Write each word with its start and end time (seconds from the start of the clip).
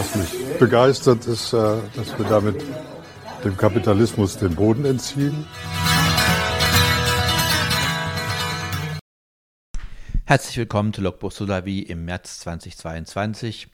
Was 0.00 0.14
mich 0.14 0.58
begeistert, 0.58 1.26
ist, 1.26 1.52
äh, 1.52 1.76
dass 1.94 2.18
wir 2.18 2.24
damit 2.24 2.64
dem 3.44 3.54
Kapitalismus 3.54 4.38
den 4.38 4.54
Boden 4.54 4.86
entziehen. 4.86 5.44
Herzlich 10.24 10.56
willkommen 10.56 10.94
zu 10.94 11.02
Logbuch 11.02 11.32
Solavi 11.32 11.80
im 11.80 12.06
März 12.06 12.38
2022. 12.38 13.68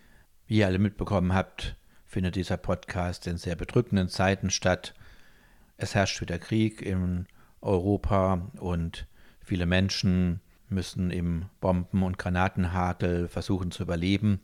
Wie 0.49 0.57
ihr 0.57 0.67
alle 0.67 0.81
mitbekommen 0.81 1.33
habt, 1.33 1.77
findet 2.07 2.35
dieser 2.35 2.57
Podcast 2.57 3.29
in 3.29 3.37
sehr 3.37 3.55
bedrückenden 3.55 4.09
Zeiten 4.09 4.51
statt. 4.51 4.95
Es 5.77 5.95
herrscht 5.95 6.21
wieder 6.21 6.41
Krieg 6.41 6.83
in 6.83 7.29
Europa 7.61 8.51
und 8.59 9.07
viele 9.45 9.67
Menschen 9.67 10.41
müssen 10.69 11.13
im 11.13 11.45
Bomben- 11.61 12.03
und 12.03 12.19
Granatenhagel 12.19 13.29
versuchen 13.29 13.71
zu 13.71 13.85
überleben. 13.85 14.41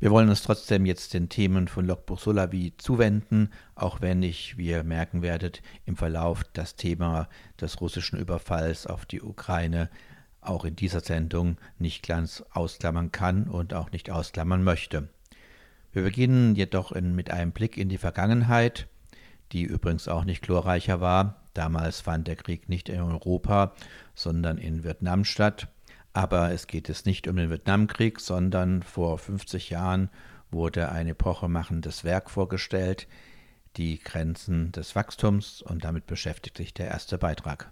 Wir 0.00 0.10
wollen 0.10 0.28
uns 0.28 0.42
trotzdem 0.42 0.86
jetzt 0.86 1.14
den 1.14 1.28
Themen 1.28 1.66
von 1.66 1.86
Logbuch 1.86 2.20
Solavi 2.20 2.74
zuwenden, 2.78 3.50
auch 3.74 4.00
wenn 4.00 4.22
ich, 4.22 4.56
wie 4.56 4.68
ihr 4.68 4.84
merken 4.84 5.22
werdet, 5.22 5.62
im 5.86 5.96
Verlauf 5.96 6.44
das 6.52 6.76
Thema 6.76 7.28
des 7.60 7.80
russischen 7.80 8.18
Überfalls 8.18 8.86
auf 8.86 9.06
die 9.06 9.22
Ukraine 9.22 9.90
auch 10.40 10.64
in 10.64 10.76
dieser 10.76 11.00
Sendung 11.00 11.56
nicht 11.78 12.06
ganz 12.06 12.44
ausklammern 12.50 13.12
kann 13.12 13.48
und 13.48 13.74
auch 13.74 13.90
nicht 13.90 14.10
ausklammern 14.10 14.62
möchte. 14.62 15.08
Wir 15.92 16.02
beginnen 16.02 16.54
jedoch 16.54 16.92
in, 16.92 17.14
mit 17.14 17.30
einem 17.30 17.52
Blick 17.52 17.76
in 17.76 17.88
die 17.88 17.98
Vergangenheit, 17.98 18.86
die 19.52 19.62
übrigens 19.62 20.06
auch 20.06 20.24
nicht 20.24 20.42
glorreicher 20.42 21.00
war. 21.00 21.42
Damals 21.54 22.00
fand 22.00 22.28
der 22.28 22.36
Krieg 22.36 22.68
nicht 22.68 22.88
in 22.88 23.00
Europa, 23.00 23.74
sondern 24.14 24.58
in 24.58 24.84
Vietnam 24.84 25.24
statt. 25.24 25.68
Aber 26.18 26.50
es 26.50 26.66
geht 26.66 26.88
es 26.88 27.04
nicht 27.04 27.28
um 27.28 27.36
den 27.36 27.48
Vietnamkrieg, 27.48 28.18
sondern 28.18 28.82
vor 28.82 29.18
50 29.18 29.70
Jahren 29.70 30.10
wurde 30.50 30.90
ein 30.90 31.06
epochemachendes 31.06 32.02
Werk 32.02 32.28
vorgestellt, 32.28 33.06
die 33.76 34.00
Grenzen 34.00 34.72
des 34.72 34.96
Wachstums, 34.96 35.62
und 35.62 35.84
damit 35.84 36.08
beschäftigt 36.08 36.56
sich 36.56 36.74
der 36.74 36.88
erste 36.88 37.18
Beitrag. 37.18 37.70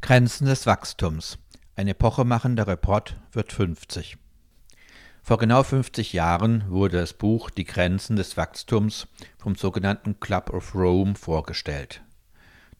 Grenzen 0.00 0.46
des 0.46 0.64
Wachstums. 0.64 1.36
Ein 1.74 1.86
epochemachender 1.88 2.66
Report 2.66 3.18
wird 3.32 3.52
50. 3.52 4.16
Vor 5.20 5.36
genau 5.36 5.62
50 5.62 6.14
Jahren 6.14 6.70
wurde 6.70 6.96
das 6.96 7.12
Buch 7.12 7.50
Die 7.50 7.64
Grenzen 7.64 8.16
des 8.16 8.38
Wachstums 8.38 9.06
vom 9.36 9.54
sogenannten 9.54 10.18
Club 10.18 10.48
of 10.48 10.74
Rome 10.74 11.14
vorgestellt. 11.14 12.05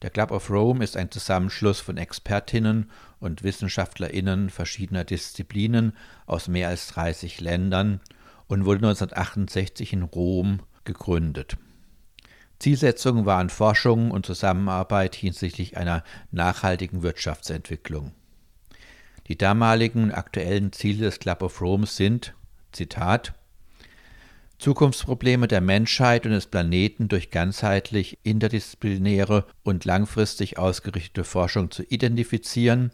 Der 0.03 0.11
Club 0.11 0.31
of 0.31 0.51
Rome 0.51 0.83
ist 0.83 0.95
ein 0.95 1.09
Zusammenschluss 1.09 1.79
von 1.79 1.97
Expertinnen 1.97 2.91
und 3.19 3.43
Wissenschaftlerinnen 3.43 4.51
verschiedener 4.51 5.03
Disziplinen 5.03 5.93
aus 6.27 6.47
mehr 6.47 6.69
als 6.69 6.87
30 6.89 7.41
Ländern 7.41 7.99
und 8.47 8.65
wurde 8.65 8.87
1968 8.87 9.93
in 9.93 10.03
Rom 10.03 10.61
gegründet. 10.83 11.57
Zielsetzungen 12.59 13.25
waren 13.25 13.49
Forschung 13.49 14.11
und 14.11 14.25
Zusammenarbeit 14.25 15.15
hinsichtlich 15.15 15.77
einer 15.77 16.03
nachhaltigen 16.31 17.01
Wirtschaftsentwicklung. 17.01 18.13
Die 19.27 19.37
damaligen 19.37 20.11
aktuellen 20.11 20.71
Ziele 20.73 21.05
des 21.05 21.19
Club 21.19 21.41
of 21.41 21.59
Rome 21.61 21.85
sind, 21.85 22.33
Zitat, 22.71 23.33
Zukunftsprobleme 24.59 25.47
der 25.47 25.61
Menschheit 25.61 26.25
und 26.25 26.31
des 26.31 26.47
Planeten 26.47 27.07
durch 27.09 27.29
ganzheitlich 27.29 28.17
interdisziplinäre 28.23 29.45
und 29.63 29.85
langfristig 29.85 30.57
ausgerichtete 30.57 31.23
Forschung 31.23 31.69
zu 31.69 31.83
identifizieren, 31.83 32.91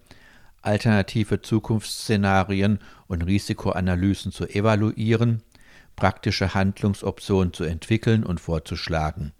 alternative 0.62 1.42
Zukunftsszenarien 1.42 2.80
und 3.08 3.22
Risikoanalysen 3.22 4.34
zu 4.34 4.46
evaluieren, 4.46 5.42
praktische 5.96 6.54
Handlungsoptionen 6.54 7.54
zu 7.54 7.64
entwickeln 7.64 8.26
und 8.26 8.42
vorzuschlagen, 8.42 9.32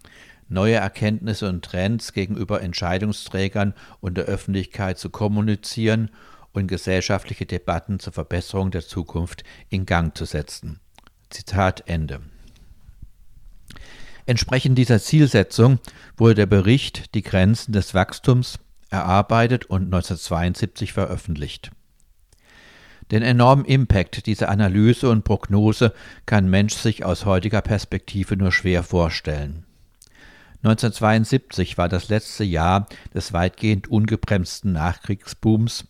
neue 0.48 0.76
Erkenntnisse 0.76 1.48
und 1.48 1.62
Trends 1.62 2.14
gegenüber 2.14 2.62
Entscheidungsträgern 2.62 3.74
und 4.00 4.16
der 4.16 4.24
Öffentlichkeit 4.24 4.98
zu 4.98 5.10
kommunizieren 5.10 6.10
und 6.52 6.68
gesellschaftliche 6.68 7.44
Debatten 7.44 7.98
zur 7.98 8.14
Verbesserung 8.14 8.70
der 8.70 8.82
Zukunft 8.82 9.44
in 9.68 9.84
Gang 9.84 10.16
zu 10.16 10.24
setzen. 10.24 10.80
Zitat 11.34 11.82
Ende. 11.86 12.20
Entsprechend 14.24 14.78
dieser 14.78 15.00
Zielsetzung 15.00 15.80
wurde 16.16 16.36
der 16.36 16.46
Bericht 16.46 17.14
Die 17.16 17.22
Grenzen 17.22 17.72
des 17.72 17.92
Wachstums 17.92 18.60
erarbeitet 18.88 19.66
und 19.66 19.82
1972 19.82 20.92
veröffentlicht. 20.92 21.72
Den 23.10 23.22
enormen 23.22 23.64
Impact 23.64 24.26
dieser 24.26 24.48
Analyse 24.48 25.10
und 25.10 25.24
Prognose 25.24 25.92
kann 26.24 26.48
Mensch 26.48 26.74
sich 26.74 27.04
aus 27.04 27.24
heutiger 27.24 27.62
Perspektive 27.62 28.36
nur 28.36 28.52
schwer 28.52 28.84
vorstellen. 28.84 29.64
1972 30.62 31.76
war 31.76 31.88
das 31.88 32.08
letzte 32.08 32.44
Jahr 32.44 32.86
des 33.12 33.32
weitgehend 33.32 33.88
ungebremsten 33.88 34.72
Nachkriegsbooms 34.72 35.86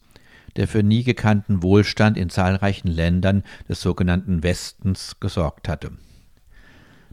der 0.57 0.69
für 0.69 0.83
nie 0.83 1.05
gekannten 1.05 1.63
Wohlstand 1.63 2.17
in 2.17 2.31
zahlreichen 2.31 2.89
Ländern 2.89 3.43
des 3.69 3.81
sogenannten 3.81 4.43
Westens 4.43 5.17
gesorgt 5.21 5.69
hatte. 5.69 5.93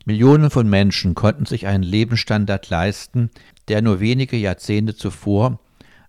Millionen 0.06 0.50
von 0.50 0.68
Menschen 0.68 1.16
konnten 1.16 1.46
sich 1.46 1.68
einen 1.68 1.84
Lebensstandard 1.84 2.70
leisten, 2.70 3.30
der 3.68 3.82
nur 3.82 4.00
wenige 4.00 4.38
Jahrzehnte 4.38 4.96
zuvor 4.96 5.60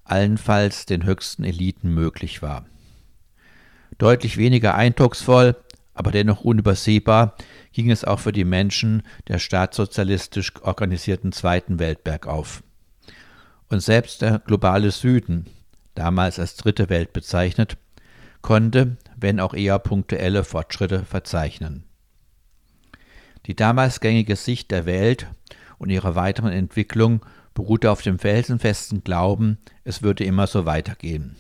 allenfalls 0.05 0.87
den 0.87 1.05
höchsten 1.05 1.45
Eliten 1.45 1.93
möglich 1.93 2.43
war. 2.43 2.67
Deutlich 3.99 4.37
weniger 4.37 4.75
eindrucksvoll, 4.75 5.57
aber 5.95 6.11
dennoch 6.11 6.41
unübersehbar 6.41 7.37
ging 7.73 7.91
es 7.91 8.05
auch 8.05 8.19
für 8.19 8.33
die 8.33 8.45
Menschen 8.45 9.03
der 9.29 9.39
staatssozialistisch 9.39 10.53
organisierten 10.63 11.33
Zweiten 11.33 11.79
Welt 11.79 12.03
bergauf. 12.03 12.63
Und 13.69 13.81
selbst 13.81 14.23
der 14.23 14.39
globale 14.39 14.91
Süden, 14.91 15.47
damals 15.95 16.39
als 16.39 16.57
Dritte 16.57 16.89
Welt 16.89 17.13
bezeichnet, 17.13 17.77
konnte, 18.41 18.97
wenn 19.17 19.41
auch 19.41 19.55
eher 19.55 19.79
punktuelle 19.79 20.45
Fortschritte 20.45 21.05
verzeichnen. 21.05 21.85
Die 23.47 23.57
damals 23.57 24.01
gängige 24.01 24.37
Sicht 24.37 24.71
der 24.71 24.87
Welt 24.87 25.27
und 25.79 25.91
ihrer 25.91 26.15
weiteren 26.15 26.53
Entwicklung 26.53 27.25
beruhte 27.55 27.91
auf 27.91 28.03
dem 28.03 28.19
felsenfesten 28.19 29.05
Glauben, 29.05 29.59
es 29.85 30.03
würde 30.03 30.25
immer 30.25 30.47
so 30.47 30.65
weitergehen. 30.65 31.37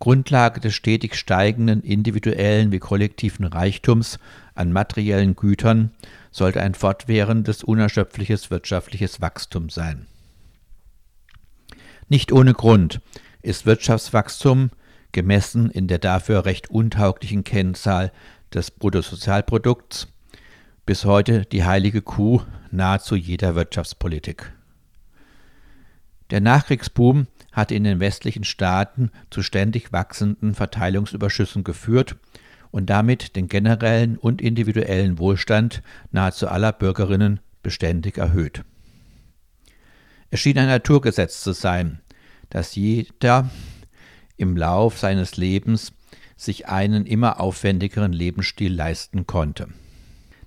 Grundlage 0.00 0.60
des 0.60 0.74
stetig 0.74 1.14
steigenden 1.14 1.82
individuellen 1.82 2.72
wie 2.72 2.78
kollektiven 2.78 3.46
Reichtums 3.46 4.18
an 4.54 4.72
materiellen 4.72 5.34
Gütern 5.36 5.92
sollte 6.30 6.60
ein 6.60 6.74
fortwährendes, 6.74 7.62
unerschöpfliches 7.62 8.50
wirtschaftliches 8.50 9.20
Wachstum 9.20 9.70
sein. 9.70 10.06
Nicht 12.08 12.32
ohne 12.32 12.52
Grund 12.52 13.00
ist 13.44 13.66
Wirtschaftswachstum, 13.66 14.70
gemessen 15.12 15.70
in 15.70 15.86
der 15.86 15.98
dafür 15.98 16.44
recht 16.44 16.70
untauglichen 16.70 17.44
Kennzahl 17.44 18.10
des 18.52 18.70
Bruttosozialprodukts, 18.70 20.08
bis 20.86 21.04
heute 21.04 21.44
die 21.44 21.64
heilige 21.64 22.02
Kuh 22.02 22.42
nahezu 22.70 23.14
jeder 23.14 23.54
Wirtschaftspolitik. 23.54 24.52
Der 26.30 26.40
Nachkriegsboom 26.40 27.26
hat 27.52 27.70
in 27.70 27.84
den 27.84 28.00
westlichen 28.00 28.44
Staaten 28.44 29.10
zu 29.30 29.42
ständig 29.42 29.92
wachsenden 29.92 30.54
Verteilungsüberschüssen 30.54 31.64
geführt 31.64 32.16
und 32.70 32.90
damit 32.90 33.36
den 33.36 33.48
generellen 33.48 34.16
und 34.16 34.42
individuellen 34.42 35.18
Wohlstand 35.18 35.82
nahezu 36.10 36.48
aller 36.48 36.72
Bürgerinnen 36.72 37.40
beständig 37.62 38.18
erhöht. 38.18 38.64
Es 40.30 40.40
schien 40.40 40.58
ein 40.58 40.66
Naturgesetz 40.66 41.42
zu 41.42 41.52
sein, 41.52 42.00
dass 42.50 42.74
jeder 42.74 43.50
im 44.36 44.56
Lauf 44.56 44.98
seines 44.98 45.36
Lebens 45.36 45.92
sich 46.36 46.68
einen 46.68 47.06
immer 47.06 47.40
aufwendigeren 47.40 48.12
Lebensstil 48.12 48.72
leisten 48.72 49.26
konnte. 49.26 49.68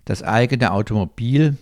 Das 0.06 0.24
eigene 0.24 0.72
Automobil, 0.72 1.58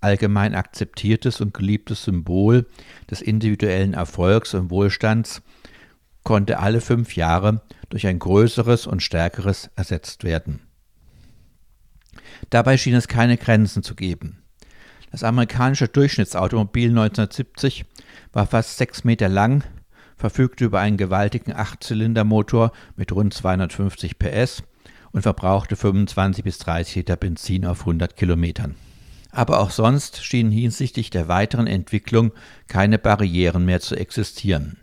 allgemein 0.00 0.54
akzeptiertes 0.54 1.40
und 1.40 1.54
geliebtes 1.54 2.04
Symbol 2.04 2.66
des 3.10 3.22
individuellen 3.22 3.94
Erfolgs 3.94 4.54
und 4.54 4.70
Wohlstands, 4.70 5.42
konnte 6.22 6.58
alle 6.58 6.80
fünf 6.80 7.16
Jahre 7.16 7.62
durch 7.88 8.06
ein 8.06 8.18
größeres 8.18 8.86
und 8.86 9.02
stärkeres 9.02 9.70
ersetzt 9.76 10.24
werden. 10.24 10.60
Dabei 12.50 12.76
schien 12.76 12.94
es 12.94 13.08
keine 13.08 13.36
Grenzen 13.36 13.82
zu 13.82 13.94
geben. 13.94 14.42
Das 15.10 15.22
amerikanische 15.22 15.88
Durchschnittsautomobil 15.88 16.90
1970 16.90 17.84
war 18.32 18.46
fast 18.46 18.76
sechs 18.76 19.04
Meter 19.04 19.28
lang, 19.28 19.64
verfügte 20.16 20.64
über 20.64 20.80
einen 20.80 20.96
gewaltigen 20.96 21.52
Achtzylindermotor 21.52 22.72
mit 22.96 23.12
rund 23.12 23.34
250 23.34 24.18
PS 24.18 24.62
und 25.12 25.22
verbrauchte 25.22 25.76
25 25.76 26.44
bis 26.44 26.58
30 26.58 26.96
Liter 26.96 27.16
Benzin 27.16 27.66
auf 27.66 27.80
100 27.80 28.16
Kilometern. 28.16 28.74
Aber 29.30 29.60
auch 29.60 29.70
sonst 29.70 30.24
schienen 30.24 30.50
hinsichtlich 30.50 31.10
der 31.10 31.28
weiteren 31.28 31.66
Entwicklung 31.66 32.32
keine 32.68 32.98
Barrieren 32.98 33.64
mehr 33.64 33.80
zu 33.80 33.94
existieren. 33.94 34.78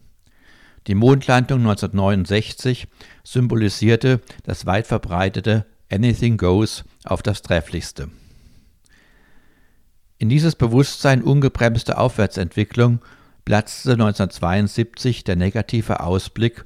Die 0.88 0.96
Mondlandung 0.96 1.60
1969 1.60 2.88
symbolisierte 3.24 4.22
das 4.44 4.66
weit 4.66 4.86
verbreitete 4.86 5.66
Anything 5.90 6.38
Goes 6.38 6.84
auf 7.06 7.24
das 7.24 7.42
Trefflichste. 7.42 8.10
In 10.18 10.30
dieses 10.30 10.56
Bewusstsein 10.56 11.22
ungebremste 11.22 11.98
Aufwärtsentwicklung 11.98 13.00
platzte 13.46 13.94
1972 13.94 15.24
der 15.24 15.36
negative 15.36 16.00
Ausblick 16.00 16.66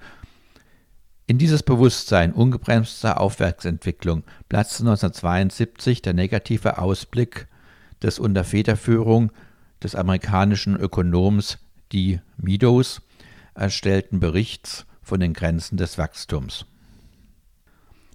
in 1.29 1.37
dieses 1.37 1.61
Bewusstsein 1.61 2.31
ungebremster 2.31 3.19
Aufwärtsentwicklung 3.19 4.23
platzte 4.47 4.83
1972 4.83 6.01
der 6.01 6.13
negative 6.13 6.77
Ausblick 6.77 7.47
des 8.01 8.17
unter 8.17 8.43
Federführung 8.43 9.31
des 9.83 9.95
amerikanischen 9.95 10.77
Ökonoms 10.77 11.57
D. 11.91 12.21
Meadows 12.37 13.01
erstellten 13.55 14.19
Berichts 14.19 14.85
von 15.01 15.19
den 15.19 15.33
Grenzen 15.33 15.77
des 15.77 15.97
Wachstums. 15.97 16.65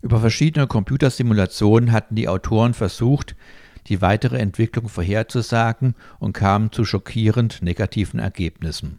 Über 0.01 0.21
verschiedene 0.21 0.67
Computersimulationen 0.67 1.93
hatten 1.93 2.17
die 2.17 2.29
Autoren 2.29 2.75
versucht, 2.75 3.37
die 3.89 4.01
weitere 4.01 4.39
Entwicklung 4.39 4.89
vorherzusagen 4.89 5.95
und 6.19 6.33
kamen 6.33 6.73
zu 6.73 6.85
schockierend 6.85 7.63
negativen 7.63 8.21
Ergebnissen. 8.21 8.99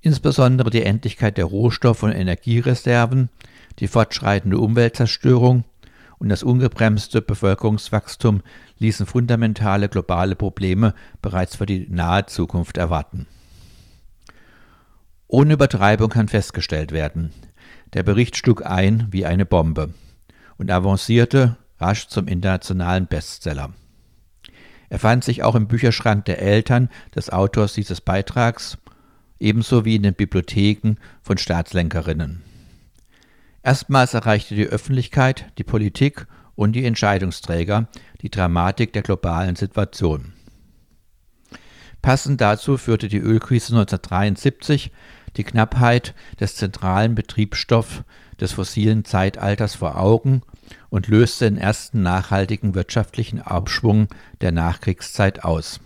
Insbesondere 0.00 0.70
die 0.70 0.84
Endlichkeit 0.84 1.38
der 1.38 1.46
Rohstoff- 1.46 2.02
und 2.02 2.12
Energiereserven, 2.12 3.30
die 3.80 3.88
fortschreitende 3.88 4.58
Umweltzerstörung 4.58 5.64
und 6.18 6.28
das 6.28 6.42
ungebremste 6.42 7.20
Bevölkerungswachstum 7.20 8.42
ließen 8.78 9.06
fundamentale 9.06 9.88
globale 9.88 10.36
Probleme 10.36 10.94
bereits 11.22 11.56
für 11.56 11.66
die 11.66 11.86
nahe 11.88 12.26
Zukunft 12.26 12.76
erwarten. 12.76 13.26
Ohne 15.26 15.54
Übertreibung 15.54 16.08
kann 16.08 16.28
festgestellt 16.28 16.92
werden, 16.92 17.32
der 17.92 18.02
Bericht 18.02 18.36
schlug 18.36 18.64
ein 18.64 19.08
wie 19.10 19.26
eine 19.26 19.46
Bombe 19.46 19.92
und 20.56 20.70
avancierte 20.70 21.56
rasch 21.78 22.08
zum 22.08 22.28
internationalen 22.28 23.06
Bestseller. 23.06 23.72
Er 24.88 24.98
fand 24.98 25.24
sich 25.24 25.42
auch 25.42 25.54
im 25.54 25.68
Bücherschrank 25.68 26.24
der 26.24 26.40
Eltern 26.40 26.88
des 27.14 27.30
Autors 27.30 27.74
dieses 27.74 28.00
Beitrags 28.00 28.78
ebenso 29.38 29.84
wie 29.84 29.96
in 29.96 30.02
den 30.02 30.14
Bibliotheken 30.14 30.96
von 31.22 31.38
Staatslenkerinnen. 31.38 32.42
Erstmals 33.62 34.14
erreichte 34.14 34.54
die 34.54 34.66
Öffentlichkeit, 34.66 35.46
die 35.58 35.64
Politik 35.64 36.26
und 36.54 36.72
die 36.72 36.84
Entscheidungsträger 36.84 37.88
die 38.22 38.30
Dramatik 38.30 38.92
der 38.92 39.02
globalen 39.02 39.56
Situation. 39.56 40.32
Passend 42.02 42.40
dazu 42.40 42.76
führte 42.76 43.08
die 43.08 43.18
Ölkrise 43.18 43.72
1973 43.74 44.90
die 45.36 45.44
Knappheit 45.44 46.14
des 46.40 46.56
zentralen 46.56 47.14
Betriebsstoffs 47.14 48.02
des 48.40 48.52
fossilen 48.52 49.04
Zeitalters 49.04 49.74
vor 49.74 49.98
Augen 50.00 50.42
und 50.90 51.08
löste 51.08 51.50
den 51.50 51.58
ersten 51.58 52.02
nachhaltigen 52.02 52.74
wirtschaftlichen 52.74 53.40
Abschwung 53.40 54.08
der 54.40 54.52
Nachkriegszeit 54.52 55.44
aus. 55.44 55.80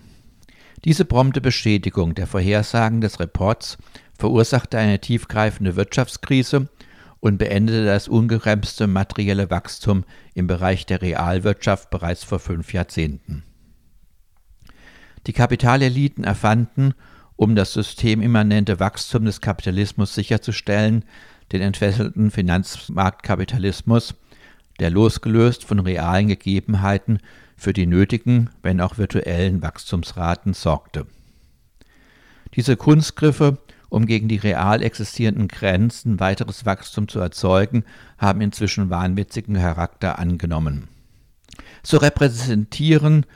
Diese 0.84 1.04
prompte 1.04 1.40
Bestätigung 1.40 2.14
der 2.14 2.26
Vorhersagen 2.26 3.00
des 3.00 3.20
Reports 3.20 3.78
verursachte 4.18 4.78
eine 4.78 5.00
tiefgreifende 5.00 5.76
Wirtschaftskrise 5.76 6.68
und 7.20 7.38
beendete 7.38 7.84
das 7.84 8.08
ungebremste 8.08 8.88
materielle 8.88 9.48
Wachstum 9.48 10.04
im 10.34 10.48
Bereich 10.48 10.86
der 10.86 11.02
Realwirtschaft 11.02 11.90
bereits 11.90 12.24
vor 12.24 12.40
fünf 12.40 12.72
Jahrzehnten. 12.72 13.44
Die 15.28 15.32
Kapitaleliten 15.32 16.24
erfanden, 16.24 16.94
um 17.36 17.54
das 17.54 17.72
systemimmanente 17.74 18.80
Wachstum 18.80 19.24
des 19.24 19.40
Kapitalismus 19.40 20.14
sicherzustellen, 20.14 21.04
den 21.52 21.60
entfesselten 21.60 22.32
Finanzmarktkapitalismus, 22.32 24.14
der 24.80 24.90
losgelöst 24.90 25.64
von 25.64 25.78
realen 25.78 26.28
Gegebenheiten 26.28 27.18
für 27.56 27.72
die 27.72 27.86
nötigen, 27.86 28.50
wenn 28.62 28.80
auch 28.80 28.98
virtuellen 28.98 29.62
Wachstumsraten 29.62 30.54
sorgte. 30.54 31.06
Diese 32.54 32.76
Kunstgriffe, 32.76 33.58
um 33.88 34.06
gegen 34.06 34.28
die 34.28 34.36
real 34.36 34.82
existierenden 34.82 35.48
Grenzen 35.48 36.20
weiteres 36.20 36.66
Wachstum 36.66 37.08
zu 37.08 37.20
erzeugen, 37.20 37.84
haben 38.18 38.40
inzwischen 38.40 38.90
wahnwitzigen 38.90 39.54
Charakter 39.54 40.18
angenommen. 40.18 40.88
So 41.82 41.98
repräsentieren 41.98 43.26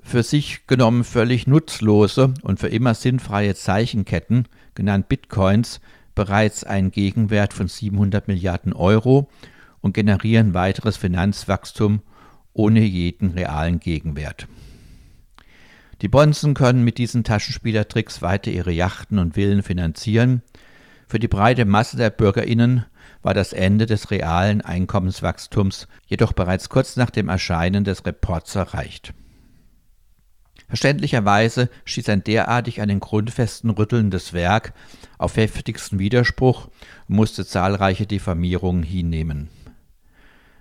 für 0.00 0.22
sich 0.22 0.66
genommen 0.66 1.04
völlig 1.04 1.46
nutzlose 1.46 2.34
und 2.42 2.58
für 2.58 2.68
immer 2.68 2.94
sinnfreie 2.94 3.54
Zeichenketten, 3.54 4.46
genannt 4.74 5.08
Bitcoins, 5.08 5.80
bereits 6.14 6.64
einen 6.64 6.90
Gegenwert 6.90 7.52
von 7.52 7.68
700 7.68 8.26
Milliarden 8.26 8.72
Euro 8.72 9.28
und 9.80 9.94
generieren 9.94 10.54
weiteres 10.54 10.96
Finanzwachstum 10.96 12.02
ohne 12.52 12.80
jeden 12.80 13.30
realen 13.30 13.80
Gegenwert. 13.80 14.48
Die 16.00 16.08
Bonzen 16.08 16.54
können 16.54 16.84
mit 16.84 16.98
diesen 16.98 17.24
Taschenspielertricks 17.24 18.22
weiter 18.22 18.50
ihre 18.50 18.70
Yachten 18.70 19.18
und 19.18 19.34
Villen 19.34 19.62
finanzieren. 19.62 20.42
Für 21.08 21.18
die 21.18 21.28
breite 21.28 21.64
Masse 21.64 21.96
der 21.96 22.10
Bürgerinnen 22.10 22.84
war 23.22 23.34
das 23.34 23.52
Ende 23.52 23.86
des 23.86 24.10
realen 24.10 24.60
Einkommenswachstums 24.60 25.88
jedoch 26.06 26.32
bereits 26.32 26.68
kurz 26.68 26.96
nach 26.96 27.10
dem 27.10 27.28
Erscheinen 27.28 27.84
des 27.84 28.06
Reports 28.06 28.54
erreicht. 28.54 29.12
Verständlicherweise 30.68 31.70
stieß 31.84 32.10
ein 32.10 32.22
derartig 32.22 32.82
an 32.82 32.88
den 32.88 33.00
Grundfesten 33.00 33.70
rüttelndes 33.70 34.34
Werk 34.34 34.74
auf 35.16 35.36
heftigsten 35.36 35.98
Widerspruch 35.98 36.68
und 37.08 37.16
musste 37.16 37.46
zahlreiche 37.46 38.06
Diffamierungen 38.06 38.82
hinnehmen. 38.82 39.48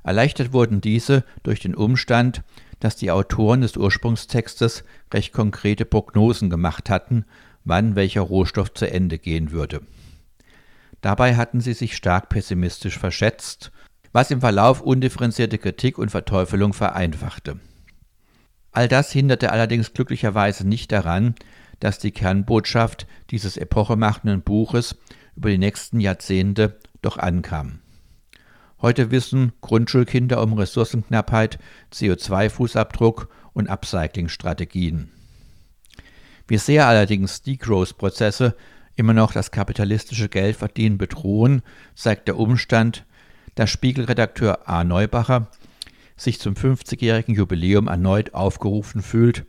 Erleichtert 0.08 0.54
wurden 0.54 0.80
diese 0.80 1.26
durch 1.44 1.60
den 1.60 1.76
Umstand, 1.76 2.42
dass 2.80 2.96
die 2.96 3.12
Autoren 3.12 3.60
des 3.60 3.76
Ursprungstextes 3.76 4.86
recht 5.14 5.34
konkrete 5.34 5.84
Prognosen 5.84 6.50
gemacht 6.50 6.90
hatten, 6.90 7.26
wann 7.66 7.98
welcher 7.98 8.22
Rohstoff 8.22 8.74
zu 8.74 8.90
Ende 8.90 9.20
gehen 9.20 9.52
würde. 9.52 9.82
Dabei 11.02 11.36
hatten 11.36 11.60
sie 11.60 11.74
sich 11.74 11.98
stark 11.98 12.30
pessimistisch 12.30 12.98
verschätzt, 12.98 13.74
was 14.14 14.32
im 14.32 14.40
Verlauf 14.40 14.80
undifferenzierte 14.80 15.58
Kritik 15.58 15.98
und 15.98 16.10
Verteufelung 16.10 16.72
vereinfachte. 16.72 17.60
All 18.72 18.88
das 18.88 19.12
hinderte 19.12 19.52
allerdings 19.52 19.92
glücklicherweise 19.92 20.66
nicht 20.66 20.94
daran, 20.94 21.36
dass 21.82 22.00
die 22.00 22.12
Kernbotschaft 22.12 23.08
dieses 23.30 23.58
epochemachenden 23.58 24.42
Buches 24.42 24.96
über 25.36 25.50
die 25.50 25.58
nächsten 25.58 26.00
Jahrzehnte 26.00 26.80
doch 27.02 27.18
ankam. 27.18 27.82
Heute 28.80 29.10
wissen 29.10 29.54
Grundschulkinder 29.62 30.42
um 30.44 30.54
Ressourcenknappheit, 30.54 31.58
CO2-Fußabdruck 31.92 33.28
und 33.54 33.70
Upcycling-Strategien. 33.70 35.10
Wie 36.48 36.60
sehr 36.60 36.88
allerdings 36.88 37.42
Degrowth-Prozesse 37.42 38.56
immer 38.96 39.14
noch 39.14 39.34
das 39.34 39.50
kapitalistische 39.50 40.30
Geldverdienen 40.30 41.00
bedrohen, 41.00 41.64
zeigt 41.96 42.28
der 42.28 42.38
Umstand, 42.38 43.06
dass 43.56 43.72
Spiegelredakteur 43.72 44.70
A. 44.70 44.84
Neubacher 44.84 45.48
sich 46.16 46.40
zum 46.40 46.54
50-jährigen 46.54 47.34
Jubiläum 47.34 47.88
erneut 47.88 48.36
aufgerufen 48.36 49.02
fühlt, 49.02 49.46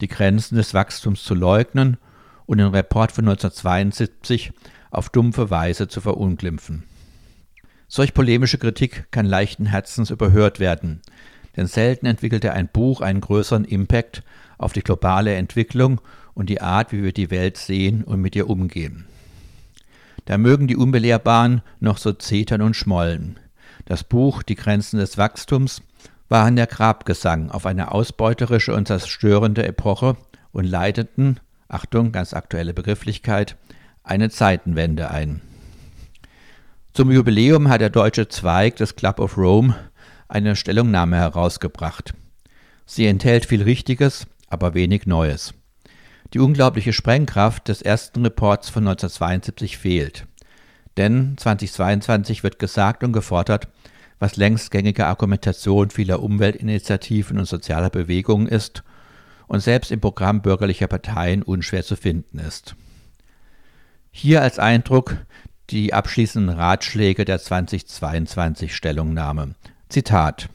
die 0.00 0.08
Grenzen 0.08 0.56
des 0.56 0.74
Wachstums 0.74 1.22
zu 1.22 1.34
leugnen 1.34 1.98
und 2.46 2.58
den 2.58 2.68
Report 2.68 3.12
von 3.12 3.28
1972 3.28 4.52
auf 4.90 5.08
dumpfe 5.08 5.50
Weise 5.50 5.86
zu 5.86 6.00
verunglimpfen. 6.00 6.82
Solch 7.94 8.14
polemische 8.14 8.56
Kritik 8.56 9.08
kann 9.10 9.26
leichten 9.26 9.66
Herzens 9.66 10.08
überhört 10.08 10.60
werden, 10.60 11.02
denn 11.58 11.66
selten 11.66 12.06
entwickelte 12.06 12.54
ein 12.54 12.66
Buch 12.66 13.02
einen 13.02 13.20
größeren 13.20 13.66
Impact 13.66 14.22
auf 14.56 14.72
die 14.72 14.80
globale 14.80 15.34
Entwicklung 15.34 16.00
und 16.32 16.48
die 16.48 16.62
Art, 16.62 16.92
wie 16.92 17.02
wir 17.02 17.12
die 17.12 17.30
Welt 17.30 17.58
sehen 17.58 18.02
und 18.02 18.22
mit 18.22 18.34
ihr 18.34 18.48
umgehen. 18.48 19.04
Da 20.24 20.38
mögen 20.38 20.68
die 20.68 20.76
Unbelehrbaren 20.76 21.60
noch 21.80 21.98
so 21.98 22.14
zetern 22.14 22.62
und 22.62 22.76
schmollen. 22.76 23.38
Das 23.84 24.04
Buch 24.04 24.42
Die 24.42 24.54
Grenzen 24.54 24.98
des 24.98 25.18
Wachstums 25.18 25.82
war 26.30 26.46
an 26.46 26.56
der 26.56 26.68
Grabgesang 26.68 27.50
auf 27.50 27.66
eine 27.66 27.92
ausbeuterische 27.92 28.74
und 28.74 28.88
zerstörende 28.88 29.66
Epoche 29.66 30.16
und 30.52 30.64
leiteten, 30.64 31.40
Achtung, 31.68 32.10
ganz 32.10 32.32
aktuelle 32.32 32.72
Begrifflichkeit, 32.72 33.58
eine 34.02 34.30
Zeitenwende 34.30 35.10
ein. 35.10 35.42
Zum 36.94 37.10
Jubiläum 37.10 37.70
hat 37.70 37.80
der 37.80 37.88
deutsche 37.88 38.28
Zweig 38.28 38.76
des 38.76 38.96
Club 38.96 39.18
of 39.18 39.38
Rome 39.38 39.74
eine 40.28 40.56
Stellungnahme 40.56 41.16
herausgebracht. 41.16 42.12
Sie 42.84 43.06
enthält 43.06 43.46
viel 43.46 43.62
Richtiges, 43.62 44.26
aber 44.50 44.74
wenig 44.74 45.06
Neues. 45.06 45.54
Die 46.34 46.38
unglaubliche 46.38 46.92
Sprengkraft 46.92 47.68
des 47.68 47.80
ersten 47.80 48.22
Reports 48.24 48.68
von 48.68 48.86
1972 48.86 49.78
fehlt. 49.78 50.26
Denn 50.98 51.38
2022 51.38 52.42
wird 52.42 52.58
gesagt 52.58 53.02
und 53.02 53.14
gefordert, 53.14 53.68
was 54.18 54.36
längst 54.36 54.70
gängige 54.70 55.06
Argumentation 55.06 55.88
vieler 55.88 56.22
Umweltinitiativen 56.22 57.38
und 57.38 57.46
sozialer 57.46 57.88
Bewegungen 57.88 58.48
ist 58.48 58.82
und 59.46 59.60
selbst 59.60 59.92
im 59.92 60.00
Programm 60.02 60.42
bürgerlicher 60.42 60.88
Parteien 60.88 61.42
unschwer 61.42 61.84
zu 61.84 61.96
finden 61.96 62.38
ist. 62.38 62.76
Hier 64.10 64.42
als 64.42 64.58
Eindruck 64.58 65.16
die 65.72 65.94
abschließenden 65.94 66.54
Ratschläge 66.54 67.24
der 67.24 67.38
2022 67.38 68.76
Stellungnahme. 68.76 69.54
Zitat 69.88 70.50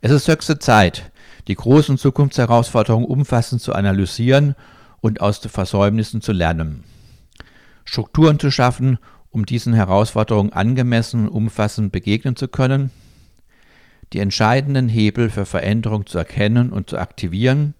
Es 0.00 0.12
ist 0.12 0.28
höchste 0.28 0.60
Zeit, 0.60 1.10
die 1.48 1.56
großen 1.56 1.98
Zukunftsherausforderungen 1.98 3.06
umfassend 3.06 3.60
zu 3.60 3.72
analysieren 3.74 4.54
und 5.00 5.20
aus 5.20 5.40
den 5.40 5.50
Versäumnissen 5.50 6.20
zu 6.22 6.30
lernen. 6.30 6.84
Strukturen 7.84 8.38
zu 8.38 8.52
schaffen, 8.52 8.98
um 9.30 9.46
diesen 9.46 9.74
Herausforderungen 9.74 10.52
angemessen 10.52 11.26
und 11.26 11.28
umfassend 11.28 11.90
begegnen 11.90 12.36
zu 12.36 12.46
können, 12.46 12.92
die 14.12 14.20
entscheidenden 14.20 14.88
Hebel 14.88 15.28
für 15.30 15.44
Veränderung 15.44 16.06
zu 16.06 16.18
erkennen 16.18 16.70
und 16.70 16.88
zu 16.88 16.98
aktivieren, 16.98 17.74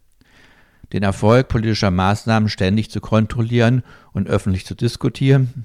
den 0.93 1.05
Erfolg 1.05 1.47
politischer 1.47 1.93
Maßnahmen 1.93 2.49
ständig 2.49 2.91
zu 2.91 3.01
kontrollieren 3.01 3.85
und 4.13 4.29
öffentlich 4.29 4.67
zu 4.67 4.75
diskutieren, 4.75 5.65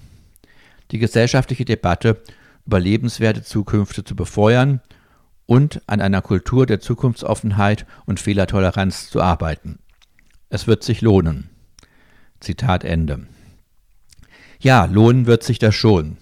die 0.92 1.00
gesellschaftliche 1.00 1.66
Debatte 1.66 2.22
über 2.66 2.80
lebenswerte 2.80 3.44
Zukünfte 3.44 4.04
zu 4.04 4.16
befeuern 4.16 4.82
und 5.46 5.82
an 5.88 6.02
einer 6.02 6.22
Kultur 6.22 6.66
der 6.66 6.80
Zukunftsoffenheit 6.80 7.86
und 8.06 8.20
Fehlertoleranz 8.20 9.10
zu 9.10 9.22
arbeiten. 9.22 9.80
Es 10.50 10.68
wird 10.68 10.84
sich 10.84 11.02
lohnen. 11.02 11.50
Zitat 12.40 12.84
Ende. 12.84 13.28
Ja, 14.60 14.86
lohnen 14.86 15.26
wird 15.26 15.44
sich 15.44 15.60
das 15.60 15.76
schon. 15.76 16.18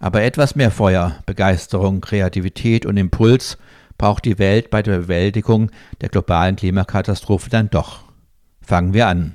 Aber 0.00 0.22
etwas 0.22 0.56
mehr 0.56 0.70
Feuer, 0.70 1.18
Begeisterung, 1.26 2.00
Kreativität 2.00 2.86
und 2.86 2.96
Impuls 2.96 3.58
braucht 3.98 4.24
die 4.24 4.38
Welt 4.38 4.70
bei 4.70 4.82
der 4.82 4.98
Bewältigung 4.98 5.70
der 6.00 6.08
globalen 6.08 6.56
Klimakatastrophe 6.56 7.50
dann 7.50 7.70
doch. 7.70 8.04
Fangen 8.60 8.94
wir 8.94 9.06
an. 9.06 9.34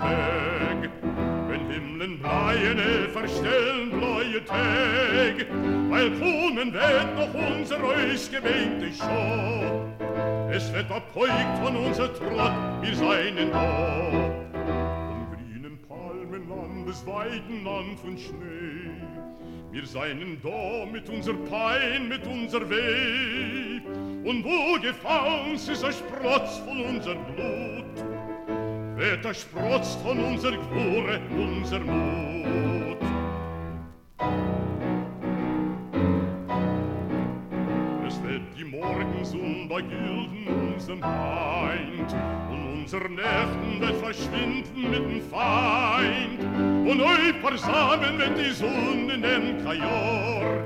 Weg, 0.00 0.90
wenn 1.48 1.70
Himmeln 1.70 2.18
bleiene 2.18 3.08
verstellen 3.12 3.90
bläue 3.90 4.42
Tag, 4.44 5.46
weil 5.90 6.10
kommen 6.12 6.72
wird 6.72 7.16
noch 7.16 7.34
unser 7.34 7.76
ausgewähnte 7.84 8.90
Show. 8.92 9.90
Es 10.50 10.72
wird 10.72 10.90
abbeugt 10.90 11.58
von 11.62 11.76
unser 11.76 12.12
Trott, 12.14 12.52
wir 12.80 12.94
seinen 12.94 13.52
da. 13.52 14.10
Vom 14.52 15.26
grünen 15.30 15.78
Palmenland 15.86 16.88
des 16.88 17.06
weiten 17.06 17.64
Land 17.64 18.00
von 18.00 18.16
Schnee, 18.16 18.90
wir 19.70 19.86
seinen 19.86 20.40
da 20.42 20.86
mit 20.90 21.08
unser 21.10 21.34
Pein, 21.34 22.08
mit 22.08 22.26
unser 22.26 22.68
Weh. 22.70 23.80
Und 24.24 24.44
wo 24.44 24.80
gefallen 24.80 25.56
sie 25.56 25.74
so 25.74 25.90
sprotz 25.90 26.58
von 26.58 26.80
unser 26.84 27.14
Blut, 27.14 28.09
wird 29.00 29.24
er 29.24 29.32
sprotzt 29.32 29.98
von 30.02 30.18
unser 30.18 30.50
Glore, 30.50 31.20
unser 31.34 31.80
Mut. 31.80 32.98
Es 38.06 38.22
wird 38.22 38.42
die 38.58 38.64
Morgensonne 38.64 39.66
bei 39.70 39.80
Gilden 39.80 40.74
unserem 40.74 41.00
Feind, 41.00 42.14
und 42.50 42.80
unser 42.80 43.08
Nächten 43.08 43.80
wird 43.80 43.96
verschwinden 43.96 44.90
mit 44.90 45.00
dem 45.00 45.22
Feind, 45.30 46.40
und 46.86 47.00
oi 47.00 47.32
versamen 47.40 48.18
wird 48.18 48.38
die 48.38 48.50
Sonne 48.50 49.18
dem 49.18 49.64
Kajor, 49.64 50.62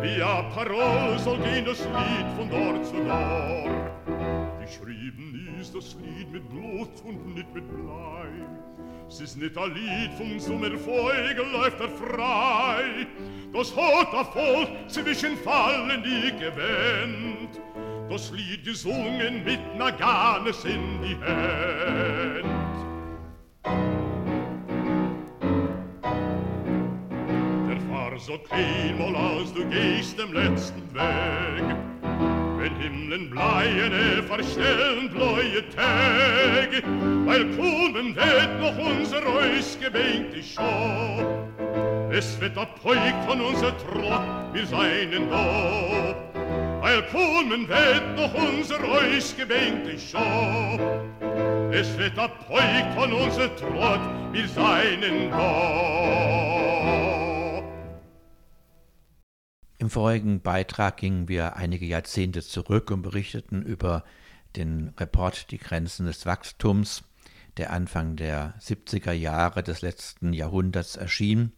wie 0.00 0.22
a 0.22 0.42
Parol 0.54 1.18
soll 1.18 1.38
gehen 1.38 1.64
das 1.64 1.80
Lied 1.80 2.28
von 2.36 2.48
dort 2.48 2.86
zu 2.86 2.96
dort. 3.04 4.43
Geschrieben 4.64 5.58
ist 5.60 5.74
das 5.74 5.94
Lied 6.02 6.32
mit 6.32 6.48
Blut 6.48 6.88
und 7.04 7.34
nicht 7.34 7.52
mit 7.54 7.68
Blei. 7.68 8.30
Es 9.06 9.20
ist 9.20 9.36
nicht 9.36 9.58
ein 9.58 9.74
Lied 9.74 10.10
vom 10.16 10.40
Sommervogel, 10.40 11.44
läuft 11.52 11.80
er 11.80 11.90
frei. 11.90 13.06
Das 13.52 13.76
hat 13.76 14.12
er 14.14 14.24
voll 14.24 14.66
zwischen 14.88 15.36
Fallen 15.36 16.02
die 16.02 16.30
gewähnt. 16.32 17.60
Das 18.08 18.32
Lied 18.32 18.64
gesungen 18.64 19.44
mit 19.44 19.60
Naganes 19.76 20.64
in 20.64 21.02
die 21.02 21.16
Hand. 21.16 22.46
Der 27.68 27.80
fahr 27.90 28.18
so 28.18 28.38
keinmal 28.48 29.14
aus, 29.14 29.52
du 29.52 29.68
gehst 29.68 30.18
dem 30.18 30.32
letzten 30.32 30.94
Weg. 30.94 31.93
Wenn 32.64 32.76
Himmeln 32.76 33.28
bleiene 33.28 34.22
verstellen 34.22 35.10
bläue 35.10 35.68
Tag, 35.68 36.82
weil 37.26 37.44
kommen 37.56 38.16
wird 38.16 38.58
noch 38.58 38.78
unser 38.78 39.18
ausgebänkte 39.18 40.42
Schau. 40.42 41.44
Es 42.10 42.40
wird 42.40 42.56
abbeugt 42.56 43.22
von 43.26 43.42
unser 43.42 43.76
Trott, 43.76 44.54
wir 44.54 44.66
seinen 44.66 45.28
da. 45.28 46.14
Weil 46.80 47.02
kommen 47.12 47.68
wird 47.68 48.16
noch 48.16 48.32
unser 48.32 48.78
ausgebänkte 48.82 49.98
Schau. 49.98 50.78
Es 51.70 51.98
wird 51.98 52.18
abbeugt 52.18 52.94
von 52.96 53.12
unser 53.12 53.54
Trott, 53.56 54.00
wir 54.32 54.48
seinen 54.48 55.30
da. 55.30 56.43
Im 59.84 59.90
vorigen 59.90 60.40
Beitrag 60.40 60.96
gingen 60.96 61.28
wir 61.28 61.56
einige 61.56 61.84
Jahrzehnte 61.84 62.40
zurück 62.42 62.90
und 62.90 63.02
berichteten 63.02 63.60
über 63.60 64.02
den 64.56 64.94
Report 64.98 65.50
Die 65.50 65.58
Grenzen 65.58 66.06
des 66.06 66.24
Wachstums, 66.24 67.02
der 67.58 67.70
Anfang 67.70 68.16
der 68.16 68.54
70er 68.60 69.12
Jahre 69.12 69.62
des 69.62 69.82
letzten 69.82 70.32
Jahrhunderts 70.32 70.96
erschien. 70.96 71.52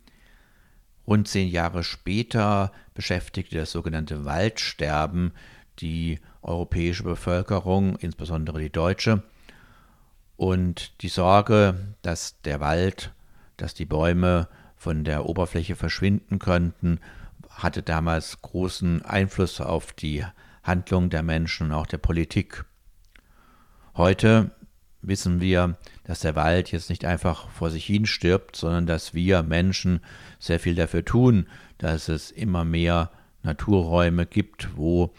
Rund 1.06 1.28
zehn 1.28 1.48
Jahre 1.48 1.84
später 1.84 2.72
beschäftigte 2.94 3.58
das 3.58 3.70
sogenannte 3.70 4.24
Waldsterben 4.24 5.30
die 5.78 6.18
europäische 6.42 7.04
Bevölkerung, 7.04 7.94
insbesondere 7.94 8.58
die 8.58 8.70
deutsche. 8.70 9.22
Und 10.36 11.00
die 11.02 11.10
Sorge, 11.10 11.94
dass 12.02 12.40
der 12.42 12.58
Wald, 12.58 13.12
dass 13.56 13.74
die 13.74 13.86
Bäume 13.86 14.48
von 14.76 15.04
der 15.04 15.26
Oberfläche 15.26 15.76
verschwinden 15.76 16.40
könnten, 16.40 16.98
hatte 17.56 17.82
damals 17.82 18.40
großen 18.42 19.02
Einfluss 19.02 19.60
auf 19.60 19.92
die 19.92 20.24
Handlung 20.62 21.10
der 21.10 21.22
Menschen 21.22 21.68
und 21.68 21.72
auch 21.72 21.86
der 21.86 21.98
Politik. 21.98 22.64
Heute 23.96 24.50
wissen 25.00 25.40
wir, 25.40 25.78
dass 26.04 26.20
der 26.20 26.36
Wald 26.36 26.70
jetzt 26.70 26.90
nicht 26.90 27.04
einfach 27.04 27.48
vor 27.48 27.70
sich 27.70 27.86
hin 27.86 28.06
stirbt, 28.06 28.56
sondern 28.56 28.86
dass 28.86 29.14
wir 29.14 29.42
Menschen 29.42 30.00
sehr 30.38 30.60
viel 30.60 30.74
dafür 30.74 31.04
tun, 31.04 31.46
dass 31.78 32.08
es 32.08 32.30
immer 32.30 32.64
mehr 32.64 33.10
Naturräume 33.42 34.26
gibt, 34.26 34.76
wo 34.76 35.14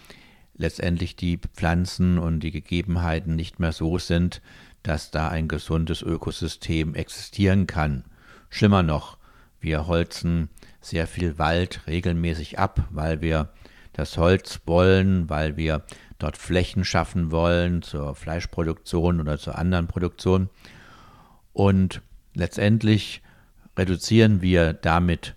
letztendlich 0.55 1.15
die 1.15 1.37
Pflanzen 1.37 2.19
und 2.19 2.41
die 2.41 2.51
Gegebenheiten 2.51 3.35
nicht 3.35 3.59
mehr 3.59 3.71
so 3.71 3.97
sind, 3.97 4.41
dass 4.83 5.11
da 5.11 5.29
ein 5.29 5.47
gesundes 5.47 6.01
Ökosystem 6.01 6.93
existieren 6.93 7.67
kann. 7.67 8.03
Schlimmer 8.49 8.83
noch, 8.83 9.17
wir 9.59 9.87
holzen 9.87 10.49
sehr 10.81 11.07
viel 11.07 11.37
Wald 11.37 11.81
regelmäßig 11.87 12.59
ab, 12.59 12.87
weil 12.89 13.21
wir 13.21 13.49
das 13.93 14.17
Holz 14.17 14.61
wollen, 14.65 15.29
weil 15.29 15.57
wir 15.57 15.83
dort 16.19 16.37
Flächen 16.37 16.85
schaffen 16.85 17.31
wollen 17.31 17.81
zur 17.81 18.15
Fleischproduktion 18.15 19.19
oder 19.19 19.37
zur 19.37 19.57
anderen 19.57 19.87
Produktion. 19.87 20.49
Und 21.53 22.01
letztendlich 22.33 23.21
reduzieren 23.77 24.41
wir 24.41 24.73
damit 24.73 25.35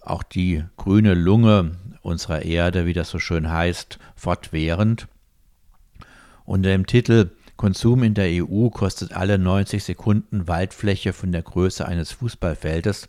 auch 0.00 0.22
die 0.22 0.64
grüne 0.76 1.14
Lunge 1.14 1.72
unserer 2.02 2.42
Erde, 2.42 2.86
wie 2.86 2.92
das 2.92 3.10
so 3.10 3.18
schön 3.18 3.50
heißt, 3.50 3.98
fortwährend. 4.14 5.08
Unter 6.44 6.70
dem 6.70 6.86
Titel 6.86 7.30
Konsum 7.56 8.02
in 8.02 8.14
der 8.14 8.44
EU 8.44 8.68
kostet 8.68 9.14
alle 9.14 9.38
90 9.38 9.82
Sekunden 9.82 10.46
Waldfläche 10.46 11.12
von 11.12 11.32
der 11.32 11.42
Größe 11.42 11.86
eines 11.86 12.12
Fußballfeldes 12.12 13.08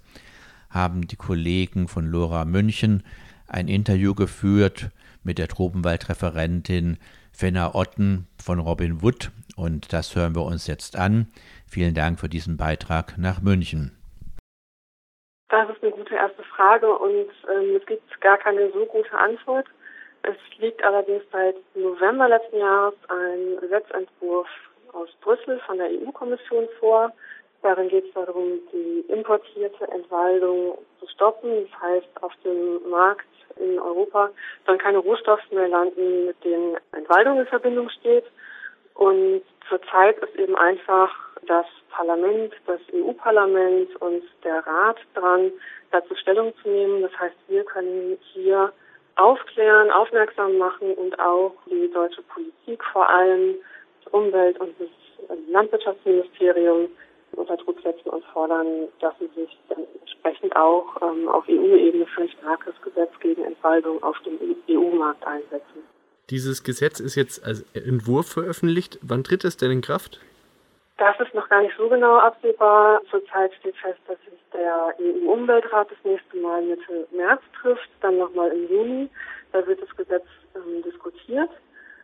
haben 0.70 1.08
die 1.08 1.16
Kollegen 1.16 1.88
von 1.88 2.06
Lora 2.06 2.46
München 2.46 3.04
ein 3.48 3.68
Interview 3.68 4.14
geführt 4.14 4.90
mit 5.24 5.38
der 5.38 5.48
Tropenwaldreferentin 5.48 6.98
Fenna 7.32 7.76
Otten 7.76 8.28
von 8.44 8.60
Robin 8.60 9.02
Wood 9.02 9.32
und 9.56 9.94
das 9.94 10.16
hören 10.16 10.36
wir 10.36 10.44
uns 10.44 10.68
jetzt 10.68 10.98
an. 10.98 11.28
Vielen 11.70 11.94
Dank 11.94 12.20
für 12.20 12.30
diesen 12.30 12.58
Beitrag 12.58 13.18
nach 13.18 13.42
München. 13.42 13.92
Das 15.50 15.70
ist 15.70 15.82
eine 15.82 15.92
gute 15.92 16.16
erste 16.16 16.44
Frage 16.44 16.92
und 16.92 17.30
ähm, 17.50 17.76
es 17.80 17.86
gibt 17.86 18.22
gar 18.22 18.38
keine 18.38 18.72
so 18.72 18.86
gute 18.86 19.18
Antwort. 19.18 19.66
Es 20.24 20.36
liegt 20.60 20.84
allerdings 20.84 21.24
seit 21.32 21.56
November 21.76 22.28
letzten 22.28 22.58
Jahres 22.58 22.96
ein 23.08 23.60
Gesetzentwurf 23.62 24.48
aus 24.94 25.10
Brüssel 25.22 25.60
von 25.66 25.78
der 25.78 25.88
EU-Kommission 25.88 26.68
vor. 26.80 27.14
Darin 27.68 27.90
geht 27.90 28.06
es 28.06 28.14
darum, 28.14 28.62
die 28.72 29.04
importierte 29.12 29.90
Entwaldung 29.90 30.78
zu 31.02 31.08
stoppen. 31.10 31.68
Das 31.70 31.82
heißt, 31.82 32.08
auf 32.22 32.32
dem 32.46 32.90
Markt 32.90 33.28
in 33.58 33.78
Europa 33.78 34.30
sollen 34.66 34.78
keine 34.78 35.00
Rohstoffe 35.00 35.52
mehr 35.52 35.68
landen, 35.68 36.28
mit 36.28 36.42
denen 36.46 36.78
Entwaldung 36.94 37.40
in 37.42 37.46
Verbindung 37.46 37.90
steht. 37.90 38.24
Und 38.94 39.42
zurzeit 39.68 40.18
ist 40.20 40.34
eben 40.38 40.56
einfach 40.56 41.14
das 41.46 41.66
Parlament, 41.90 42.54
das 42.68 42.80
EU-Parlament 42.94 43.94
und 43.98 44.24
der 44.46 44.66
Rat 44.66 45.00
dran, 45.14 45.52
dazu 45.92 46.16
Stellung 46.16 46.54
zu 46.64 46.70
nehmen. 46.70 47.02
Das 47.02 47.20
heißt, 47.20 47.36
wir 47.50 47.66
können 47.66 48.18
hier 48.32 48.72
aufklären, 49.18 49.92
aufmerksam 49.92 50.58
machen 50.58 50.94
und 50.94 51.20
auch 51.20 51.52
die 51.66 51.92
deutsche 51.92 52.22
Politik, 52.22 52.82
vor 52.94 53.10
allem 53.10 53.56
das 54.06 54.14
Umwelt- 54.14 54.58
und 54.62 54.74
das 54.80 54.88
Landwirtschaftsministerium 55.50 56.88
unter 57.38 57.58
Druck 57.58 57.80
setzen 57.82 58.10
und 58.10 58.24
fordern, 58.26 58.88
dass 59.00 59.14
sie 59.20 59.30
sich 59.36 59.58
dann 59.70 59.80
entsprechend 60.02 60.56
auch 60.56 61.02
ähm, 61.02 61.28
auf 61.30 61.48
EU-Ebene 61.48 62.06
für 62.08 62.22
ein 62.22 62.30
starkes 62.30 62.74
Gesetz 62.82 63.12
gegen 63.20 63.44
Entwaldung 63.44 64.02
auf 64.04 64.18
dem 64.26 64.38
EU-Markt 64.70 65.26
einsetzen. 65.26 65.84
Dieses 66.30 66.64
Gesetz 66.64 67.00
ist 67.00 67.16
jetzt 67.16 67.46
als 67.46 67.64
Entwurf 67.74 68.28
veröffentlicht. 68.28 69.00
Wann 69.02 69.24
tritt 69.24 69.46
es 69.46 69.56
denn 69.56 69.72
in 69.72 69.82
Kraft? 69.82 70.20
Das 70.98 71.18
ist 71.20 71.34
noch 71.34 71.48
gar 71.48 71.62
nicht 71.62 71.76
so 71.78 71.88
genau 71.88 72.18
absehbar. 72.18 73.02
Zurzeit 73.10 73.54
steht 73.60 73.78
fest, 73.78 74.00
dass 74.08 74.18
sich 74.22 74.40
der 74.52 74.96
EU-Umweltrat 75.00 75.92
das 75.92 75.98
nächste 76.04 76.38
Mal 76.38 76.64
Mitte 76.64 77.08
März 77.12 77.42
trifft, 77.62 77.90
dann 78.02 78.18
nochmal 78.18 78.52
im 78.52 78.68
Juni. 78.68 79.10
Da 79.52 79.66
wird 79.66 79.82
das 79.82 79.96
Gesetz 79.96 80.26
ähm, 80.56 80.82
diskutiert. 80.84 81.50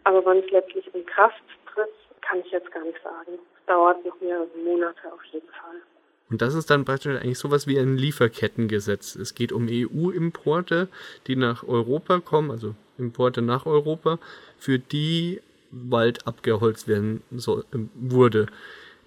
Aber 0.04 0.24
wann 0.26 0.38
es 0.38 0.50
letztlich 0.52 0.94
in 0.94 1.06
Kraft 1.06 1.44
tritt, 1.74 1.90
kann 2.22 2.40
ich 2.40 2.52
jetzt 2.52 2.72
gar 2.72 2.84
nicht 2.84 3.02
sagen. 3.04 3.40
Dauert 3.68 4.06
noch 4.06 4.20
mehrere 4.20 4.48
Monate 4.64 5.12
auf 5.12 5.24
jeden 5.32 5.48
Fall. 5.48 5.82
Und 6.30 6.42
das 6.42 6.56
ist 6.56 6.70
dann 6.70 6.86
praktisch 6.86 7.16
eigentlich 7.16 7.38
sowas 7.38 7.68
wie 7.68 7.78
ein 7.78 7.98
Lieferkettengesetz. 7.98 9.16
Es 9.16 9.36
geht 9.36 9.52
um 9.52 9.68
EU-Importe, 9.70 10.88
die 11.28 11.36
nach 11.36 11.64
Europa 11.68 12.20
kommen, 12.20 12.52
also 12.52 12.76
Importe 12.98 13.42
nach 13.42 13.66
Europa, 13.66 14.18
für 14.58 14.80
die 14.80 15.42
Wald 15.72 16.26
abgeholzt 16.28 16.88
werden 16.88 17.24
soll, 17.32 17.66
äh, 17.74 17.78
wurde. 17.96 18.48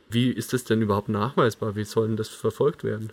Wie 0.08 0.30
ist 0.30 0.52
das 0.52 0.64
denn 0.64 0.82
überhaupt 0.82 1.08
nachweisbar? 1.08 1.75
Wie 1.75 1.84
soll 1.84 2.08
denn 2.08 2.16
das 2.16 2.28
verfolgt 2.28 2.84
werden? 2.84 3.12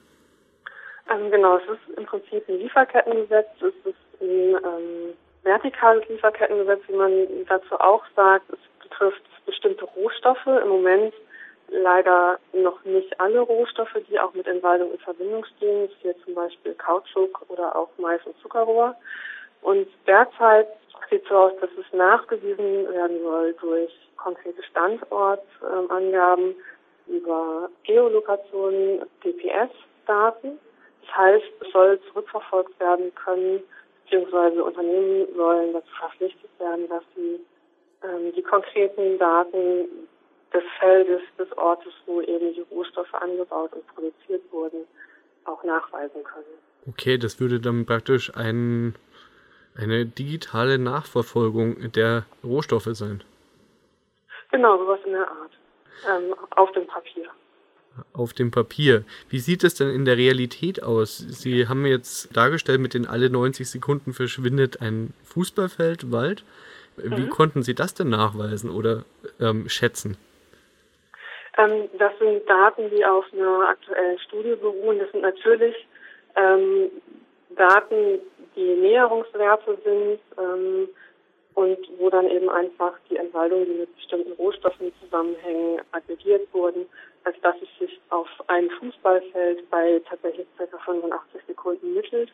Ähm, 1.10 1.32
genau, 1.32 1.58
es 1.58 1.64
ist 1.64 1.98
im 1.98 2.06
Prinzip 2.06 2.48
ein 2.48 2.60
Lieferkettengesetz. 2.60 3.48
Es 3.58 3.74
ist 3.90 4.22
ein 4.22 4.56
ähm, 4.56 5.14
vertikales 5.44 6.08
Lieferkettengesetz, 6.08 6.82
wie 6.88 6.96
man 6.96 7.28
dazu 7.48 7.80
auch 7.80 8.04
sagt. 8.16 8.46
Es 8.52 8.60
betrifft 8.84 9.24
bestimmte 9.46 9.86
Rohstoffe. 9.86 10.46
Im 10.46 10.70
Moment 10.70 11.14
leider 11.70 12.40
noch 12.54 12.84
nicht 12.86 13.20
alle 13.20 13.40
Rohstoffe, 13.42 13.98
die 14.10 14.20
auch 14.20 14.34
mit 14.34 14.48
Entwaldung 14.48 14.92
in 14.92 15.00
Verbindung 15.00 15.46
stehen. 15.58 15.90
Hier 16.02 16.16
zum 16.24 16.36
Beispiel 16.36 16.74
Kautschuk 16.76 17.42
oder 17.50 17.76
auch 17.76 17.90
Mais 17.98 18.22
und 18.26 18.38
Zuckerrohr. 18.42 18.96
Und 19.62 19.88
derzeit 20.08 20.68
sieht 21.10 21.26
so 21.28 21.36
aus, 21.36 21.54
dass 21.62 21.70
es 21.72 21.94
nachgewiesen 21.94 22.90
werden 22.90 23.22
soll 23.24 23.54
durch 23.54 23.92
konkrete 24.18 24.64
Standortangaben 24.64 26.56
über 27.08 27.70
Geolokationen, 27.84 29.04
GPS-Daten. 29.22 30.60
Das 31.02 31.18
heißt, 31.18 31.46
es 31.62 31.72
soll 31.72 32.00
zurückverfolgt 32.10 32.80
werden 32.80 33.14
können, 33.16 33.62
beziehungsweise 34.04 34.64
Unternehmen 34.64 35.28
sollen 35.36 35.74
dazu 35.74 35.94
verpflichtet 36.00 36.50
werden, 36.60 36.88
dass 36.88 37.04
sie 37.16 37.40
ähm, 38.04 38.34
die 38.36 38.42
konkreten 38.42 39.18
Daten 39.18 39.88
des 40.54 40.64
Feldes, 40.80 41.22
des 41.38 41.52
Ortes, 41.58 41.94
wo 42.06 42.22
eben 42.22 42.54
die 42.54 42.66
Rohstoffe 42.72 43.14
angebaut 43.14 43.74
und 43.74 43.88
produziert 43.88 44.42
wurden, 44.52 44.86
auch 45.46 45.64
nachweisen 45.64 46.24
können. 46.24 46.46
Okay, 46.88 47.18
das 47.18 47.40
würde 47.40 47.60
dann 47.60 47.86
praktisch 47.86 48.36
ein, 48.36 48.96
eine 49.76 50.06
digitale 50.06 50.78
Nachverfolgung 50.78 51.92
der 51.92 52.26
Rohstoffe 52.44 52.90
sein. 52.92 53.24
Genau, 54.52 54.78
sowas 54.78 55.00
in 55.06 55.14
der 55.14 55.28
Art. 55.28 55.52
Ähm, 56.08 56.36
auf 56.52 56.72
dem 56.74 56.86
Papier. 56.86 57.30
Auf 58.14 58.34
dem 58.34 58.52
Papier. 58.52 59.04
Wie 59.30 59.40
sieht 59.40 59.64
es 59.64 59.76
denn 59.76 59.90
in 59.90 60.06
der 60.06 60.18
Realität 60.18 60.84
aus? 60.84 61.18
Sie 61.18 61.68
haben 61.68 61.86
jetzt 61.86 62.36
dargestellt, 62.36 62.82
mit 62.82 62.94
den 62.94 63.08
alle 63.08 63.30
90 63.30 63.70
Sekunden 63.70 64.14
verschwindet 64.14 64.82
ein 64.82 65.14
Fußballfeld, 65.24 66.12
Wald. 66.12 66.44
Wie 66.98 67.22
mhm. 67.22 67.30
konnten 67.30 67.64
Sie 67.64 67.74
das 67.74 67.94
denn 67.94 68.10
nachweisen 68.10 68.70
oder 68.70 69.06
ähm, 69.40 69.70
schätzen? 69.70 70.18
Ähm, 71.58 71.90
das 71.98 72.18
sind 72.20 72.48
Daten, 72.50 72.90
die 72.90 73.06
auf 73.06 73.26
einer 73.34 73.70
aktuellen 73.70 74.20
Studie 74.20 74.56
beruhen. 74.56 75.00
Das 75.00 75.12
sind 75.12 75.22
natürlich 75.22 75.76
ähm, 76.36 76.90
Daten, 77.56 78.20
die 78.56 78.76
Näherungswerte 78.76 79.78
sind 79.84 80.20
ähm, 80.38 80.90
und 81.56 81.78
wo 82.00 82.10
dann 82.10 82.28
eben 82.30 82.50
einfach 82.50 82.94
die 83.10 83.18
Entwaldungen, 83.18 83.66
die 83.66 83.80
mit 83.80 83.96
bestimmten 83.96 84.32
Rohstoffen 84.34 84.92
zusammenhängen, 85.02 85.82
aggregiert 85.92 86.48
wurden, 86.54 86.88
als 87.24 87.40
dass 87.42 87.56
es 87.62 87.70
sich 87.80 88.00
auf 88.10 88.28
ein 88.48 88.70
Fußballfeld 88.72 89.70
bei 89.70 90.02
tatsächlich 90.10 90.48
ca. 90.58 90.66
85 90.86 91.42
Sekunden 91.48 91.94
mittelt. 91.94 92.32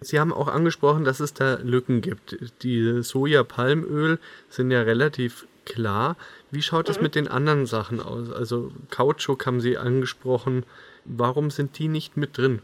Sie 0.00 0.20
haben 0.20 0.32
auch 0.32 0.48
angesprochen, 0.48 1.04
dass 1.04 1.20
es 1.20 1.34
da 1.34 1.58
Lücken 1.62 2.00
gibt. 2.00 2.36
Die 2.62 3.02
Soja-Palmöl 3.02 4.18
sind 4.48 4.70
ja 4.70 4.82
relativ 4.82 5.46
klar. 5.64 6.16
Wie 6.50 6.62
schaut 6.62 6.88
es 6.88 6.98
mhm. 6.98 7.04
mit 7.04 7.14
den 7.14 7.28
anderen 7.28 7.66
Sachen 7.66 8.00
aus? 8.00 8.32
Also 8.32 8.70
Kautschuk 8.90 9.46
haben 9.46 9.60
Sie 9.60 9.76
angesprochen. 9.76 10.64
Warum 11.04 11.50
sind 11.50 11.78
die 11.78 11.88
nicht 11.88 12.16
mit 12.16 12.38
drin? 12.38 12.60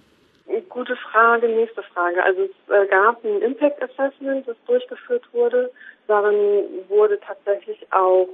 Gute 0.68 0.96
Frage, 0.96 1.48
nächste 1.48 1.82
Frage. 1.82 2.22
Also 2.22 2.42
es 2.42 2.50
äh, 2.68 2.86
gab 2.88 3.24
ein 3.24 3.42
Impact 3.42 3.82
Assessment, 3.82 4.46
das 4.46 4.56
durchgeführt 4.66 5.22
wurde. 5.32 5.70
Darin 6.06 6.64
wurde 6.88 7.18
tatsächlich 7.20 7.78
auch 7.92 8.28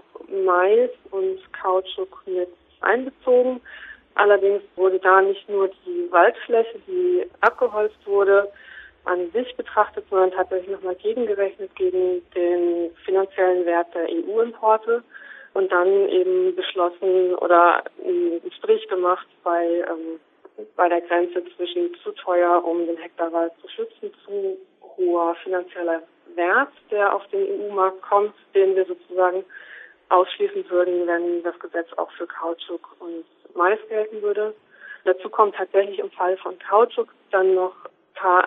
Mais 0.45 0.91
und 1.11 1.39
Kautschuk 1.53 2.23
mit 2.27 2.49
einbezogen. 2.81 3.61
Allerdings 4.15 4.63
wurde 4.77 4.99
da 4.99 5.21
nicht 5.23 5.49
nur 5.49 5.69
die 5.87 6.09
Waldfläche, 6.11 6.79
die 6.87 7.25
abgeholzt 7.41 7.99
wurde, 8.07 8.51
an 9.05 9.31
sich 9.33 9.57
betrachtet, 9.57 10.05
sondern 10.11 10.33
tatsächlich 10.33 10.71
nochmal 10.71 10.95
gegengerechnet 10.97 11.75
gegen 11.77 12.23
den 12.35 12.91
finanziellen 13.05 13.65
Wert 13.65 13.89
der 13.95 14.09
EU-Importe 14.09 15.03
und 15.55 15.73
dann 15.73 16.09
eben 16.09 16.55
beschlossen 16.55 17.35
oder 17.37 17.83
einen 18.05 18.41
Strich 18.59 18.87
gemacht 18.89 19.27
bei, 19.43 19.65
ähm, 19.89 20.21
bei 20.77 20.89
der 20.89 21.01
Grenze 21.01 21.43
zwischen 21.57 21.95
zu 22.03 22.13
teuer, 22.13 22.63
um 22.65 22.87
den 22.87 22.97
Hektarwald 22.97 23.53
zu 23.61 23.69
schützen, 23.69 24.13
zu 24.25 24.59
hoher 24.97 25.35
finanzieller 25.43 26.03
Wert, 26.35 26.73
der 26.91 27.15
auf 27.15 27.27
den 27.29 27.43
EU-Markt 27.43 28.03
kommt, 28.03 28.35
den 28.55 28.77
wir 28.77 28.85
sozusagen 28.85 29.45
ausschließen 30.11 30.69
würden, 30.69 31.07
wenn 31.07 31.43
das 31.43 31.59
Gesetz 31.59 31.89
auch 31.97 32.11
für 32.13 32.27
Kautschuk 32.27 32.97
und 32.99 33.25
Mais 33.55 33.79
gelten 33.89 34.23
würde. 34.23 34.55
Dazu 35.05 35.29
kommt 35.29 35.55
tatsächlich 35.55 35.99
im 35.99 36.11
Fall 36.11 36.37
von 36.37 36.59
Kautschuk 36.59 37.09
dann 37.31 37.55
noch 37.55 37.75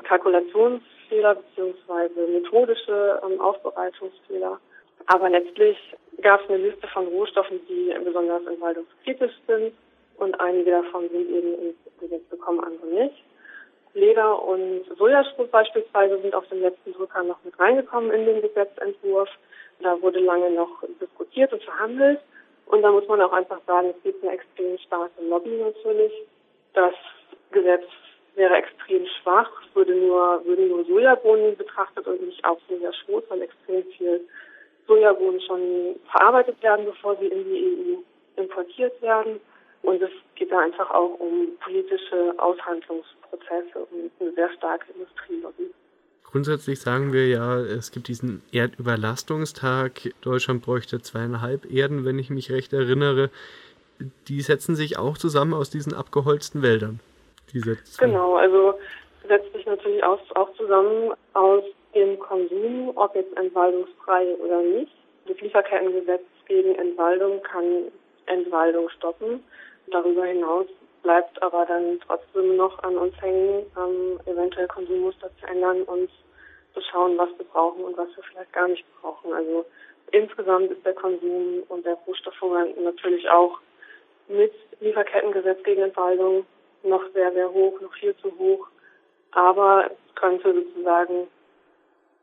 Kalkulationsfehler 0.04 1.36
beziehungsweise 1.36 2.28
methodische 2.28 3.22
ähm, 3.26 3.40
Aufbereitungsfehler. 3.42 4.60
Aber 5.08 5.30
letztlich 5.30 5.78
gab 6.22 6.42
es 6.42 6.50
eine 6.50 6.70
Liste 6.70 6.88
von 6.88 7.08
Rohstoffen, 7.08 7.60
die 7.68 7.94
besonders 8.04 8.46
entwaldungskritisch 8.46 9.34
sind 9.48 9.74
und 10.18 10.40
einige 10.40 10.72
davon 10.72 11.10
sind 11.10 11.30
eben 11.30 11.54
ins 11.60 11.76
Gesetz 12.00 12.30
gekommen, 12.30 12.64
andere 12.64 12.88
nicht. 12.88 13.24
Leder 13.94 14.42
und 14.42 14.86
Sojaschrot 14.98 15.52
beispielsweise 15.52 16.20
sind 16.22 16.34
auf 16.34 16.48
dem 16.50 16.62
letzten 16.62 16.94
Drücker 16.94 17.24
noch 17.24 17.38
mit 17.44 17.60
reingekommen 17.60 18.12
in 18.12 18.26
den 18.26 18.42
Gesetzentwurf. 18.42 19.30
Da 19.82 20.02
wurde 20.02 20.20
lange 20.20 20.50
noch 20.52 20.84
diskutiert 21.00 21.54
und 21.54 21.64
verhandelt. 21.64 22.20
Und 22.66 22.82
da 22.82 22.92
muss 22.92 23.08
man 23.08 23.22
auch 23.22 23.34
einfach 23.34 23.60
sagen, 23.68 23.94
es 23.96 24.04
gibt 24.04 24.24
eine 24.24 24.34
extrem 24.34 24.78
starke 24.80 25.22
Lobby 25.24 25.62
natürlich. 25.62 26.12
Das 26.74 26.94
Gesetz 27.52 27.84
wäre 28.36 28.56
extrem 28.56 29.06
schwach. 29.22 29.50
Würde 29.74 29.96
nur, 29.96 30.46
würden 30.46 30.70
nur 30.70 30.86
Sojabohnen 30.86 31.58
betrachtet 31.58 32.06
und 32.08 32.22
nicht 32.26 32.44
auch 32.46 32.60
Sojaschrot, 32.68 33.30
weil 33.30 33.42
extrem 33.42 33.84
viel 33.98 34.22
Sojabohnen 34.88 35.42
schon 35.42 35.96
verarbeitet 36.12 36.62
werden, 36.62 36.86
bevor 36.86 37.16
sie 37.18 37.28
in 37.28 37.44
die 37.46 37.96
EU 37.98 38.42
importiert 38.42 39.02
werden. 39.02 39.40
Und 39.82 40.02
es 40.02 40.12
geht 40.36 40.52
da 40.52 40.60
einfach 40.60 40.90
auch 40.92 41.20
um 41.20 41.50
politische 41.62 42.34
Aushandlungsprozesse 42.38 43.80
und 43.92 44.12
eine 44.20 44.32
sehr 44.34 44.50
starke 44.54 44.86
Industrielobby. 44.94 45.72
Grundsätzlich 46.24 46.80
sagen 46.80 47.14
wir 47.14 47.28
ja, 47.28 47.60
es 47.60 47.92
gibt 47.92 48.08
diesen 48.08 48.42
Erdüberlastungstag. 48.52 50.14
Deutschland 50.22 50.64
bräuchte 50.64 51.02
zweieinhalb 51.02 51.72
Erden, 51.72 52.06
wenn 52.06 52.18
ich 52.18 52.30
mich 52.30 52.52
recht 52.52 52.74
erinnere. 52.74 53.30
die 54.28 54.42
setzen 54.42 54.76
sich 54.76 54.98
auch 54.98 55.18
zusammen 55.18 55.54
aus 55.54 55.70
diesen 55.70 55.94
abgeholzten 55.94 56.64
Wäldern. 56.64 57.00
Diese 57.54 57.78
genau, 58.00 58.36
also 58.36 58.74
setzt 59.28 59.54
sich 59.54 59.66
natürlich 59.66 60.04
auch, 60.04 60.20
auch 60.36 60.54
zusammen 60.56 61.14
aus 61.34 61.64
dem 61.94 62.20
Konsum, 62.20 62.92
ob 62.96 63.16
jetzt 63.16 63.36
entwaldungsfrei 63.38 64.36
oder 64.36 64.62
nicht. 64.62 64.92
Das 65.28 65.40
Lieferkettengesetz 65.40 66.24
gegen 66.48 66.76
Entwaldung 66.76 67.42
kann 67.44 67.92
Entwaldung 68.26 68.90
stoppen. 68.90 69.44
Darüber 69.88 70.26
hinaus 70.26 70.66
bleibt 71.04 71.42
aber 71.42 71.66
dann 71.66 72.00
trotzdem 72.06 72.56
noch 72.56 72.82
an 72.84 72.98
uns 72.98 73.14
hängen, 73.22 73.66
ähm, 73.78 74.20
eventuell 74.26 74.68
Konsummuster 74.68 75.30
zu 75.40 75.48
ändern 75.48 75.84
und 75.84 76.10
zu 76.74 76.82
schauen, 76.82 77.18
was 77.18 77.30
wir 77.38 77.46
brauchen 77.46 77.84
und 77.84 77.98
was 77.98 78.08
wir 78.16 78.24
vielleicht 78.24 78.54
gar 78.54 78.68
nicht 78.68 78.86
brauchen. 79.02 79.34
Also 79.34 79.66
insgesamt 80.12 80.72
ist 80.72 80.86
der 80.86 80.94
Konsum 80.94 81.64
und 81.68 81.86
der 81.86 81.96
Rohstoffhunger 82.08 82.68
natürlich 82.82 83.30
auch 83.30 83.60
mit 84.28 84.54
Lieferkettengesetz 84.80 85.62
gegen 85.64 85.84
Entwaldung 85.84 86.46
noch 86.84 87.04
sehr, 87.14 87.32
sehr 87.34 87.52
hoch, 87.52 87.80
noch 87.82 87.94
viel 87.94 88.16
zu 88.18 88.32
hoch. 88.38 88.68
Aber 89.32 89.90
es 89.90 90.16
könnte 90.16 90.54
sozusagen 90.54 91.28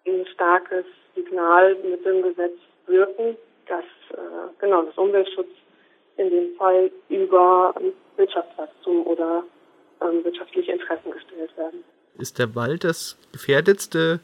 ein 0.07 0.27
starkes 0.33 0.85
Signal 1.15 1.77
mit 1.77 2.05
dem 2.05 2.23
Gesetz 2.23 2.59
wirken, 2.87 3.37
dass 3.67 3.85
äh, 4.13 4.53
genau 4.61 4.83
das 4.83 4.97
Umweltschutz 4.97 5.51
in 6.17 6.31
dem 6.31 6.57
Fall 6.57 6.91
über 7.09 7.75
Wirtschaftswachstum 8.17 9.07
oder 9.07 9.45
ähm, 10.03 10.25
wirtschaftliche 10.25 10.73
Interessen 10.73 11.11
gestellt 11.11 11.57
werden. 11.57 11.85
Ist 12.19 12.39
der 12.39 12.55
Wald 12.55 12.85
das 12.85 13.19
gefährdetste, 13.33 14.21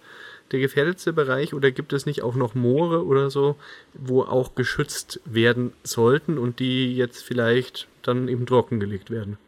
der 0.52 0.60
gefährdetste 0.60 1.12
Bereich 1.12 1.54
oder 1.54 1.70
gibt 1.70 1.92
es 1.92 2.06
nicht 2.06 2.22
auch 2.22 2.34
noch 2.34 2.54
Moore 2.54 3.04
oder 3.04 3.30
so, 3.30 3.56
wo 3.94 4.22
auch 4.22 4.54
geschützt 4.54 5.20
werden 5.24 5.72
sollten 5.82 6.38
und 6.38 6.60
die 6.60 6.94
jetzt 6.94 7.22
vielleicht 7.22 7.88
dann 8.02 8.28
eben 8.28 8.46
trockengelegt 8.46 9.10
werden? 9.10 9.38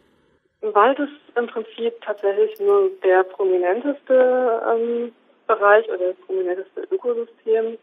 Wald 0.60 0.98
ist 0.98 1.12
im 1.36 1.46
Prinzip 1.46 2.00
tatsächlich 2.00 2.58
nur 2.60 2.90
der 3.04 3.22
prominenteste 3.22 4.62
ähm, 4.68 5.14
Bereich 5.46 5.88
oder 5.88 6.12
das 6.12 6.26
prominenteste 6.26 6.82
Ökosystem. 6.90 7.78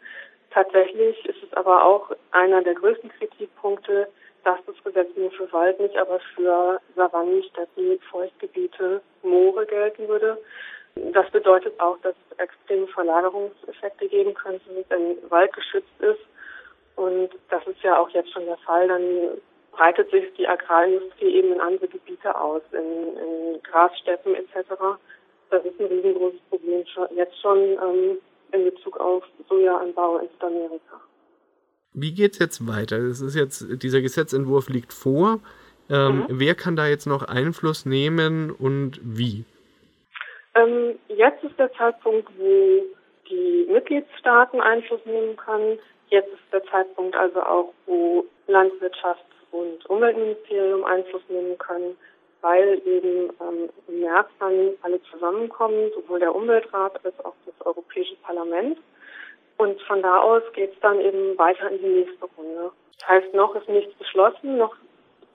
Tatsächlich 0.52 1.26
ist 1.26 1.42
es 1.44 1.54
aber 1.54 1.86
auch 1.86 2.12
einer 2.32 2.62
der 2.62 2.76
größten 2.76 3.10
Kritikpunkte, 3.10 4.08
dass 4.44 4.60
das 4.68 4.76
Gesetz 4.84 5.10
nur 5.16 5.32
für 5.32 5.52
Wald 5.52 5.80
nicht, 5.80 5.98
aber 5.98 6.20
für 6.36 6.80
Savannen, 6.96 7.44
Städten, 7.44 8.00
Feuchtgebiete, 8.12 9.02
Moore 9.24 9.66
gelten 9.66 10.08
würde. 10.08 10.38
Das 10.96 11.30
bedeutet 11.32 11.78
auch, 11.80 11.98
dass 12.04 12.16
es 12.30 12.40
extreme 12.40 12.88
Verlagerungseffekte 12.88 14.08
geben 14.08 14.34
könnte, 14.34 14.86
wenn 14.90 15.18
Wald 15.30 15.52
geschützt 15.54 16.00
ist. 16.00 16.22
Und 16.96 17.32
das 17.50 17.66
ist 17.68 17.82
ja 17.82 17.98
auch 17.98 18.10
jetzt 18.10 18.32
schon 18.32 18.46
der 18.46 18.58
Fall. 18.58 18.88
Dann 18.88 19.02
breitet 19.76 20.10
sich 20.12 20.24
die 20.38 20.48
Agrarindustrie 20.48 21.36
eben 21.36 21.54
in 21.54 21.60
andere 21.60 21.88
Gebiete 21.88 22.40
aus, 22.40 22.62
in, 22.72 23.18
in 23.18 23.64
Grassteppen 23.64 24.36
etc. 24.36 24.70
Das 25.50 25.64
ist 25.66 25.80
ein 25.80 25.88
riesengroßes 25.88 26.40
Problem 26.50 26.86
schon, 26.88 27.08
jetzt 27.16 27.40
schon 27.42 27.58
ähm, 27.58 28.18
in 28.52 28.64
Bezug 28.66 28.98
auf 29.00 29.24
Sojaanbau 29.50 30.20
in 30.20 30.30
Südamerika. 30.30 31.02
Wie 31.94 32.14
geht 32.14 32.34
es 32.34 32.40
jetzt 32.40 32.68
weiter? 32.68 33.00
Das 33.00 33.22
ist 33.22 33.36
jetzt, 33.36 33.84
dieser 33.84 34.02
Gesetzentwurf 34.02 34.70
liegt 34.70 34.94
vor. 34.94 35.40
Ähm, 35.90 36.20
mhm. 36.20 36.26
Wer 36.30 36.56
kann 36.56 36.76
da 36.76 36.88
jetzt 36.88 37.06
noch 37.06 37.24
Einfluss 37.24 37.86
nehmen 37.86 38.52
und 38.52 39.00
wie? 39.04 39.46
Ähm, 40.56 40.98
jetzt 41.08 41.44
ist 41.44 41.58
der 41.60 41.72
Zeitpunkt, 41.74 42.30
wo 42.38 42.84
die 43.30 43.68
Mitgliedstaaten 43.72 44.62
Einfluss 44.62 45.02
nehmen 45.06 45.36
können. 45.36 45.80
Jetzt 46.10 46.32
ist 46.34 46.54
der 46.54 46.64
Zeitpunkt 46.66 47.16
also 47.16 47.42
auch, 47.42 47.74
wo 47.86 48.26
Landwirtschafts- 48.48 49.35
und 49.56 49.86
Umweltministerium 49.90 50.84
Einfluss 50.84 51.22
nehmen 51.30 51.58
können, 51.58 51.98
weil 52.42 52.82
eben 52.86 53.30
ähm, 53.42 53.70
im 53.88 54.00
März 54.02 54.28
dann 54.40 54.74
alle 54.82 55.02
zusammenkommen, 55.04 55.92
sowohl 55.96 56.20
der 56.20 56.36
Umweltrat 56.36 57.04
als 57.06 57.20
auch 57.26 57.34
das 57.46 57.66
Europäische 57.66 58.16
Parlament. 58.18 58.78
Und 59.58 59.82
von 59.84 60.02
da 60.02 60.20
aus 60.22 60.44
geht 60.54 60.74
es 60.74 60.80
dann 60.82 61.00
eben 61.00 61.38
weiter 61.38 61.72
in 61.72 61.80
die 61.80 61.88
nächste 61.88 62.26
Runde. 62.38 62.72
Das 63.00 63.08
heißt, 63.08 63.34
noch 63.34 63.56
ist 63.56 63.70
nichts 63.70 63.94
beschlossen, 63.96 64.58
noch 64.58 64.76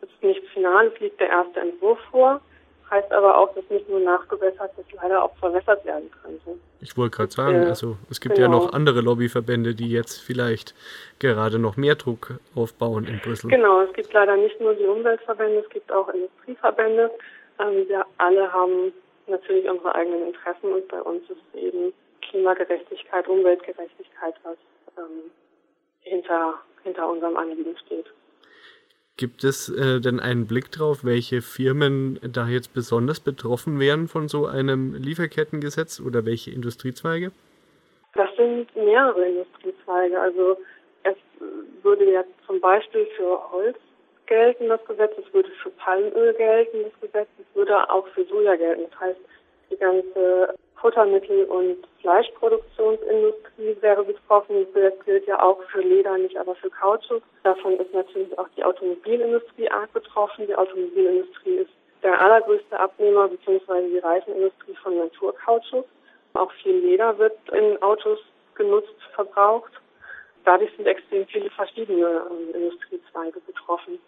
ist 0.02 0.22
nichts 0.22 0.48
final, 0.50 0.88
es 0.88 1.00
liegt 1.00 1.20
der 1.20 1.28
erste 1.28 1.60
Entwurf 1.60 1.98
vor. 2.10 2.40
Heißt 2.90 3.12
aber 3.12 3.38
auch, 3.38 3.54
dass 3.54 3.68
nicht 3.70 3.88
nur 3.88 4.00
nachgebessert, 4.00 4.72
dass 4.76 4.84
leider 5.00 5.22
auch 5.22 5.34
verwässert 5.36 5.84
werden 5.84 6.10
könnte. 6.22 6.58
Ich 6.80 6.96
wollte 6.96 7.16
gerade 7.16 7.30
sagen, 7.30 7.64
also 7.66 7.96
es 8.10 8.20
gibt 8.20 8.34
genau. 8.34 8.48
ja 8.48 8.52
noch 8.52 8.72
andere 8.72 9.00
Lobbyverbände, 9.00 9.74
die 9.74 9.90
jetzt 9.90 10.18
vielleicht 10.18 10.74
gerade 11.20 11.58
noch 11.58 11.76
mehr 11.76 11.94
Druck 11.94 12.34
aufbauen 12.56 13.06
in 13.06 13.20
Brüssel. 13.20 13.48
Genau, 13.48 13.82
es 13.82 13.92
gibt 13.92 14.12
leider 14.12 14.36
nicht 14.36 14.60
nur 14.60 14.74
die 14.74 14.86
Umweltverbände, 14.86 15.60
es 15.60 15.68
gibt 15.70 15.92
auch 15.92 16.08
Industrieverbände. 16.08 17.10
Ähm, 17.60 17.88
wir 17.88 18.04
alle 18.18 18.52
haben 18.52 18.92
natürlich 19.28 19.68
unsere 19.68 19.94
eigenen 19.94 20.26
Interessen 20.28 20.72
und 20.72 20.88
bei 20.88 21.00
uns 21.00 21.22
ist 21.30 21.54
eben 21.54 21.92
Klimagerechtigkeit, 22.22 23.28
Umweltgerechtigkeit, 23.28 24.34
was 24.42 24.56
ähm, 24.98 25.30
hinter, 26.00 26.54
hinter 26.82 27.08
unserem 27.08 27.36
Anliegen 27.36 27.76
steht. 27.84 28.06
Gibt 29.16 29.44
es 29.44 29.68
äh, 29.68 30.00
denn 30.00 30.18
einen 30.18 30.46
Blick 30.46 30.70
drauf, 30.70 31.04
welche 31.04 31.42
Firmen 31.42 32.18
da 32.22 32.48
jetzt 32.48 32.72
besonders 32.72 33.20
betroffen 33.20 33.78
wären 33.78 34.08
von 34.08 34.28
so 34.28 34.46
einem 34.46 34.94
Lieferkettengesetz 34.94 36.00
oder 36.00 36.24
welche 36.24 36.50
Industriezweige? 36.50 37.30
Das 38.14 38.28
sind 38.36 38.74
mehrere 38.74 39.28
Industriezweige. 39.28 40.18
Also 40.20 40.56
es 41.02 41.16
würde 41.82 42.10
ja 42.10 42.24
zum 42.46 42.60
Beispiel 42.60 43.06
für 43.16 43.38
Holz 43.52 43.76
gelten, 44.26 44.68
das 44.68 44.84
Gesetz, 44.86 45.12
es 45.18 45.34
würde 45.34 45.50
für 45.62 45.70
Palmöl 45.70 46.32
gelten, 46.34 46.84
das 46.84 47.00
Gesetz, 47.00 47.28
es 47.38 47.56
würde 47.56 47.90
auch 47.90 48.06
für 48.08 48.24
Soja 48.24 48.56
gelten. 48.56 48.84
Das 48.90 49.00
heißt, 49.00 49.20
die 49.70 49.76
ganze 49.76 50.54
Futtermittel- 50.80 51.44
und 51.44 51.76
Fleischproduktionsindustrie 52.00 53.76
wäre 53.80 54.04
betroffen. 54.04 54.66
Das 54.74 54.94
gilt 55.04 55.26
ja 55.26 55.42
auch 55.42 55.62
für 55.64 55.82
Leder, 55.82 56.16
nicht 56.16 56.36
aber 56.38 56.54
für 56.54 56.70
Kautschuk. 56.70 57.22
Davon 57.42 57.78
ist 57.78 57.92
natürlich 57.92 58.36
auch 58.38 58.48
die 58.56 58.64
Automobilindustrie 58.64 59.70
arg 59.70 59.92
betroffen. 59.92 60.46
Die 60.46 60.54
Automobilindustrie 60.54 61.56
ist 61.56 61.70
der 62.02 62.20
allergrößte 62.20 62.78
Abnehmer 62.78 63.28
bzw. 63.28 63.88
die 63.88 63.98
Reifenindustrie 63.98 64.74
von 64.82 64.96
Naturkautschuk. 64.96 65.86
Auch 66.34 66.52
viel 66.62 66.78
Leder 66.78 67.18
wird 67.18 67.36
in 67.52 67.80
Autos 67.82 68.18
genutzt, 68.54 68.94
verbraucht. 69.14 69.72
Dadurch 70.44 70.70
sind 70.76 70.86
extrem 70.86 71.26
viele 71.26 71.50
verschiedene 71.50 72.22
ähm, 72.30 72.54
Industriezweige 72.54 73.40
betroffen. 73.40 73.98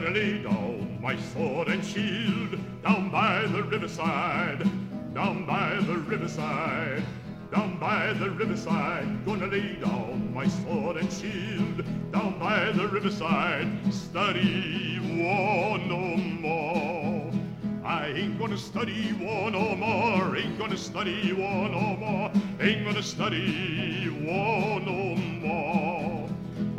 Gonna 0.00 0.14
lay 0.14 0.38
down 0.38 0.98
my 1.02 1.14
sword 1.14 1.68
and 1.68 1.84
shield 1.84 2.58
down 2.82 3.10
by 3.10 3.42
the 3.42 3.62
riverside, 3.62 4.66
down 5.12 5.44
by 5.44 5.74
the 5.74 5.98
riverside, 5.98 7.02
down 7.52 7.78
by 7.78 8.14
the 8.14 8.30
riverside. 8.30 9.26
Gonna 9.26 9.48
lay 9.48 9.74
down 9.74 10.32
my 10.32 10.48
sword 10.48 10.96
and 10.96 11.12
shield 11.12 11.84
down 12.12 12.38
by 12.38 12.72
the 12.72 12.88
riverside. 12.88 13.68
Study 13.92 14.98
war 15.20 15.76
no 15.76 16.16
more. 16.16 17.30
I 17.84 18.06
ain't 18.06 18.38
gonna 18.38 18.56
study 18.56 19.12
war 19.20 19.50
no 19.50 19.76
more. 19.76 20.34
Ain't 20.34 20.58
gonna 20.58 20.78
study 20.78 21.34
war 21.34 21.68
no 21.68 21.96
more. 21.98 22.32
Ain't 22.58 22.86
gonna 22.86 23.02
study 23.02 24.08
war 24.24 24.80
no 24.80 25.14
more. 25.14 25.89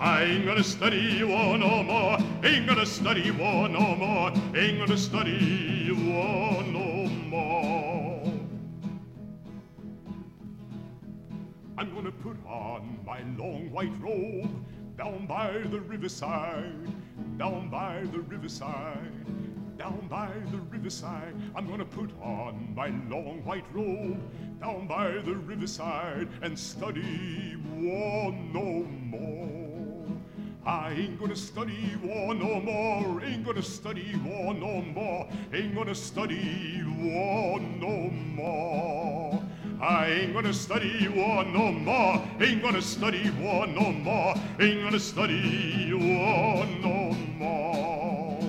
I 0.01 0.23
ain't 0.23 0.47
gonna 0.47 0.63
study 0.63 1.23
war 1.23 1.59
no 1.59 1.83
more. 1.83 2.17
Ain't 2.43 2.65
gonna 2.65 2.87
study 2.87 3.29
war 3.29 3.69
no 3.69 3.95
more. 3.95 4.31
Ain't 4.55 4.79
gonna 4.79 4.97
study 4.97 5.91
war 5.91 6.63
no 6.63 7.05
more. 7.29 8.23
I'm 11.77 11.93
gonna 11.93 12.11
put 12.11 12.35
on 12.47 12.97
my 13.05 13.21
long 13.37 13.69
white 13.71 13.93
robe 14.01 14.65
down 14.97 15.27
by 15.27 15.51
the 15.69 15.79
riverside, 15.79 17.37
down 17.37 17.69
by 17.69 18.01
the 18.11 18.21
riverside 18.21 19.11
down 19.77 20.07
by 20.09 20.29
the 20.51 20.57
riverside. 20.69 21.33
I'm 21.55 21.67
gonna 21.67 21.85
put 21.85 22.11
on 22.21 22.73
my 22.75 22.89
long 23.09 23.41
white 23.43 23.65
robe 23.73 24.19
down 24.59 24.85
by 24.85 25.13
the 25.25 25.33
riverside 25.33 26.27
and 26.43 26.57
study 26.57 27.55
war 27.79 28.31
no 28.31 28.83
more. 28.83 29.60
I 30.63 30.91
ain't 30.91 31.19
gonna 31.19 31.35
study 31.35 31.95
war 32.03 32.35
no 32.35 32.59
more, 32.59 33.23
ain't 33.23 33.43
gonna 33.43 33.63
study 33.63 34.15
war 34.23 34.53
no 34.53 34.81
more, 34.81 35.27
ain't 35.51 35.73
gonna 35.73 35.95
study 35.95 36.83
war 36.99 37.59
no 37.59 38.11
more. 38.35 39.43
I 39.81 40.05
ain't 40.05 40.33
gonna 40.33 40.53
study 40.53 41.07
war 41.07 41.43
no 41.45 41.71
more, 41.71 42.21
ain't 42.39 42.61
gonna 42.61 42.81
study 42.83 43.31
war 43.41 43.65
no 43.65 43.91
more, 43.91 44.35
ain't 44.59 44.83
gonna 44.83 44.99
study 44.99 45.93
war 45.93 46.63
no 46.83 47.11
more. 47.39 48.39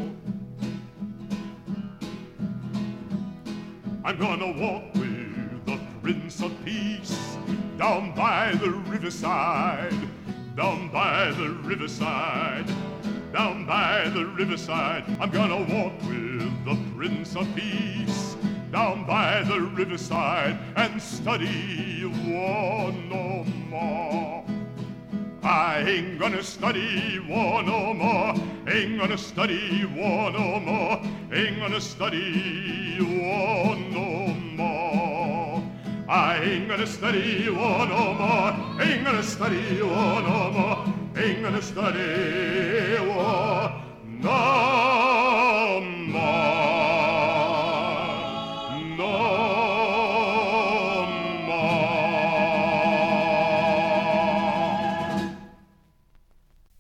I'm 4.05 4.18
gonna 4.18 4.53
walk 4.61 4.94
with 4.94 5.64
the 5.64 5.81
Prince 6.03 6.42
of 6.42 6.53
Peace 6.62 7.38
down 7.79 8.14
by 8.14 8.53
the 8.53 8.68
riverside, 8.70 9.94
down 10.56 10.88
by 10.88 11.30
the 11.32 11.48
riverside, 11.64 12.66
down 13.32 13.66
by 13.66 14.08
the 14.10 14.26
riverside. 14.26 15.04
I'm 15.20 15.30
gonna 15.30 15.56
walk 15.56 15.92
with 16.02 16.64
the 16.64 16.78
Prince 16.94 17.34
of 17.36 17.46
Peace 17.54 18.36
down 18.72 19.04
by 19.06 19.42
the 19.42 19.60
riverside 19.60 20.58
and 20.76 21.00
study 21.00 22.06
war 22.26 22.90
no 22.90 23.44
more. 23.68 24.44
I 25.42 25.84
ain't 25.86 26.18
gonna 26.18 26.42
study 26.42 27.18
war 27.28 27.62
no 27.62 27.92
more. 27.92 28.34
Ain't 28.68 28.98
gonna 28.98 29.18
study 29.18 29.84
war 29.84 30.30
no 30.30 30.60
more. 30.60 31.02
Ain't 31.32 31.58
gonna 31.58 31.80
study 31.80 32.98
war 33.00 33.76
no 33.76 33.90
more. 33.90 34.21
Gonna 36.12 36.85
study 36.87 37.48
war 37.48 37.87
no 37.87 38.12
more. 38.12 38.53
Gonna 39.03 39.22
study 39.22 39.81
war 39.81 40.20
no 40.20 40.51
more. 40.53 40.85
Gonna 41.14 41.62
study 41.62 42.98
war 43.09 43.83
no 44.20 45.81
more. 45.81 46.12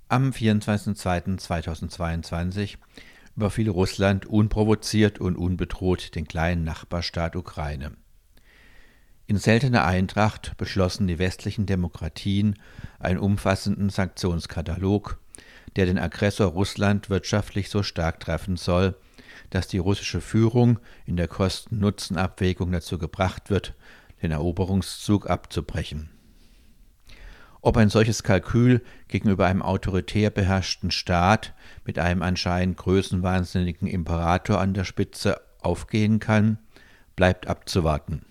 Am 0.08 0.32
24.02.2022 0.32 2.76
überfiel 3.34 3.70
Russland 3.70 4.26
unprovoziert 4.26 5.20
und 5.20 5.36
unbedroht 5.36 6.14
den 6.16 6.28
kleinen 6.28 6.64
Nachbarstaat 6.64 7.34
Ukraine. 7.34 7.96
In 9.32 9.38
seltener 9.38 9.86
Eintracht 9.86 10.58
beschlossen 10.58 11.06
die 11.06 11.18
westlichen 11.18 11.64
Demokratien 11.64 12.58
einen 12.98 13.18
umfassenden 13.18 13.88
Sanktionskatalog, 13.88 15.18
der 15.74 15.86
den 15.86 15.98
Aggressor 15.98 16.48
Russland 16.48 17.08
wirtschaftlich 17.08 17.70
so 17.70 17.82
stark 17.82 18.20
treffen 18.20 18.58
soll, 18.58 18.94
dass 19.48 19.68
die 19.68 19.78
russische 19.78 20.20
Führung 20.20 20.80
in 21.06 21.16
der 21.16 21.28
Kosten-Nutzen-Abwägung 21.28 22.72
dazu 22.72 22.98
gebracht 22.98 23.48
wird, 23.48 23.72
den 24.20 24.32
Eroberungszug 24.32 25.30
abzubrechen. 25.30 26.10
Ob 27.62 27.78
ein 27.78 27.88
solches 27.88 28.22
Kalkül 28.24 28.82
gegenüber 29.08 29.46
einem 29.46 29.62
autoritär 29.62 30.28
beherrschten 30.28 30.90
Staat 30.90 31.54
mit 31.86 31.98
einem 31.98 32.20
anscheinend 32.20 32.76
größenwahnsinnigen 32.76 33.88
Imperator 33.88 34.60
an 34.60 34.74
der 34.74 34.84
Spitze 34.84 35.40
aufgehen 35.62 36.20
kann, 36.20 36.58
bleibt 37.16 37.46
abzuwarten. 37.46 38.26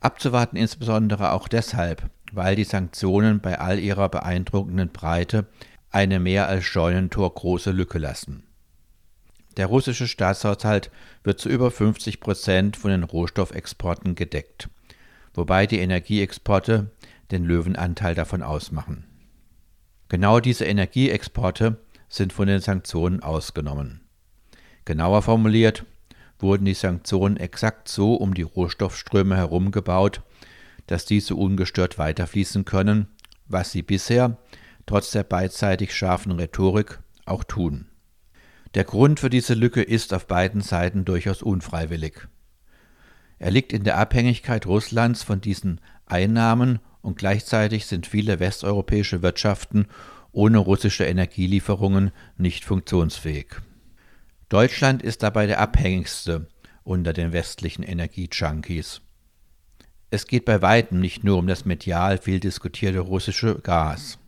Abzuwarten 0.00 0.56
insbesondere 0.56 1.32
auch 1.32 1.48
deshalb, 1.48 2.08
weil 2.32 2.56
die 2.56 2.64
Sanktionen 2.64 3.40
bei 3.40 3.58
all 3.58 3.78
ihrer 3.78 4.08
beeindruckenden 4.08 4.90
Breite 4.90 5.46
eine 5.90 6.20
mehr 6.20 6.48
als 6.48 6.64
Scheunentor 6.64 7.34
große 7.34 7.70
Lücke 7.70 7.98
lassen. 7.98 8.44
Der 9.56 9.66
russische 9.66 10.06
Staatshaushalt 10.06 10.90
wird 11.24 11.40
zu 11.40 11.48
über 11.48 11.70
50 11.70 12.20
Prozent 12.20 12.76
von 12.76 12.92
den 12.92 13.02
Rohstoffexporten 13.02 14.14
gedeckt, 14.14 14.68
wobei 15.34 15.66
die 15.66 15.80
Energieexporte 15.80 16.92
den 17.32 17.44
Löwenanteil 17.44 18.14
davon 18.14 18.42
ausmachen. 18.42 19.04
Genau 20.08 20.38
diese 20.40 20.64
Energieexporte 20.64 21.76
sind 22.08 22.32
von 22.32 22.46
den 22.46 22.60
Sanktionen 22.60 23.22
ausgenommen. 23.22 24.00
Genauer 24.84 25.22
formuliert 25.22 25.84
wurden 26.38 26.64
die 26.64 26.74
Sanktionen 26.74 27.36
exakt 27.36 27.88
so 27.88 28.14
um 28.14 28.34
die 28.34 28.42
Rohstoffströme 28.42 29.36
herum 29.36 29.70
gebaut, 29.70 30.22
dass 30.86 31.04
diese 31.04 31.34
ungestört 31.34 31.98
weiterfließen 31.98 32.64
können, 32.64 33.08
was 33.46 33.72
sie 33.72 33.82
bisher, 33.82 34.38
trotz 34.86 35.10
der 35.10 35.22
beidseitig 35.22 35.94
scharfen 35.94 36.32
Rhetorik, 36.32 37.00
auch 37.26 37.44
tun. 37.44 37.86
Der 38.74 38.84
Grund 38.84 39.20
für 39.20 39.30
diese 39.30 39.54
Lücke 39.54 39.82
ist 39.82 40.12
auf 40.14 40.26
beiden 40.26 40.60
Seiten 40.60 41.04
durchaus 41.04 41.42
unfreiwillig. 41.42 42.28
Er 43.38 43.50
liegt 43.50 43.72
in 43.72 43.84
der 43.84 43.98
Abhängigkeit 43.98 44.66
Russlands 44.66 45.22
von 45.22 45.40
diesen 45.40 45.80
Einnahmen 46.06 46.80
und 47.02 47.18
gleichzeitig 47.18 47.86
sind 47.86 48.06
viele 48.06 48.40
westeuropäische 48.40 49.22
Wirtschaften 49.22 49.86
ohne 50.32 50.58
russische 50.58 51.04
Energielieferungen 51.04 52.10
nicht 52.36 52.64
funktionsfähig. 52.64 53.46
Deutschland 54.48 55.02
ist 55.02 55.22
dabei 55.22 55.46
der 55.46 55.60
abhängigste 55.60 56.48
unter 56.82 57.12
den 57.12 57.32
westlichen 57.32 57.82
Energiejunkies. 57.82 59.02
Es 60.10 60.26
geht 60.26 60.46
bei 60.46 60.62
weitem 60.62 61.00
nicht 61.00 61.22
nur 61.22 61.36
um 61.36 61.46
das 61.46 61.66
medial 61.66 62.16
viel 62.16 62.40
diskutierte 62.40 63.00
russische 63.00 63.56
Gas. 63.56 64.18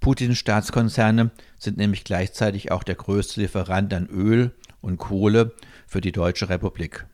Putins 0.00 0.36
Staatskonzerne 0.36 1.30
sind 1.58 1.78
nämlich 1.78 2.04
gleichzeitig 2.04 2.70
auch 2.70 2.82
der 2.82 2.96
größte 2.96 3.40
Lieferant 3.40 3.94
an 3.94 4.08
Öl 4.08 4.52
und 4.82 4.98
Kohle 4.98 5.54
für 5.86 6.02
die 6.02 6.12
Deutsche 6.12 6.50
Republik. 6.50 7.06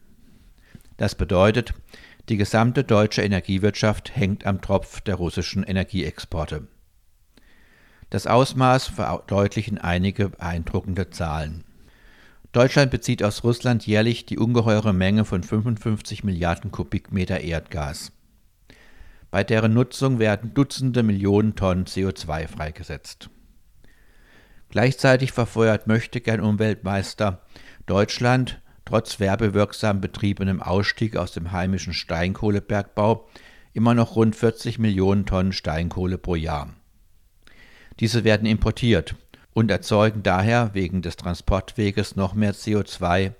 Das 0.96 1.14
bedeutet, 1.14 1.74
die 2.28 2.36
gesamte 2.36 2.82
deutsche 2.82 3.22
Energiewirtschaft 3.22 4.16
hängt 4.16 4.46
am 4.46 4.60
Tropf 4.60 5.00
der 5.00 5.14
russischen 5.14 5.62
Energieexporte. 5.62 6.66
Das 8.10 8.26
Ausmaß 8.26 8.88
verdeutlichen 8.88 9.78
einige 9.78 10.30
beeindruckende 10.30 11.10
Zahlen. 11.10 11.62
Deutschland 12.52 12.90
bezieht 12.90 13.22
aus 13.22 13.44
Russland 13.44 13.86
jährlich 13.86 14.26
die 14.26 14.36
ungeheure 14.38 14.92
Menge 14.92 15.24
von 15.24 15.44
55 15.44 16.24
Milliarden 16.24 16.72
Kubikmeter 16.72 17.40
Erdgas. 17.40 18.10
Bei 19.30 19.44
deren 19.44 19.72
Nutzung 19.72 20.18
werden 20.18 20.52
Dutzende 20.52 21.04
Millionen 21.04 21.54
Tonnen 21.54 21.84
CO2 21.84 22.48
freigesetzt. 22.48 23.30
Gleichzeitig 24.68 25.30
verfeuert 25.30 25.86
Möchtegern 25.86 26.40
Umweltmeister 26.40 27.42
Deutschland 27.86 28.60
trotz 28.84 29.20
werbewirksam 29.20 30.00
betriebenem 30.00 30.60
Ausstieg 30.60 31.16
aus 31.16 31.30
dem 31.30 31.52
heimischen 31.52 31.92
Steinkohlebergbau 31.92 33.28
immer 33.72 33.94
noch 33.94 34.16
rund 34.16 34.34
40 34.34 34.80
Millionen 34.80 35.26
Tonnen 35.26 35.52
Steinkohle 35.52 36.18
pro 36.18 36.34
Jahr. 36.34 36.74
Diese 38.00 38.24
werden 38.24 38.46
importiert 38.46 39.14
und 39.60 39.70
erzeugen 39.70 40.22
daher 40.22 40.70
wegen 40.72 41.02
des 41.02 41.16
Transportweges 41.16 42.16
noch 42.16 42.32
mehr 42.32 42.54
CO2, 42.54 43.34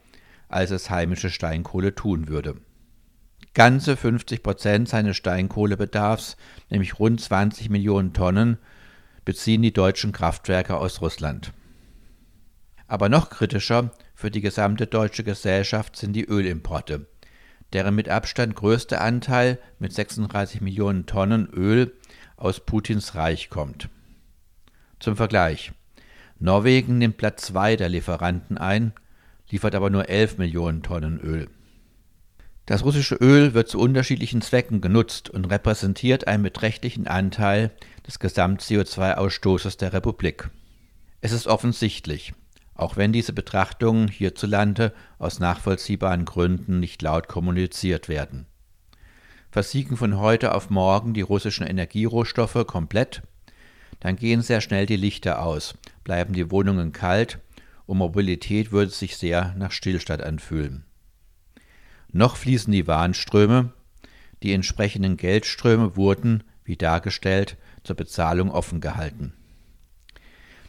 als 0.50 0.70
es 0.70 0.90
heimische 0.90 1.30
Steinkohle 1.30 1.94
tun 1.94 2.28
würde. 2.28 2.56
Ganze 3.54 3.96
50 3.96 4.42
Prozent 4.42 4.88
seines 4.90 5.16
Steinkohlebedarfs, 5.16 6.37
nämlich 6.68 6.98
rund 6.98 7.22
20 7.22 7.70
Millionen 7.70 8.12
Tonnen, 8.12 8.59
beziehen 9.24 9.62
die 9.62 9.72
deutschen 9.72 10.12
Kraftwerke 10.12 10.76
aus 10.76 11.00
Russland. 11.00 11.54
Aber 12.87 13.09
noch 13.09 13.30
kritischer 13.30 13.90
für 14.14 14.30
die 14.30 14.42
gesamte 14.42 14.87
deutsche 14.87 15.24
Gesellschaft 15.24 15.96
sind 15.96 16.12
die 16.12 16.26
Ölimporte, 16.26 17.06
deren 17.72 17.94
mit 17.94 18.11
Abstand 18.11 18.56
größter 18.56 19.00
Anteil 19.00 19.59
mit 19.78 19.94
36 19.94 20.61
Millionen 20.61 21.06
Tonnen 21.06 21.48
Öl 21.48 21.94
aus 22.37 22.61
Putins 22.61 23.14
Reich 23.14 23.48
kommt. 23.48 23.88
Zum 24.98 25.16
Vergleich. 25.16 25.72
Norwegen 26.42 26.96
nimmt 26.96 27.18
Platz 27.18 27.42
2 27.48 27.76
der 27.76 27.90
Lieferanten 27.90 28.57
ein, 28.57 28.94
liefert 29.50 29.74
aber 29.74 29.90
nur 29.90 30.09
11 30.09 30.38
Millionen 30.38 30.83
Tonnen 30.83 31.20
Öl. 31.20 31.48
Das 32.64 32.83
russische 32.83 33.16
Öl 33.16 33.53
wird 33.53 33.68
zu 33.68 33.79
unterschiedlichen 33.79 34.40
Zwecken 34.40 34.81
genutzt 34.81 35.29
und 35.29 35.44
repräsentiert 35.46 36.26
einen 36.26 36.42
beträchtlichen 36.42 37.07
Anteil 37.07 37.70
des 38.07 38.20
Gesamt-CO2-Ausstoßes 38.20 39.76
der 39.76 39.92
Republik. 39.92 40.48
Es 41.20 41.33
ist 41.33 41.46
offensichtlich, 41.46 42.33
auch 42.74 42.96
wenn 42.96 43.12
diese 43.12 43.35
Betrachtungen 43.35 44.09
hierzulande 44.09 44.94
aus 45.18 45.40
nachvollziehbaren 45.40 46.24
Gründen 46.24 46.81
nicht 46.81 47.03
laut 47.03 47.29
kommuniziert 47.29 48.09
werden. 48.09 48.46
Versiegen 49.50 49.98
von 49.98 50.18
heute 50.18 50.55
auf 50.55 50.70
morgen 50.70 51.12
die 51.12 51.20
russischen 51.20 51.66
Energierohstoffe 51.66 52.64
komplett, 52.66 53.22
dann 53.98 54.16
gehen 54.16 54.40
sehr 54.40 54.62
schnell 54.62 54.87
die 54.87 54.96
Lichter 54.96 55.42
aus, 55.42 55.74
bleiben 56.10 56.32
die 56.32 56.50
Wohnungen 56.50 56.90
kalt 56.90 57.38
und 57.86 57.98
Mobilität 57.98 58.72
würde 58.72 58.90
sich 58.90 59.16
sehr 59.16 59.54
nach 59.56 59.70
Stillstand 59.70 60.20
anfühlen. 60.24 60.82
Noch 62.10 62.34
fließen 62.34 62.72
die 62.72 62.88
Warenströme, 62.88 63.72
die 64.42 64.52
entsprechenden 64.52 65.16
Geldströme 65.16 65.94
wurden, 65.94 66.42
wie 66.64 66.74
dargestellt, 66.74 67.58
zur 67.84 67.94
Bezahlung 67.94 68.50
offen 68.50 68.80
gehalten. 68.80 69.34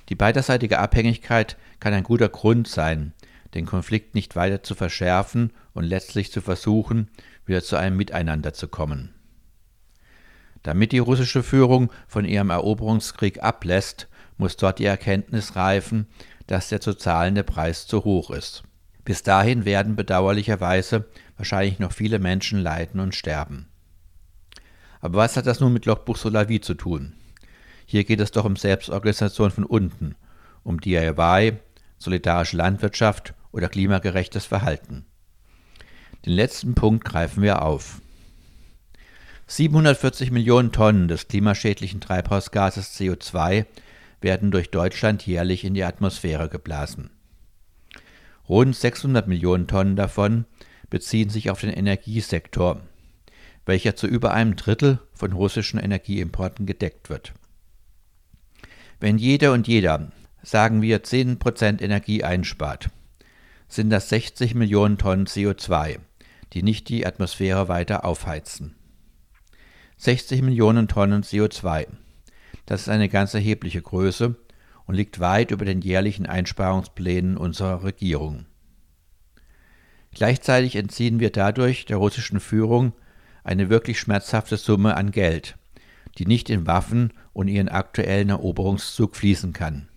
Die 0.10 0.16
beiderseitige 0.16 0.78
Abhängigkeit 0.78 1.58
kann 1.80 1.96
ein 1.96 2.04
guter 2.04 2.30
Grund 2.30 2.68
sein, 2.68 3.12
den 3.56 3.66
Konflikt 3.66 4.14
nicht 4.14 4.36
weiter 4.36 4.62
zu 4.62 4.76
verschärfen 4.76 5.54
und 5.74 5.86
letztlich 5.86 6.32
zu 6.32 6.42
versuchen, 6.42 7.10
wieder 7.48 7.64
zu 7.64 7.78
einem 7.78 7.98
Miteinander 7.98 8.54
zu 8.54 8.68
kommen. 8.68 9.10
Damit 10.62 10.92
die 10.92 11.00
russische 11.00 11.42
Führung 11.42 11.92
von 12.08 12.26
ihrem 12.26 12.52
Eroberungskrieg 12.52 13.42
ablässt, 13.42 14.08
muss 14.42 14.58
dort 14.58 14.80
die 14.80 14.86
Erkenntnis 14.86 15.56
reifen, 15.56 16.08
dass 16.48 16.70
der 16.70 16.82
zu 16.82 16.96
zahlende 16.96 17.44
Preis 17.44 17.86
zu 17.86 18.04
hoch 18.04 18.32
ist. 18.32 18.64
Bis 19.06 19.22
dahin 19.22 19.66
werden 19.66 19.96
bedauerlicherweise 19.96 21.06
wahrscheinlich 21.38 21.78
noch 21.78 21.92
viele 21.92 22.18
Menschen 22.18 22.60
leiden 22.60 23.00
und 23.00 23.16
sterben. 23.16 23.68
Aber 25.00 25.20
was 25.20 25.38
hat 25.38 25.46
das 25.46 25.60
nun 25.60 25.74
mit 25.74 25.86
Logbuch 25.86 26.18
Solavi 26.18 26.60
zu 26.60 26.74
tun? 26.74 27.14
Hier 27.86 28.04
geht 28.04 28.20
es 28.20 28.32
doch 28.32 28.46
um 28.46 28.56
Selbstorganisation 28.56 29.52
von 29.52 29.64
unten, 29.64 30.16
um 30.64 30.82
DIY, 30.82 31.60
solidarische 32.00 32.58
Landwirtschaft 32.58 33.36
oder 33.52 33.70
klimagerechtes 33.70 34.46
Verhalten. 34.46 35.06
Den 36.26 36.34
letzten 36.34 36.74
Punkt 36.74 37.06
greifen 37.06 37.44
wir 37.44 37.62
auf. 37.62 38.02
740 39.46 40.32
Millionen 40.32 40.72
Tonnen 40.72 41.08
des 41.08 41.28
klimaschädlichen 41.28 42.02
Treibhausgases 42.02 43.00
CO2 43.00 43.66
werden 44.22 44.52
durch 44.52 44.72
Deutschland 44.72 45.26
jährlich 45.26 45.64
in 45.64 45.74
die 45.74 45.84
Atmosphäre 45.84 46.48
geblasen. 46.48 47.10
Rund 48.48 48.76
600 48.76 49.28
Millionen 49.28 49.68
Tonnen 49.68 49.96
davon 49.96 50.46
beziehen 50.90 51.30
sich 51.30 51.50
auf 51.50 51.62
den 51.62 51.72
Energiesektor, 51.72 52.82
welcher 53.66 53.96
zu 53.96 54.08
über 54.08 54.34
einem 54.34 54.56
Drittel 54.56 55.00
von 55.14 55.34
russischen 55.34 55.80
Energieimporten 55.80 56.66
gedeckt 56.66 57.10
wird. 57.10 57.34
Wenn 59.00 59.18
jeder 59.18 59.54
und 59.54 59.68
jeder, 59.68 60.12
sagen 60.44 60.82
wir, 60.82 61.04
10% 61.04 61.82
Energie 61.82 62.24
einspart, 62.24 62.90
sind 63.68 63.90
das 63.90 64.10
60 64.10 64.54
Millionen 64.54 64.98
Tonnen 64.98 65.26
CO2, 65.26 66.00
die 66.54 66.62
nicht 66.62 66.90
die 66.90 67.06
Atmosphäre 67.06 67.68
weiter 67.68 68.06
aufheizen. 68.06 68.76
60 69.98 70.42
Millionen 70.42 70.88
Tonnen 70.88 71.24
CO2. 71.24 71.88
Das 72.66 72.82
ist 72.82 72.90
eine 72.90 73.10
ganz 73.10 73.34
erhebliche 73.34 73.82
Größe 73.82 74.36
und 74.86 74.96
liegt 74.96 75.20
weit 75.20 75.52
über 75.52 75.66
den 75.66 75.82
jährlichen 75.82 76.26
Einsparungsplänen 76.26 77.38
unserer 77.38 77.84
Regierung. 77.84 78.46
Gleichzeitig 80.14 80.76
entziehen 80.76 81.20
wir 81.20 81.32
dadurch 81.32 81.86
der 81.86 81.98
russischen 81.98 82.40
Führung 82.40 82.94
eine 83.44 83.70
wirklich 83.70 84.00
schmerzhafte 84.00 84.58
Summe 84.58 84.96
an 84.96 85.12
Geld, 85.12 85.58
die 86.18 86.26
nicht 86.26 86.50
in 86.50 86.68
Waffen 86.68 87.14
und 87.34 87.48
ihren 87.48 87.70
aktuellen 87.70 88.30
Eroberungszug 88.30 89.16
fließen 89.16 89.54
kann. 89.54 89.88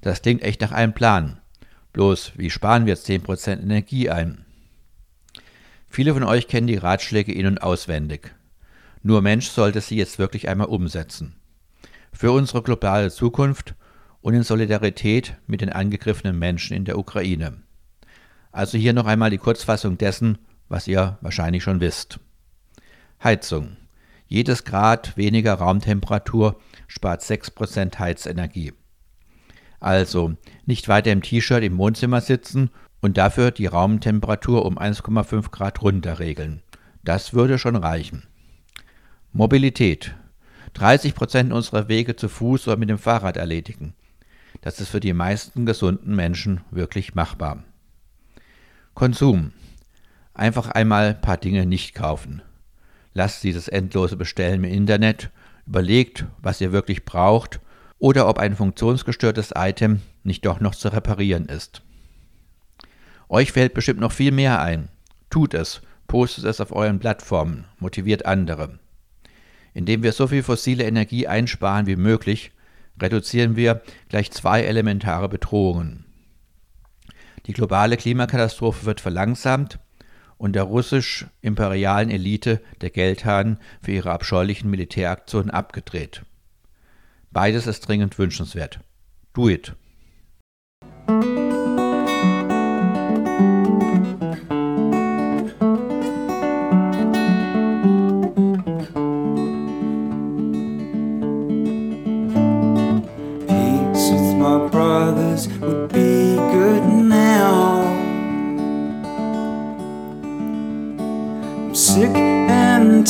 Das 0.00 0.22
klingt 0.22 0.42
echt 0.42 0.62
nach 0.62 0.72
einem 0.72 0.94
Plan. 0.94 1.40
Bloß, 1.92 2.32
wie 2.36 2.50
sparen 2.50 2.86
wir 2.86 2.94
jetzt 2.94 3.08
10% 3.08 3.60
Energie 3.60 4.08
ein? 4.08 4.44
Viele 5.88 6.14
von 6.14 6.22
euch 6.22 6.48
kennen 6.48 6.68
die 6.68 6.76
Ratschläge 6.76 7.32
in- 7.32 7.46
und 7.46 7.62
auswendig. 7.62 8.34
Nur 9.02 9.22
Mensch 9.22 9.48
sollte 9.48 9.80
sie 9.80 9.96
jetzt 9.96 10.18
wirklich 10.18 10.48
einmal 10.48 10.68
umsetzen. 10.68 11.34
Für 12.12 12.32
unsere 12.32 12.62
globale 12.62 13.10
Zukunft 13.10 13.74
und 14.20 14.34
in 14.34 14.42
Solidarität 14.42 15.36
mit 15.46 15.60
den 15.60 15.70
angegriffenen 15.70 16.38
Menschen 16.38 16.76
in 16.76 16.84
der 16.84 16.98
Ukraine. 16.98 17.62
Also 18.52 18.76
hier 18.76 18.92
noch 18.92 19.06
einmal 19.06 19.30
die 19.30 19.38
Kurzfassung 19.38 19.96
dessen, 19.96 20.38
was 20.68 20.86
ihr 20.86 21.18
wahrscheinlich 21.20 21.62
schon 21.62 21.80
wisst. 21.80 22.20
Heizung. 23.22 23.76
Jedes 24.26 24.64
Grad 24.64 25.16
weniger 25.16 25.54
Raumtemperatur 25.54 26.60
spart 26.86 27.22
6% 27.22 27.98
Heizenergie. 27.98 28.72
Also 29.80 30.34
nicht 30.66 30.88
weiter 30.88 31.10
im 31.10 31.22
T-Shirt 31.22 31.64
im 31.64 31.78
Wohnzimmer 31.78 32.20
sitzen 32.20 32.70
und 33.00 33.16
dafür 33.16 33.50
die 33.50 33.66
Raumtemperatur 33.66 34.64
um 34.64 34.78
1,5 34.78 35.50
Grad 35.50 35.82
runter 35.82 36.18
regeln. 36.18 36.62
Das 37.02 37.32
würde 37.32 37.58
schon 37.58 37.76
reichen. 37.76 38.29
Mobilität. 39.32 40.14
30 40.74 41.14
Prozent 41.14 41.52
unserer 41.52 41.88
Wege 41.88 42.16
zu 42.16 42.28
Fuß 42.28 42.68
oder 42.68 42.76
mit 42.76 42.90
dem 42.90 42.98
Fahrrad 42.98 43.36
erledigen. 43.36 43.94
Das 44.60 44.80
ist 44.80 44.88
für 44.88 45.00
die 45.00 45.12
meisten 45.12 45.66
gesunden 45.66 46.14
Menschen 46.14 46.60
wirklich 46.70 47.14
machbar. 47.14 47.64
Konsum. 48.94 49.52
Einfach 50.34 50.68
einmal 50.70 51.08
ein 51.08 51.20
paar 51.20 51.36
Dinge 51.36 51.66
nicht 51.66 51.94
kaufen 51.94 52.42
lasst 53.14 53.42
dieses 53.44 53.68
endlose 53.68 54.16
Bestellen 54.16 54.64
im 54.64 54.70
Internet, 54.72 55.30
überlegt, 55.66 56.24
was 56.40 56.60
ihr 56.60 56.72
wirklich 56.72 57.04
braucht 57.04 57.60
oder 57.98 58.28
ob 58.28 58.38
ein 58.38 58.56
funktionsgestörtes 58.56 59.52
Item 59.56 60.00
nicht 60.24 60.44
doch 60.46 60.60
noch 60.60 60.74
zu 60.74 60.88
reparieren 60.88 61.46
ist. 61.46 61.82
Euch 63.28 63.52
fällt 63.52 63.74
bestimmt 63.74 64.00
noch 64.00 64.12
viel 64.12 64.32
mehr 64.32 64.60
ein. 64.60 64.88
Tut 65.28 65.54
es, 65.54 65.82
postet 66.08 66.44
es 66.44 66.60
auf 66.60 66.72
euren 66.72 66.98
Plattformen, 66.98 67.66
motiviert 67.78 68.26
andere. 68.26 68.78
Indem 69.72 70.02
wir 70.02 70.12
so 70.12 70.26
viel 70.26 70.42
fossile 70.42 70.84
Energie 70.84 71.26
einsparen 71.26 71.86
wie 71.86 71.96
möglich, 71.96 72.52
reduzieren 73.00 73.56
wir 73.56 73.82
gleich 74.08 74.30
zwei 74.30 74.62
elementare 74.62 75.28
Bedrohungen. 75.28 76.04
Die 77.46 77.52
globale 77.52 77.96
Klimakatastrophe 77.96 78.84
wird 78.84 79.00
verlangsamt 79.00 79.78
und 80.36 80.54
der 80.54 80.64
russisch-imperialen 80.64 82.10
Elite 82.10 82.60
der 82.80 82.90
Geldhahn 82.90 83.58
für 83.82 83.92
ihre 83.92 84.10
abscheulichen 84.10 84.70
Militäraktionen 84.70 85.50
abgedreht. 85.50 86.22
Beides 87.30 87.66
ist 87.66 87.86
dringend 87.86 88.18
wünschenswert. 88.18 88.80
Do 89.34 89.48
it! 89.48 89.74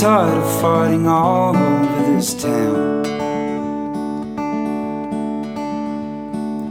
Tired 0.01 0.39
of 0.39 0.61
fighting 0.63 1.07
all 1.07 1.55
over 1.55 2.15
this 2.15 2.33
town. 2.33 3.05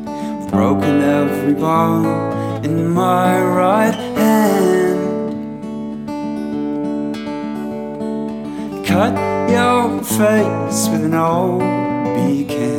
I've 0.08 0.50
broken 0.50 1.02
every 1.02 1.54
bone 1.54 2.66
in 2.66 2.90
my 2.90 3.40
right 3.40 3.94
hand. 3.94 4.98
Cut 8.84 9.14
your 9.52 10.02
face 10.04 10.90
with 10.90 11.06
an 11.06 11.14
old 11.14 11.62
beacon. 12.16 12.79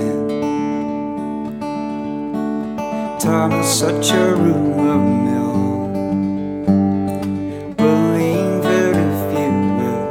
time 3.20 3.52
is 3.60 3.68
such 3.68 4.12
a 4.12 4.34
rumor 4.34 4.96
mill. 4.96 5.88
Believe 7.76 8.64
it 8.64 8.96
if 8.96 9.18
you 9.38 9.50
will. 9.78 10.08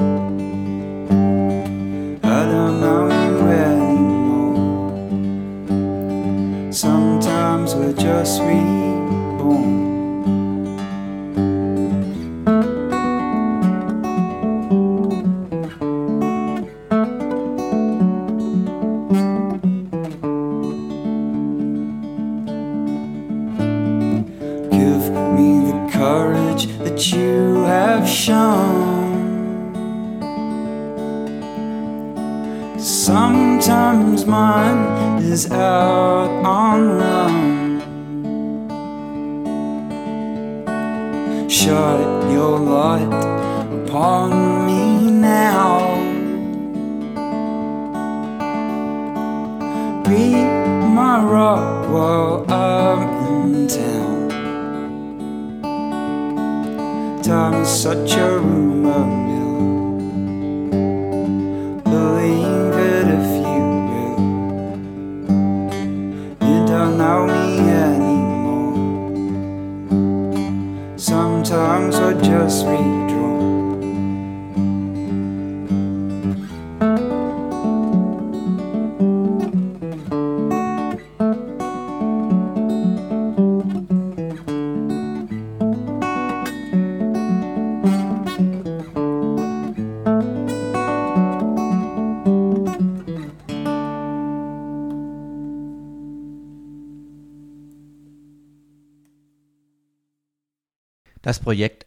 I 2.23 2.45
don't 2.45 2.75
know 2.81 3.09
you 3.23 3.33
anymore. 3.65 4.57
Sometimes 6.71 7.73
we're 7.73 7.93
just 7.93 8.41
real. 8.43 8.68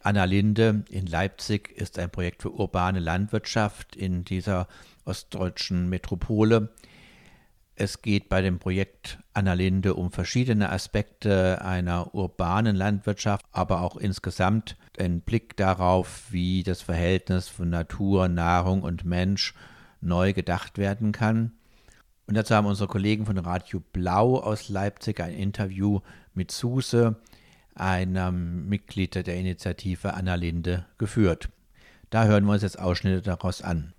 Anna 0.03 0.25
Linde 0.25 0.83
in 0.89 1.07
Leipzig 1.07 1.71
ist 1.71 1.97
ein 1.97 2.09
Projekt 2.09 2.41
für 2.41 2.51
urbane 2.51 2.99
Landwirtschaft 2.99 3.95
in 3.95 4.25
dieser 4.25 4.67
ostdeutschen 5.05 5.89
Metropole. 5.89 6.69
Es 7.75 8.01
geht 8.01 8.27
bei 8.27 8.41
dem 8.41 8.59
Projekt 8.59 9.19
Anna 9.33 9.53
Linde 9.53 9.93
um 9.93 10.11
verschiedene 10.11 10.69
Aspekte 10.69 11.61
einer 11.63 12.13
urbanen 12.13 12.75
Landwirtschaft, 12.75 13.45
aber 13.53 13.81
auch 13.81 13.95
insgesamt 13.95 14.75
einen 14.99 15.21
Blick 15.21 15.55
darauf, 15.55 16.25
wie 16.31 16.63
das 16.63 16.81
Verhältnis 16.81 17.47
von 17.47 17.69
Natur, 17.69 18.27
Nahrung 18.27 18.83
und 18.83 19.05
Mensch 19.05 19.53
neu 20.01 20.33
gedacht 20.33 20.77
werden 20.77 21.13
kann. 21.13 21.53
Und 22.27 22.35
dazu 22.35 22.53
haben 22.55 22.67
unsere 22.67 22.89
Kollegen 22.89 23.25
von 23.25 23.37
Radio 23.37 23.79
Blau 23.79 24.37
aus 24.37 24.67
Leipzig 24.67 25.21
ein 25.21 25.33
Interview 25.33 26.01
mit 26.33 26.51
Suse, 26.51 27.15
einem 27.75 28.67
Mitglied 28.67 29.15
der 29.15 29.35
Initiative 29.35 30.13
Anna 30.13 30.35
Linde, 30.35 30.85
geführt. 30.97 31.49
Da 32.09 32.25
hören 32.25 32.45
wir 32.45 32.53
uns 32.53 32.61
jetzt 32.61 32.79
Ausschnitte 32.79 33.21
daraus 33.21 33.61
an. 33.61 33.93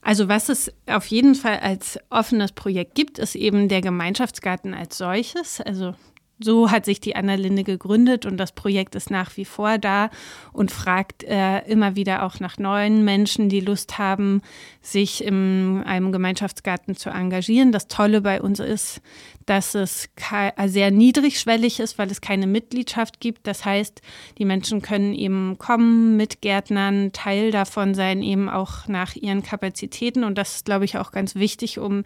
Also 0.00 0.28
was 0.28 0.48
es 0.48 0.72
auf 0.86 1.06
jeden 1.06 1.34
Fall 1.34 1.58
als 1.58 1.98
offenes 2.08 2.52
Projekt 2.52 2.94
gibt, 2.94 3.18
ist 3.18 3.34
eben 3.34 3.68
der 3.68 3.80
Gemeinschaftsgarten 3.80 4.72
als 4.72 4.96
solches. 4.96 5.60
Also 5.60 5.94
so 6.40 6.70
hat 6.70 6.84
sich 6.84 7.00
die 7.00 7.16
Anna 7.16 7.34
Linde 7.34 7.64
gegründet 7.64 8.26
und 8.26 8.36
das 8.36 8.52
Projekt 8.52 8.94
ist 8.94 9.10
nach 9.10 9.36
wie 9.36 9.44
vor 9.44 9.78
da 9.78 10.10
und 10.52 10.70
fragt 10.70 11.24
äh, 11.24 11.60
immer 11.66 11.96
wieder 11.96 12.22
auch 12.22 12.40
nach 12.40 12.58
neuen 12.58 13.04
Menschen, 13.04 13.48
die 13.48 13.60
Lust 13.60 13.98
haben, 13.98 14.42
sich 14.80 15.24
in 15.24 15.82
einem 15.84 16.12
Gemeinschaftsgarten 16.12 16.96
zu 16.96 17.10
engagieren. 17.10 17.72
Das 17.72 17.88
Tolle 17.88 18.20
bei 18.20 18.40
uns 18.40 18.60
ist, 18.60 19.00
dass 19.46 19.74
es 19.74 20.08
äh, 20.30 20.68
sehr 20.68 20.90
niedrigschwellig 20.90 21.80
ist, 21.80 21.98
weil 21.98 22.10
es 22.10 22.20
keine 22.20 22.46
Mitgliedschaft 22.46 23.18
gibt. 23.18 23.46
Das 23.46 23.64
heißt, 23.64 24.02
die 24.38 24.44
Menschen 24.44 24.82
können 24.82 25.14
eben 25.14 25.58
kommen 25.58 26.16
mit 26.16 26.40
Gärtnern, 26.40 27.12
Teil 27.12 27.50
davon 27.50 27.94
sein, 27.94 28.22
eben 28.22 28.48
auch 28.48 28.86
nach 28.86 29.16
ihren 29.16 29.42
Kapazitäten. 29.42 30.22
Und 30.22 30.36
das 30.38 30.56
ist, 30.56 30.64
glaube 30.66 30.84
ich, 30.84 30.98
auch 30.98 31.12
ganz 31.12 31.34
wichtig, 31.34 31.78
um 31.78 32.04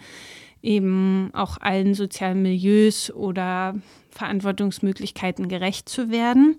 eben 0.62 1.30
auch 1.34 1.58
allen 1.60 1.94
sozialen 1.94 2.42
Milieus 2.42 3.10
oder 3.10 3.74
Verantwortungsmöglichkeiten 4.10 5.48
gerecht 5.48 5.88
zu 5.88 6.10
werden. 6.10 6.56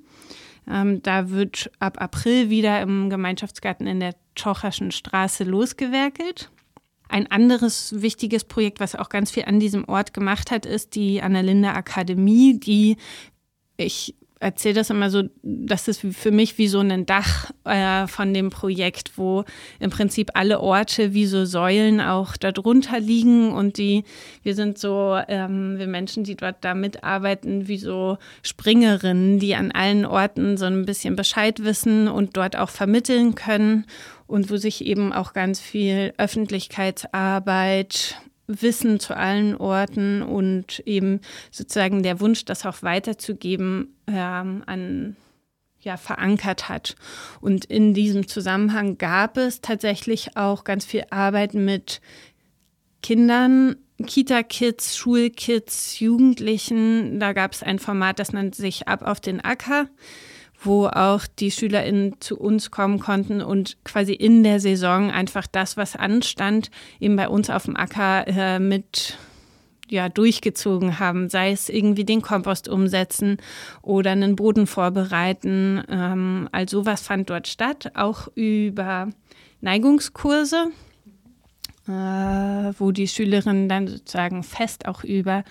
Ähm, 0.69 1.01
da 1.01 1.29
wird 1.29 1.71
ab 1.79 2.01
April 2.01 2.49
wieder 2.49 2.81
im 2.81 3.09
Gemeinschaftsgarten 3.09 3.87
in 3.87 3.99
der 3.99 4.15
Tschocherschen 4.35 4.91
Straße 4.91 5.43
losgewerkelt. 5.43 6.51
Ein 7.09 7.29
anderes 7.29 8.01
wichtiges 8.01 8.43
Projekt, 8.43 8.79
was 8.79 8.95
auch 8.95 9.09
ganz 9.09 9.29
viel 9.29 9.45
an 9.45 9.59
diesem 9.59 9.87
Ort 9.87 10.13
gemacht 10.13 10.51
hat, 10.51 10.65
ist 10.65 10.95
die 10.95 11.21
Annalinde 11.21 11.73
Akademie, 11.73 12.59
die 12.59 12.97
ich 13.77 14.15
erzähle 14.43 14.75
das 14.75 14.89
immer 14.89 15.09
so, 15.09 15.23
das 15.41 15.87
ist 15.87 16.01
für 16.01 16.31
mich 16.31 16.57
wie 16.57 16.67
so 16.67 16.79
ein 16.79 17.05
Dach 17.05 17.51
äh, 17.63 18.07
von 18.07 18.33
dem 18.33 18.49
Projekt, 18.49 19.17
wo 19.17 19.45
im 19.79 19.89
Prinzip 19.89 20.31
alle 20.33 20.59
Orte 20.59 21.13
wie 21.13 21.25
so 21.25 21.45
Säulen 21.45 22.01
auch 22.01 22.35
darunter 22.35 22.99
liegen 22.99 23.53
und 23.53 23.77
die, 23.77 24.03
wir 24.43 24.55
sind 24.55 24.77
so, 24.77 25.17
ähm, 25.27 25.79
wir 25.79 25.87
Menschen, 25.87 26.25
die 26.25 26.35
dort 26.35 26.57
da 26.61 26.73
mitarbeiten, 26.73 27.67
wie 27.67 27.77
so 27.77 28.17
Springerinnen, 28.41 29.39
die 29.39 29.55
an 29.55 29.71
allen 29.71 30.05
Orten 30.05 30.57
so 30.57 30.65
ein 30.65 30.85
bisschen 30.85 31.15
Bescheid 31.15 31.63
wissen 31.63 32.09
und 32.09 32.35
dort 32.35 32.57
auch 32.57 32.69
vermitteln 32.69 33.35
können 33.35 33.85
und 34.27 34.51
wo 34.51 34.57
sich 34.57 34.85
eben 34.85 35.13
auch 35.13 35.33
ganz 35.33 35.59
viel 35.59 36.13
Öffentlichkeitsarbeit 36.17 38.17
Wissen 38.61 38.99
zu 38.99 39.15
allen 39.15 39.55
Orten 39.55 40.21
und 40.21 40.79
eben 40.85 41.21
sozusagen 41.51 42.03
der 42.03 42.19
Wunsch, 42.19 42.45
das 42.45 42.65
auch 42.65 42.83
weiterzugeben, 42.83 43.95
ähm, 44.07 44.63
an 44.65 45.15
ja, 45.79 45.97
verankert 45.97 46.69
hat. 46.69 46.95
Und 47.41 47.65
in 47.65 47.93
diesem 47.93 48.27
Zusammenhang 48.27 48.97
gab 48.97 49.37
es 49.37 49.61
tatsächlich 49.61 50.37
auch 50.37 50.63
ganz 50.63 50.85
viel 50.85 51.03
Arbeit 51.09 51.53
mit 51.53 52.01
Kindern, 53.01 53.75
Kita-Kids, 54.05 54.97
Schulkids, 54.97 55.99
Jugendlichen. 55.99 57.19
Da 57.19 57.33
gab 57.33 57.51
es 57.51 57.63
ein 57.63 57.79
Format, 57.79 58.19
das 58.19 58.33
nennt 58.33 58.55
sich 58.55 58.87
Ab 58.87 59.01
auf 59.03 59.19
den 59.19 59.41
Acker 59.41 59.87
wo 60.65 60.87
auch 60.87 61.25
die 61.39 61.51
SchülerInnen 61.51 62.15
zu 62.19 62.39
uns 62.39 62.71
kommen 62.71 62.99
konnten 62.99 63.41
und 63.41 63.77
quasi 63.83 64.13
in 64.13 64.43
der 64.43 64.59
Saison 64.59 65.11
einfach 65.11 65.47
das, 65.47 65.77
was 65.77 65.95
anstand, 65.95 66.71
eben 66.99 67.15
bei 67.15 67.27
uns 67.27 67.49
auf 67.49 67.63
dem 67.65 67.75
Acker 67.75 68.27
äh, 68.27 68.59
mit 68.59 69.17
ja, 69.89 70.09
durchgezogen 70.09 70.99
haben, 70.99 71.29
sei 71.29 71.51
es 71.51 71.69
irgendwie 71.69 72.05
den 72.05 72.21
Kompost 72.21 72.67
umsetzen 72.67 73.37
oder 73.81 74.11
einen 74.11 74.35
Boden 74.35 74.65
vorbereiten. 74.65 75.83
Ähm, 75.89 76.49
all 76.51 76.67
sowas 76.67 77.01
fand 77.01 77.29
dort 77.29 77.47
statt, 77.47 77.91
auch 77.93 78.27
über 78.35 79.09
Neigungskurse, 79.61 80.71
äh, 81.87 81.91
wo 81.91 82.91
die 82.91 83.07
Schülerinnen 83.07 83.69
dann 83.69 83.87
sozusagen 83.87 84.43
fest 84.43 84.87
auch 84.87 85.03
über 85.03 85.43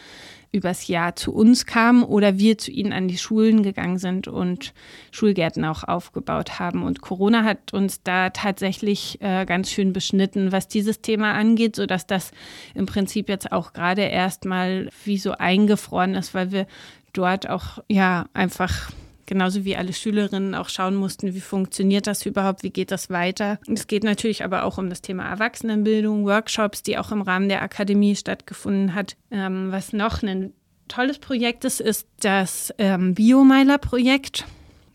übers 0.53 0.87
Jahr 0.87 1.17
zu 1.17 1.35
uns 1.35 1.65
kamen 1.65 2.05
oder 2.05 2.39
wir 2.39 2.59
zu 2.59 2.71
ihnen 2.71 2.93
an 2.93 3.09
die 3.09 3.17
Schulen 3.17 3.63
gegangen 3.63 3.99
sind 3.99 4.29
und 4.29 4.75
Schulgärten 5.11 5.65
auch 5.65 5.83
aufgebaut 5.85 6.59
haben. 6.59 6.83
Und 6.83 7.01
Corona 7.01 7.43
hat 7.43 7.73
uns 7.73 8.03
da 8.03 8.31
tatsächlich 8.31 9.19
äh, 9.23 9.47
ganz 9.47 9.71
schön 9.71 9.95
beschnitten, 9.95 10.53
was 10.53 10.69
dieses 10.69 11.01
Thema 11.01 11.33
angeht, 11.33 11.77
sodass 11.77 12.07
das 12.07 12.33
im 12.75 12.85
Prinzip 12.85 13.31
jetzt 13.31 13.51
auch 13.51 13.73
gerade 13.73 14.03
erstmal 14.03 14.91
wie 15.05 15.19
so 15.19 15.33
eingefroren 15.33 16.15
ist, 16.15 16.35
weil 16.35 16.53
wir 16.53 16.67
dort 17.15 17.49
auch 17.49 17.79
ja 17.89 18.27
einfach 18.35 18.93
genauso 19.33 19.65
wie 19.65 19.77
alle 19.77 19.95
Schülerinnen 19.95 20.55
auch 20.55 20.69
schauen 20.69 20.95
mussten, 20.95 21.33
wie 21.33 21.41
funktioniert 21.41 22.07
das 22.07 22.27
überhaupt, 22.27 22.63
wie 22.63 22.69
geht 22.69 22.91
das 22.91 23.09
weiter. 23.09 23.59
Es 23.67 23.87
geht 23.87 24.05
natürlich 24.05 24.45
aber 24.45 24.65
auch 24.65 24.77
um 24.77 24.91
das 24.91 25.01
Thema 25.01 25.27
Erwachsenenbildung, 25.27 26.27
Workshops, 26.27 26.83
die 26.83 26.99
auch 26.99 27.11
im 27.13 27.23
Rahmen 27.23 27.49
der 27.49 27.63
Akademie 27.63 28.15
stattgefunden 28.15 28.95
hat. 28.95 29.17
Ähm, 29.31 29.73
was 29.73 29.95
noch 29.95 30.23
ein 30.23 30.53
tolles 30.87 31.19
Projekt 31.19 31.65
ist, 31.65 31.81
ist 31.81 32.07
das 32.21 32.75
ähm, 32.77 33.15
Biomeiler-Projekt. 33.15 34.45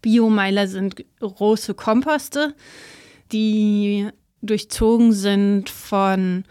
Biomeiler 0.03 0.67
sind 0.67 1.03
große 1.19 1.73
Komposte, 1.73 2.53
die 3.31 4.07
durchzogen 4.43 5.13
sind 5.13 5.71
von 5.71 6.43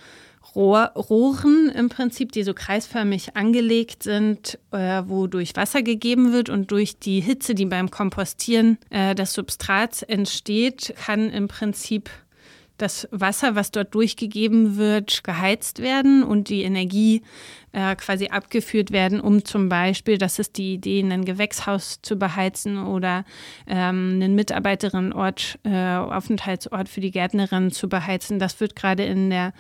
Rohr, 0.56 0.90
Rohren 0.96 1.68
im 1.68 1.90
Prinzip, 1.90 2.32
die 2.32 2.42
so 2.42 2.54
kreisförmig 2.54 3.36
angelegt 3.36 4.02
sind, 4.02 4.58
äh, 4.72 5.02
wo 5.06 5.26
durch 5.26 5.54
Wasser 5.54 5.82
gegeben 5.82 6.32
wird 6.32 6.48
und 6.48 6.70
durch 6.70 6.98
die 6.98 7.20
Hitze, 7.20 7.54
die 7.54 7.66
beim 7.66 7.90
Kompostieren 7.90 8.78
äh, 8.88 9.14
des 9.14 9.34
Substrats 9.34 10.02
entsteht, 10.02 10.94
kann 10.96 11.30
im 11.30 11.46
Prinzip 11.46 12.10
das 12.78 13.08
Wasser, 13.10 13.54
was 13.54 13.70
dort 13.70 13.94
durchgegeben 13.94 14.76
wird, 14.76 15.24
geheizt 15.24 15.80
werden 15.80 16.22
und 16.22 16.48
die 16.48 16.62
Energie 16.62 17.22
äh, 17.72 17.96
quasi 17.96 18.28
abgeführt 18.28 18.90
werden, 18.90 19.20
um 19.20 19.44
zum 19.44 19.68
Beispiel, 19.68 20.18
das 20.18 20.38
ist 20.38 20.56
die 20.56 20.74
Idee, 20.74 21.00
ein 21.00 21.24
Gewächshaus 21.24 22.00
zu 22.02 22.16
beheizen 22.16 22.82
oder 22.82 23.24
ähm, 23.66 24.12
einen 24.14 24.34
Mitarbeiterinnenort, 24.34 25.58
äh, 25.64 25.96
Aufenthaltsort 25.96 26.88
für 26.88 27.00
die 27.00 27.10
Gärtnerin 27.10 27.70
zu 27.70 27.88
beheizen. 27.88 28.38
Das 28.38 28.60
wird 28.60 28.76
gerade 28.76 29.04
in 29.04 29.30
der 29.30 29.52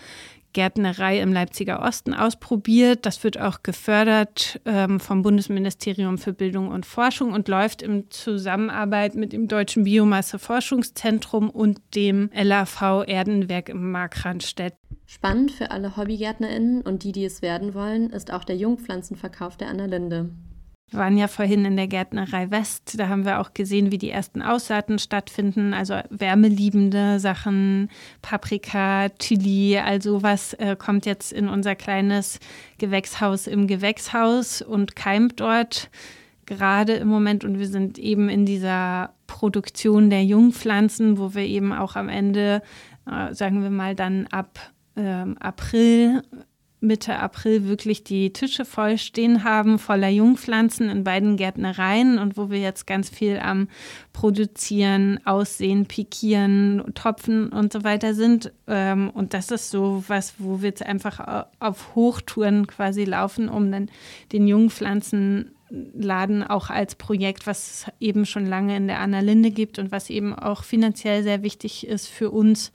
Gärtnerei 0.56 1.20
im 1.20 1.34
Leipziger 1.34 1.82
Osten 1.82 2.14
ausprobiert. 2.14 3.04
Das 3.04 3.22
wird 3.22 3.38
auch 3.38 3.62
gefördert 3.62 4.58
ähm, 4.64 5.00
vom 5.00 5.20
Bundesministerium 5.20 6.16
für 6.16 6.32
Bildung 6.32 6.68
und 6.68 6.86
Forschung 6.86 7.34
und 7.34 7.46
läuft 7.46 7.82
in 7.82 8.10
Zusammenarbeit 8.10 9.14
mit 9.16 9.34
dem 9.34 9.48
Deutschen 9.48 9.84
Biomasse-Forschungszentrum 9.84 11.50
und 11.50 11.82
dem 11.94 12.30
LAV 12.32 13.04
Erdenwerk 13.06 13.68
im 13.68 13.90
Markranstädt. 13.90 14.72
Spannend 15.04 15.50
für 15.50 15.70
alle 15.72 15.94
HobbygärtnerInnen 15.94 16.80
und 16.80 17.04
die, 17.04 17.12
die 17.12 17.26
es 17.26 17.42
werden 17.42 17.74
wollen, 17.74 18.08
ist 18.08 18.32
auch 18.32 18.42
der 18.42 18.56
Jungpflanzenverkauf 18.56 19.58
der 19.58 19.68
Anna 19.68 19.84
Linde. 19.84 20.30
Wir 20.90 21.00
waren 21.00 21.18
ja 21.18 21.26
vorhin 21.26 21.64
in 21.64 21.76
der 21.76 21.88
Gärtnerei 21.88 22.50
West. 22.52 22.98
Da 22.98 23.08
haben 23.08 23.24
wir 23.24 23.40
auch 23.40 23.54
gesehen, 23.54 23.90
wie 23.90 23.98
die 23.98 24.10
ersten 24.10 24.40
Aussaaten 24.40 25.00
stattfinden. 25.00 25.74
Also 25.74 25.98
wärmeliebende 26.10 27.18
Sachen, 27.18 27.90
Paprika, 28.22 29.08
Chili, 29.18 29.78
also 29.78 30.22
was 30.22 30.54
äh, 30.54 30.76
kommt 30.78 31.04
jetzt 31.04 31.32
in 31.32 31.48
unser 31.48 31.74
kleines 31.74 32.38
Gewächshaus 32.78 33.48
im 33.48 33.66
Gewächshaus 33.66 34.62
und 34.62 34.94
keimt 34.94 35.40
dort 35.40 35.90
gerade 36.46 36.92
im 36.92 37.08
Moment. 37.08 37.44
Und 37.44 37.58
wir 37.58 37.66
sind 37.66 37.98
eben 37.98 38.28
in 38.28 38.46
dieser 38.46 39.12
Produktion 39.26 40.08
der 40.08 40.24
Jungpflanzen, 40.24 41.18
wo 41.18 41.34
wir 41.34 41.42
eben 41.42 41.72
auch 41.72 41.96
am 41.96 42.08
Ende, 42.08 42.62
äh, 43.10 43.34
sagen 43.34 43.60
wir 43.60 43.70
mal, 43.70 43.96
dann 43.96 44.28
ab 44.28 44.72
ähm, 44.96 45.36
April 45.38 46.22
Mitte 46.80 47.18
April 47.18 47.66
wirklich 47.66 48.04
die 48.04 48.32
Tische 48.32 48.64
voll 48.64 48.98
stehen 48.98 49.44
haben, 49.44 49.78
voller 49.78 50.08
Jungpflanzen 50.08 50.90
in 50.90 51.04
beiden 51.04 51.36
Gärtnereien 51.36 52.18
und 52.18 52.36
wo 52.36 52.50
wir 52.50 52.60
jetzt 52.60 52.86
ganz 52.86 53.08
viel 53.08 53.38
am 53.38 53.68
Produzieren, 54.12 55.18
Aussehen, 55.24 55.86
Pikieren, 55.86 56.84
Topfen 56.94 57.48
und 57.48 57.72
so 57.72 57.82
weiter 57.82 58.14
sind. 58.14 58.52
Ähm, 58.66 59.10
und 59.10 59.34
das 59.34 59.50
ist 59.50 59.70
so 59.70 60.04
was, 60.06 60.34
wo 60.38 60.60
wir 60.60 60.68
jetzt 60.68 60.84
einfach 60.84 61.46
auf 61.58 61.94
Hochtouren 61.94 62.66
quasi 62.66 63.04
laufen, 63.04 63.48
um 63.48 63.72
dann 63.72 63.90
den 64.32 64.46
Jungpflanzen 64.46 65.52
einladen, 65.70 66.44
auch 66.44 66.70
als 66.70 66.94
Projekt, 66.94 67.46
was 67.46 67.66
es 67.66 67.92
eben 68.00 68.26
schon 68.26 68.46
lange 68.46 68.76
in 68.76 68.86
der 68.86 69.00
Annalinde 69.00 69.50
gibt 69.50 69.78
und 69.78 69.90
was 69.90 70.10
eben 70.10 70.34
auch 70.34 70.62
finanziell 70.62 71.22
sehr 71.22 71.42
wichtig 71.42 71.86
ist 71.86 72.06
für 72.06 72.30
uns 72.30 72.72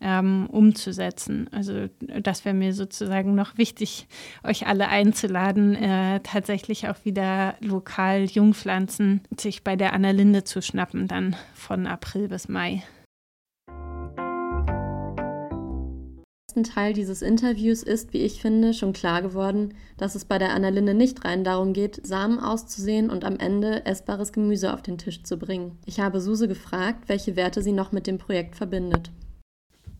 ähm, 0.00 0.46
umzusetzen. 0.50 1.48
Also 1.52 1.88
das 2.00 2.44
wäre 2.44 2.54
mir 2.54 2.72
sozusagen 2.74 3.34
noch 3.34 3.58
wichtig, 3.58 4.06
euch 4.44 4.66
alle 4.66 4.88
einzuladen, 4.88 5.74
äh, 5.74 6.20
tatsächlich 6.20 6.88
auch 6.88 7.04
wieder 7.04 7.54
lokal 7.60 8.24
Jungpflanzen 8.24 9.22
sich 9.38 9.64
bei 9.64 9.76
der 9.76 9.92
Annalinde 9.92 10.44
zu 10.44 10.62
schnappen, 10.62 11.08
dann 11.08 11.36
von 11.54 11.86
April 11.86 12.28
bis 12.28 12.48
Mai. 12.48 12.82
Teil 16.64 16.94
dieses 16.94 17.22
Interviews 17.22 17.82
ist, 17.82 18.12
wie 18.12 18.22
ich 18.22 18.40
finde, 18.40 18.72
schon 18.72 18.92
klar 18.92 19.22
geworden, 19.22 19.74
dass 19.98 20.14
es 20.14 20.24
bei 20.24 20.38
der 20.38 20.54
Annalinde 20.54 20.94
nicht 20.94 21.24
rein 21.24 21.44
darum 21.44 21.72
geht, 21.72 22.06
Samen 22.06 22.38
auszusehen 22.38 23.10
und 23.10 23.24
am 23.24 23.38
Ende 23.38 23.84
essbares 23.84 24.32
Gemüse 24.32 24.72
auf 24.72 24.82
den 24.82 24.96
Tisch 24.98 25.22
zu 25.22 25.38
bringen. 25.38 25.78
Ich 25.84 26.00
habe 26.00 26.20
Suse 26.20 26.48
gefragt, 26.48 27.08
welche 27.08 27.36
Werte 27.36 27.62
sie 27.62 27.72
noch 27.72 27.92
mit 27.92 28.06
dem 28.06 28.18
Projekt 28.18 28.56
verbindet 28.56 29.10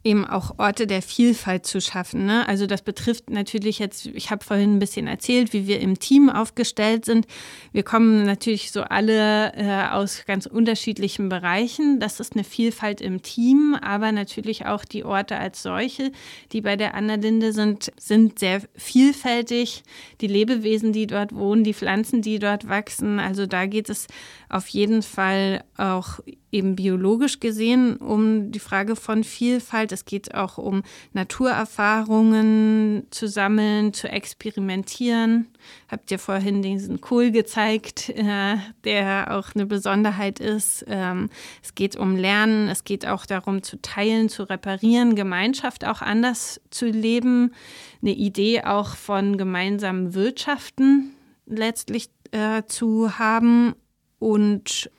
eben 0.07 0.25
auch 0.25 0.55
Orte 0.59 0.87
der 0.87 1.03
Vielfalt 1.03 1.67
zu 1.67 1.81
schaffen. 1.81 2.27
Ne? 2.27 2.47
Also 2.49 2.67
das 2.67 2.83
betrifft 2.83 3.29
natürlich 3.29 3.81
jetzt, 3.81 4.07
ich 4.07 4.31
habe 4.31 4.45
vorhin 4.45 4.77
ein 4.77 4.79
bisschen 4.79 5.09
erzählt, 5.09 5.53
wie 5.53 5.67
wir 5.67 5.81
im 5.81 5.99
Team 5.99 6.31
aufgestellt 6.31 7.05
sind. 7.05 7.27
Wir 7.73 7.83
kommen 7.83 8.25
natürlich 8.25 8.71
so 8.71 8.83
alle 8.83 9.53
äh, 9.55 9.89
aus 9.91 10.25
ganz 10.25 10.47
unterschiedlichen 10.47 11.29
Bereichen. 11.29 11.99
Das 11.99 12.21
ist 12.21 12.35
eine 12.35 12.45
Vielfalt 12.45 13.01
im 13.01 13.23
Team, 13.23 13.77
aber 13.83 14.13
natürlich 14.13 14.65
auch 14.67 14.85
die 14.85 15.05
Orte 15.05 15.37
als 15.37 15.63
solche, 15.63 16.13
die 16.53 16.61
bei 16.61 16.77
der 16.77 16.95
Annalinde 16.95 17.53
sind, 17.53 17.91
sind 17.99 18.39
sehr 18.39 18.63
vielfältig. 18.77 19.83
Die 20.21 20.29
Lebewesen, 20.29 20.93
die 20.93 21.09
dort 21.09 21.35
wohnen, 21.35 21.65
die 21.65 21.75
Pflanzen, 21.75 22.23
die 22.23 22.39
dort 22.39 22.69
wachsen. 22.69 23.19
Also 23.19 23.47
da 23.47 23.67
geht 23.67 23.91
es 23.91 24.07
auf 24.49 24.69
jeden 24.69 25.03
Fall 25.03 25.65
auch 25.77 26.21
eben 26.57 26.77
biologisch 26.77 27.41
gesehen 27.41 27.97
um 27.97 28.51
die 28.51 28.61
Frage 28.61 28.97
von 28.97 29.25
Vielfalt. 29.25 29.93
Es 29.93 30.05
geht 30.05 30.35
auch 30.35 30.59
um 30.59 30.83
Naturerfahrungen 31.13 33.07
zu 33.11 33.29
sammeln, 33.29 33.93
zu 33.93 34.09
experimentieren. 34.09 35.49
Habt 35.89 36.11
ihr 36.11 36.19
vorhin 36.19 36.63
diesen 36.63 37.01
Kohl 37.01 37.31
gezeigt, 37.31 38.09
äh, 38.11 38.57
der 38.85 39.37
auch 39.37 39.55
eine 39.55 39.67
Besonderheit 39.67 40.41
ist. 40.41 40.85
Ähm, 40.89 41.29
es 41.63 41.75
geht 41.75 41.97
um 41.97 42.17
Lernen, 42.17 42.69
es 42.69 42.85
geht 42.85 43.07
auch 43.07 43.27
darum 43.27 43.63
zu 43.63 43.81
teilen, 43.83 44.29
zu 44.29 44.45
reparieren, 44.45 45.15
Gemeinschaft 45.15 45.85
auch 45.85 46.01
anders 46.01 46.61
zu 46.71 46.87
leben. 46.87 47.53
Eine 48.01 48.13
Idee 48.13 48.63
auch 48.63 48.97
von 48.97 49.37
gemeinsamen 49.37 50.15
Wirtschaften 50.15 51.13
letztlich 51.47 52.09
äh, 52.33 52.63
zu 52.67 53.19
haben 53.19 53.75
und 54.19 54.91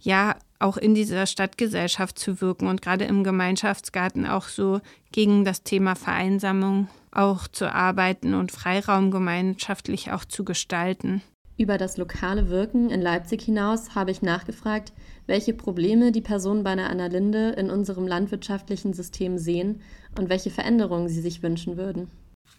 ja, 0.00 0.36
auch 0.58 0.76
in 0.76 0.94
dieser 0.94 1.26
Stadtgesellschaft 1.26 2.18
zu 2.18 2.40
wirken 2.40 2.66
und 2.66 2.82
gerade 2.82 3.04
im 3.04 3.24
Gemeinschaftsgarten 3.24 4.26
auch 4.26 4.44
so 4.44 4.80
gegen 5.10 5.44
das 5.44 5.62
Thema 5.62 5.94
Vereinsamung 5.96 6.88
auch 7.12 7.48
zu 7.48 7.72
arbeiten 7.72 8.34
und 8.34 8.52
Freiraum 8.52 9.10
gemeinschaftlich 9.10 10.12
auch 10.12 10.24
zu 10.24 10.44
gestalten. 10.44 11.22
Über 11.56 11.76
das 11.76 11.96
lokale 11.96 12.48
Wirken 12.48 12.90
in 12.90 13.02
Leipzig 13.02 13.42
hinaus 13.42 13.94
habe 13.94 14.10
ich 14.10 14.22
nachgefragt, 14.22 14.92
welche 15.26 15.52
Probleme 15.52 16.12
die 16.12 16.22
Personen 16.22 16.62
bei 16.62 16.70
einer 16.70 16.88
Annalinde 16.88 17.50
in 17.50 17.70
unserem 17.70 18.06
landwirtschaftlichen 18.06 18.94
System 18.94 19.36
sehen 19.38 19.80
und 20.18 20.28
welche 20.28 20.50
Veränderungen 20.50 21.08
sie 21.08 21.20
sich 21.20 21.42
wünschen 21.42 21.76
würden. 21.76 22.10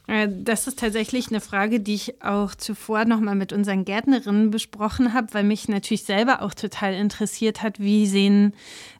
Äh, 0.08 0.28
das 0.30 0.68
ist 0.68 0.80
tatsächlich 0.80 1.30
eine 1.30 1.42
Frage, 1.42 1.80
die 1.80 1.94
ich 1.94 2.24
auch 2.24 2.56
zuvor 2.56 3.06
nochmal 3.06 3.36
mit 3.36 3.54
unseren 3.54 3.86
Gärtnerinnen 3.86 4.52
besprochen 4.52 5.14
habe, 5.14 5.34
weil 5.34 5.44
mich 5.44 5.68
natürlich 5.68 6.04
selber 6.04 6.42
auch 6.42 6.54
total 6.54 6.94
interessiert 6.94 7.62
hat, 7.62 7.80
wie 7.80 8.08
sehen 8.08 8.54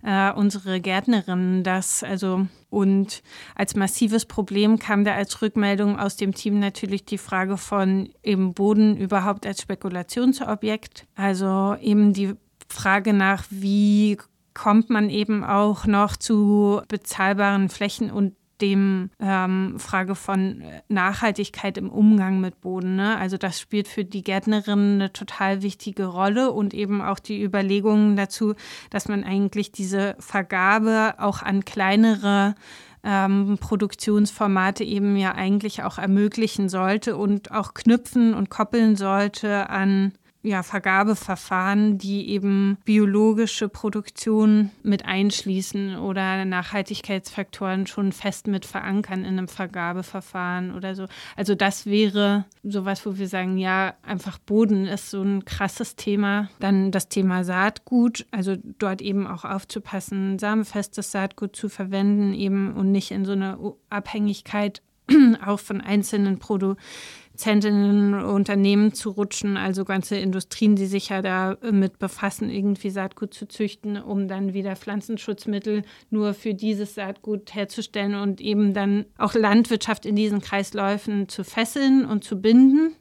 äh, 0.04 0.32
unsere 0.32 0.80
Gärtnerinnen 0.80 1.64
das. 1.64 2.04
Also 2.04 2.48
und 2.70 3.22
als 3.56 3.76
massives 3.76 4.26
Problem 4.26 4.80
kam 4.80 5.04
da 5.04 5.14
als 5.14 5.42
Rückmeldung 5.42 6.00
aus 6.00 6.16
dem 6.16 6.34
Team 6.34 6.60
natürlich 6.60 7.04
die 7.04 7.18
Frage 7.18 7.58
von 7.58 8.10
eben 8.24 8.54
Boden 8.54 8.96
überhaupt 8.96 9.46
als 9.46 9.62
Spekulationsobjekt. 9.62 11.06
Also 11.16 11.76
eben 11.82 12.14
die 12.14 12.36
Frage 12.70 13.12
nach, 13.12 13.44
wie 13.50 14.18
kommt 14.54 14.90
man 14.90 15.10
eben 15.10 15.44
auch 15.44 15.86
noch 15.86 16.16
zu 16.16 16.82
bezahlbaren 16.88 17.70
Flächen 17.70 18.12
und 18.12 18.36
dem 18.62 19.10
ähm, 19.20 19.76
Frage 19.78 20.16
von 20.16 20.64
Nachhaltigkeit 20.88 21.78
im 21.78 21.90
Umgang 21.90 22.40
mit 22.40 22.62
Boden. 22.62 22.96
Ne? 22.96 23.18
Also 23.18 23.38
das 23.38 23.60
spielt 23.60 23.88
für 23.88 24.06
die 24.06 24.24
Gärtnerin 24.24 24.96
eine 24.96 25.14
total 25.14 25.62
wichtige 25.62 26.06
Rolle 26.06 26.52
und 26.52 26.74
eben 26.74 27.02
auch 27.02 27.20
die 27.20 27.42
Überlegungen 27.42 28.16
dazu, 28.16 28.54
dass 28.90 29.08
man 29.08 29.24
eigentlich 29.24 29.72
diese 29.72 30.16
Vergabe 30.20 31.16
auch 31.18 31.42
an 31.42 31.66
kleinere 31.66 32.56
ähm, 33.04 33.58
Produktionsformate 33.60 34.84
eben 34.84 35.16
ja 35.16 35.34
eigentlich 35.34 35.84
auch 35.84 35.98
ermöglichen 35.98 36.70
sollte 36.70 37.18
und 37.18 37.52
auch 37.52 37.74
knüpfen 37.74 38.34
und 38.34 38.50
koppeln 38.50 38.96
sollte 38.96 39.70
an 39.70 40.14
ja, 40.44 40.64
Vergabeverfahren, 40.64 41.98
die 41.98 42.30
eben 42.30 42.78
biologische 42.84 43.70
Produktion 43.70 44.72
mit 44.82 45.06
einschließen 45.06 45.98
oder 45.98 46.46
Nachhaltigkeitsfaktoren 46.46 47.86
schon 47.86 48.12
fest 48.12 48.48
mit 48.48 48.66
verankern 48.66 49.20
in 49.20 49.38
einem 49.38 49.48
Vergabeverfahren 49.48 50.74
oder 50.76 50.96
so. 50.96 51.06
Also 51.36 51.54
das 51.54 51.86
wäre 51.86 52.46
sowas, 52.64 53.06
wo 53.06 53.18
wir 53.18 53.28
sagen, 53.28 53.58
ja, 53.58 53.94
einfach 54.02 54.40
Boden 54.40 54.88
ist 54.88 55.12
so 55.12 55.22
ein 55.22 55.46
krasses 55.46 55.96
Thema. 55.96 56.50
Dann 56.60 56.92
das 56.92 57.08
Thema 57.08 57.44
Saatgut, 57.44 58.26
also 58.32 58.56
dort 58.80 59.02
eben 59.02 59.28
auch 59.28 59.46
aufzupassen, 59.46 60.40
samenfestes 60.40 61.12
Saatgut 61.12 61.56
zu 61.56 61.70
verwenden 61.70 62.34
eben 62.34 62.74
und 62.74 62.92
nicht 62.92 63.12
in 63.12 63.26
so 63.26 63.34
eine 63.34 63.60
Abhängigkeit 63.90 64.82
auch 65.46 65.60
von 65.60 65.82
einzelnen 65.82 66.40
Produzentinnen 66.40 68.14
Unternehmen 68.14 68.94
zu 68.94 69.10
rutschen, 69.10 69.58
also 69.58 69.86
ganze 69.86 70.18
Industrien, 70.18 70.76
die 70.76 70.86
sich 70.86 71.10
ja 71.10 71.22
damit 71.22 72.00
befassen, 72.00 72.50
irgendwie 72.50 72.90
Saatgut 72.90 73.34
zu 73.34 73.48
züchten, 73.48 73.98
um 73.98 74.28
dann 74.28 74.54
wieder 74.54 74.76
Pflanzenschutzmittel 74.76 75.84
nur 76.10 76.34
für 76.34 76.54
dieses 76.54 76.96
Saatgut 76.96 77.54
herzustellen 77.54 78.16
und 78.16 78.42
eben 78.42 78.74
dann 78.74 79.06
auch 79.18 79.34
Landwirtschaft 79.34 80.06
in 80.06 80.16
diesen 80.16 80.42
Kreisläufen 80.42 81.30
zu 81.30 81.44
fesseln 81.44 82.06
und 82.06 82.24
zu 82.24 82.42
binden 82.42 82.96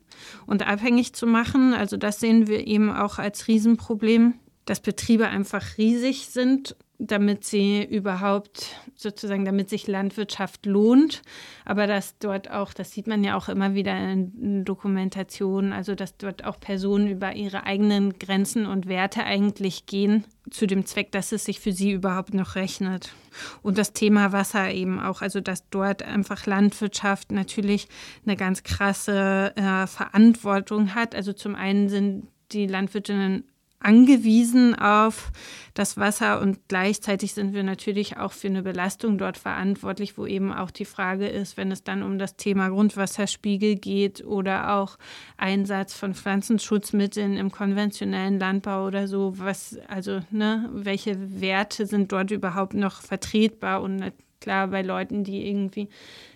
und 0.47 0.67
abhängig 0.67 1.15
zu 1.15 1.27
machen. 1.27 1.75
Also 1.75 1.97
das 1.97 2.21
sehen 2.21 2.47
wir 2.47 2.67
eben 2.67 2.91
auch 2.91 3.19
als 3.19 3.49
Riesenproblem, 3.49 4.35
dass 4.65 4.81
Betriebe 4.81 5.29
einfach 5.29 5.79
riesig 5.79 6.27
sind 6.27 6.77
damit 7.01 7.45
sie 7.45 7.83
überhaupt 7.83 8.77
sozusagen, 8.95 9.47
damit 9.47 9.71
sich 9.71 9.87
Landwirtschaft 9.87 10.67
lohnt. 10.67 11.23
Aber 11.65 11.87
dass 11.87 12.19
dort 12.19 12.51
auch, 12.51 12.75
das 12.75 12.93
sieht 12.93 13.07
man 13.07 13.25
ja 13.25 13.37
auch 13.37 13.49
immer 13.49 13.75
wieder 13.75 13.97
in 13.97 14.65
Dokumentationen, 14.65 15.73
also 15.73 15.95
dass 15.95 16.19
dort 16.19 16.45
auch 16.45 16.61
Personen 16.61 17.09
über 17.09 17.35
ihre 17.35 17.65
eigenen 17.65 18.19
Grenzen 18.19 18.67
und 18.67 18.87
Werte 18.87 19.25
eigentlich 19.25 19.87
gehen, 19.87 20.25
zu 20.51 20.67
dem 20.67 20.85
Zweck, 20.85 21.11
dass 21.13 21.33
es 21.33 21.45
sich 21.47 21.61
für 21.61 21.73
sie 21.73 21.93
überhaupt 21.93 22.35
noch 22.35 22.55
rechnet. 22.55 23.15
Und 23.63 23.79
das 23.79 23.95
Thema 23.95 24.33
Wasser 24.33 24.71
eben 24.71 25.01
auch, 25.01 25.23
also 25.23 25.41
dass 25.41 25.69
dort 25.71 26.03
einfach 26.03 26.45
Landwirtschaft 26.45 27.33
natürlich 27.33 27.89
eine 28.27 28.37
ganz 28.37 28.63
krasse 28.63 29.55
äh, 29.57 29.87
Verantwortung 29.87 30.95
hat. 30.95 31.15
Also 31.15 31.33
zum 31.33 31.55
einen 31.55 31.89
sind 31.89 32.29
die 32.53 32.67
Landwirtinnen 32.67 33.45
angewiesen 33.81 34.75
auf 34.75 35.33
das 35.75 35.97
Wasser 35.97 36.41
und 36.41 36.69
gleichzeitig 36.69 37.33
sind 37.33 37.55
wir 37.55 37.63
natürlich 37.63 38.19
auch 38.19 38.33
für 38.33 38.49
eine 38.49 38.63
Belastung 38.63 39.17
dort 39.17 39.39
verantwortlich, 39.39 40.19
wo 40.19 40.27
eben 40.27 40.53
auch 40.53 40.71
die 40.71 40.85
Frage 40.85 41.27
ist, 41.27 41.57
wenn 41.57 41.73
es 41.73 41.83
dann 41.83 42.03
um 42.03 42.19
das 42.19 42.37
Thema 42.37 42.69
Grundwasserspiegel 42.69 43.77
geht 43.77 44.25
oder 44.25 44.75
auch 44.75 44.99
Einsatz 45.39 45.95
von 45.95 46.15
Pflanzenschutzmitteln 46.15 47.37
im 47.37 47.51
konventionellen 47.51 48.39
Landbau 48.39 48.87
oder 48.87 49.09
so, 49.09 49.39
was 49.39 49.79
also 49.89 50.21
ne, 50.31 50.69
welche 50.73 51.41
Werte 51.41 51.87
sind 51.87 52.13
dort 52.13 52.31
überhaupt 52.31 52.75
noch 52.75 53.01
vertretbar 53.01 53.81
und 53.81 54.13
klar 54.41 54.69
bei 54.69 54.83
Leuten, 54.83 55.25
die 55.25 55.47
irgendwie 55.47 55.89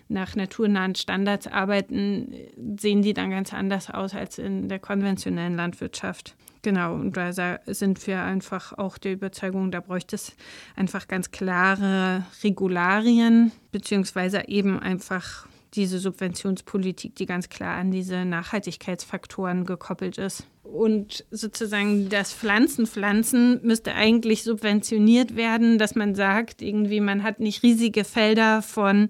nach 0.07 0.35
naturnahen 0.35 0.95
Standards 0.95 1.47
arbeiten, 1.47 2.33
sehen 2.79 3.01
die 3.01 3.13
dann 3.13 3.31
ganz 3.31 3.53
anders 3.53 3.89
aus 3.89 4.13
als 4.13 4.37
in 4.37 4.69
der 4.69 4.79
konventionellen 4.79 5.55
Landwirtschaft. 5.55 6.35
Genau, 6.65 6.95
und 6.95 7.15
da 7.15 7.31
sind 7.67 8.07
wir 8.07 8.23
einfach 8.23 8.75
auch 8.75 8.97
der 8.97 9.13
Überzeugung, 9.13 9.69
da 9.69 9.81
bräuchte 9.81 10.15
es 10.15 10.35
einfach 10.75 11.07
ganz 11.07 11.29
klare 11.29 12.25
Regularien, 12.43 13.51
beziehungsweise 13.71 14.47
eben 14.47 14.79
einfach 14.79 15.45
diese 15.75 15.99
Subventionspolitik, 15.99 17.13
die 17.17 17.27
ganz 17.27 17.49
klar 17.49 17.75
an 17.75 17.91
diese 17.91 18.25
Nachhaltigkeitsfaktoren 18.25 19.65
gekoppelt 19.65 20.17
ist. 20.17 20.47
Und 20.63 21.23
sozusagen 21.29 22.09
das 22.09 22.33
Pflanzenpflanzen 22.33 23.59
müsste 23.61 23.93
eigentlich 23.93 24.41
subventioniert 24.43 25.35
werden, 25.35 25.77
dass 25.77 25.93
man 25.93 26.15
sagt, 26.15 26.63
irgendwie 26.63 26.99
man 26.99 27.21
hat 27.21 27.39
nicht 27.39 27.61
riesige 27.61 28.03
Felder 28.03 28.63
von 28.63 29.09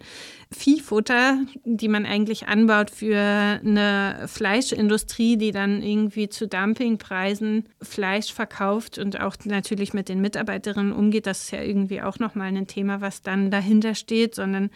Viehfutter, 0.55 1.37
die 1.65 1.87
man 1.87 2.05
eigentlich 2.05 2.47
anbaut 2.47 2.89
für 2.89 3.17
eine 3.17 4.25
Fleischindustrie, 4.27 5.37
die 5.37 5.51
dann 5.51 5.83
irgendwie 5.83 6.29
zu 6.29 6.47
Dumpingpreisen 6.47 7.65
Fleisch 7.81 8.33
verkauft 8.33 8.97
und 8.97 9.19
auch 9.19 9.35
natürlich 9.43 9.93
mit 9.93 10.07
den 10.09 10.21
Mitarbeiterinnen 10.21 10.93
umgeht. 10.93 11.27
Das 11.27 11.43
ist 11.43 11.51
ja 11.51 11.61
irgendwie 11.61 12.01
auch 12.01 12.19
nochmal 12.19 12.47
ein 12.47 12.67
Thema, 12.67 13.01
was 13.01 13.21
dann 13.21 13.51
dahinter 13.51 13.95
steht, 13.95 14.33
sondern 14.33 14.69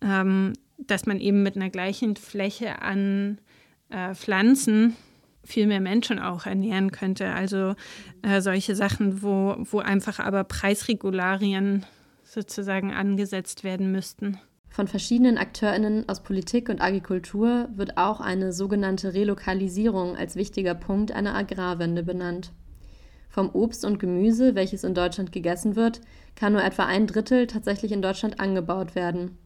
ähm, 0.00 0.54
dass 0.78 1.06
man 1.06 1.20
eben 1.20 1.42
mit 1.42 1.56
einer 1.56 1.70
gleichen 1.70 2.16
Fläche 2.16 2.82
an 2.82 3.38
äh, 3.90 4.14
Pflanzen 4.14 4.96
viel 5.44 5.66
mehr 5.66 5.80
Menschen 5.80 6.18
auch 6.18 6.46
ernähren 6.46 6.90
könnte. 6.90 7.32
Also 7.32 7.74
äh, 8.22 8.40
solche 8.40 8.74
Sachen, 8.74 9.22
wo, 9.22 9.56
wo 9.58 9.78
einfach 9.78 10.18
aber 10.18 10.44
Preisregularien 10.44 11.86
sozusagen 12.24 12.92
angesetzt 12.92 13.62
werden 13.62 13.92
müssten. 13.92 14.38
Von 14.72 14.88
verschiedenen 14.88 15.36
AkteurInnen 15.36 16.08
aus 16.08 16.22
Politik 16.22 16.70
und 16.70 16.80
Agrikultur 16.80 17.68
wird 17.74 17.98
auch 17.98 18.22
eine 18.22 18.54
sogenannte 18.54 19.12
Relokalisierung 19.12 20.16
als 20.16 20.34
wichtiger 20.34 20.74
Punkt 20.74 21.12
einer 21.12 21.34
Agrarwende 21.34 22.02
benannt. 22.02 22.52
Vom 23.28 23.50
Obst 23.50 23.84
und 23.84 23.98
Gemüse, 23.98 24.54
welches 24.54 24.82
in 24.82 24.94
Deutschland 24.94 25.30
gegessen 25.30 25.76
wird, 25.76 26.00
kann 26.36 26.54
nur 26.54 26.64
etwa 26.64 26.86
ein 26.86 27.06
Drittel 27.06 27.46
tatsächlich 27.46 27.92
in 27.92 28.00
Deutschland 28.00 28.40
angebaut 28.40 28.94
werden. 28.94 29.36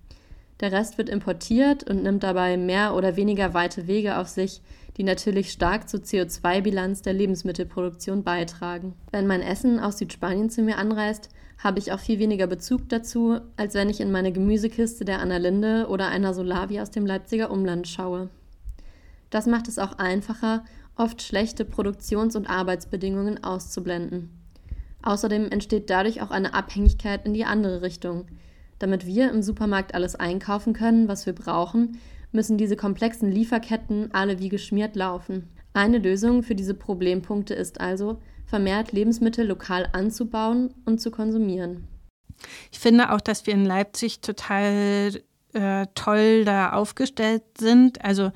Der 0.61 0.71
Rest 0.71 0.97
wird 0.97 1.09
importiert 1.09 1.91
und 1.91 2.05
nimmt 2.05 2.23
dabei 2.23 2.57
mehr 2.57 2.95
oder 2.95 3.17
weniger 3.17 3.53
weite 3.53 3.89
Wege 3.89 4.19
auf 4.19 4.29
sich, 4.29 4.63
die 4.97 5.03
natürlich 5.03 5.51
stark 5.51 5.89
zur 5.89 6.01
CO2-Bilanz 6.01 7.03
der 7.03 7.15
Lebensmittelproduktion 7.15 8.23
beitragen. 8.23 8.95
Wenn 9.11 9.27
mein 9.27 9.43
Essen 9.43 9.81
aus 9.81 9.99
Südspanien 9.99 10.51
zu 10.51 10.63
mir 10.63 10.79
anreist, 10.79 11.31
habe 11.59 11.79
ich 11.79 11.93
auch 11.93 12.01
viel 12.01 12.19
weniger 12.19 12.47
Bezug 12.47 12.89
dazu, 12.89 13.41
als 13.57 13.75
wenn 13.75 13.89
ich 13.89 14.01
in 14.01 14.13
meine 14.13 14.33
Gemüsekiste 14.33 15.05
der 15.05 15.21
Annalinde 15.21 15.87
oder 15.89 16.09
einer 16.09 16.35
Solavi 16.35 16.81
aus 16.81 16.91
dem 16.91 17.07
Leipziger 17.07 17.51
Umland 17.51 17.89
schaue. 17.89 18.29
Das 19.31 19.47
macht 19.47 19.69
es 19.69 19.79
auch 19.79 19.99
einfacher, 19.99 20.65
oft 20.97 21.23
schlechte 21.23 21.65
Produktions- 21.65 22.37
und 22.37 22.49
Arbeitsbedingungen 22.49 23.43
auszublenden. 23.43 24.31
Außerdem 25.03 25.51
entsteht 25.51 25.91
dadurch 25.91 26.23
auch 26.23 26.31
eine 26.31 26.55
Abhängigkeit 26.55 27.27
in 27.27 27.35
die 27.35 27.45
andere 27.45 27.83
Richtung– 27.83 28.27
damit 28.79 29.07
wir 29.07 29.31
im 29.31 29.43
Supermarkt 29.43 29.95
alles 29.95 30.15
einkaufen 30.15 30.73
können, 30.73 31.09
was 31.09 31.27
wir 31.27 31.33
brauchen, 31.33 31.99
müssen 32.33 32.59
diese 32.59 32.77
komplexen 32.77 33.31
Lieferketten 33.31 34.11
alle 34.13 34.39
wie 34.39 34.49
geschmiert 34.49 34.97
laufen. 34.97 35.49
Eine 35.73 35.99
Lösung 35.99 36.43
für 36.43 36.55
diese 36.55 36.75
Problempunkte 36.75 37.55
ist 37.55 37.81
also, 37.81 38.21
vermehrt 38.47 38.93
Lebensmittel 38.93 39.47
lokal 39.47 39.89
anzubauen 39.93 40.73
und 40.85 41.01
zu 41.01 41.11
konsumieren. 41.11 41.89
Ich 42.71 42.79
finde 42.79 43.13
auch, 43.13 43.21
dass 43.21 43.47
wir 43.47 43.55
in 43.55 43.65
Leipzig 43.65 44.21
total 44.21 45.21
äh, 45.53 45.87
toll 45.95 46.45
da 46.45 46.73
aufgestellt 46.73 47.43
sind. 47.59 48.05
Also 48.05 48.31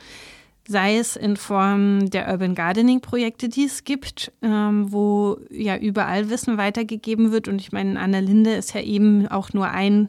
sei 0.67 0.99
es 0.99 1.17
in 1.17 1.37
Form 1.37 2.11
der 2.11 2.29
Urban 2.29 2.55
Gardening 2.55 3.01
Projekte, 3.01 3.49
die 3.49 3.65
es 3.65 3.85
gibt, 3.85 4.33
ähm, 4.41 4.93
wo 4.93 5.39
ja 5.51 5.77
überall 5.77 6.31
Wissen 6.31 6.59
weitergegeben 6.59 7.33
wird. 7.33 7.49
Und 7.49 7.61
ich 7.61 7.73
meine, 7.73 7.99
Anna 7.99 8.21
Linde 8.21 8.53
ist 8.53 8.75
ja 8.75 8.81
eben 8.81 9.27
auch 9.29 9.53
nur 9.53 9.69
ein 9.69 10.09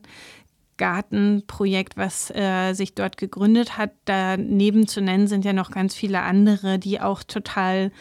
Gartenprojekt, 0.77 1.95
was 1.95 2.31
äh, 2.31 2.73
sich 2.73 2.95
dort 2.95 3.17
gegründet 3.17 3.77
hat. 3.77 3.91
Daneben 4.05 4.87
zu 4.87 5.01
nennen 5.01 5.27
sind 5.27 5.45
ja 5.45 5.53
noch 5.53 5.69
ganz 5.69 5.93
viele 5.93 6.21
andere, 6.21 6.79
die 6.79 6.99
auch 6.99 7.23
total 7.23 7.91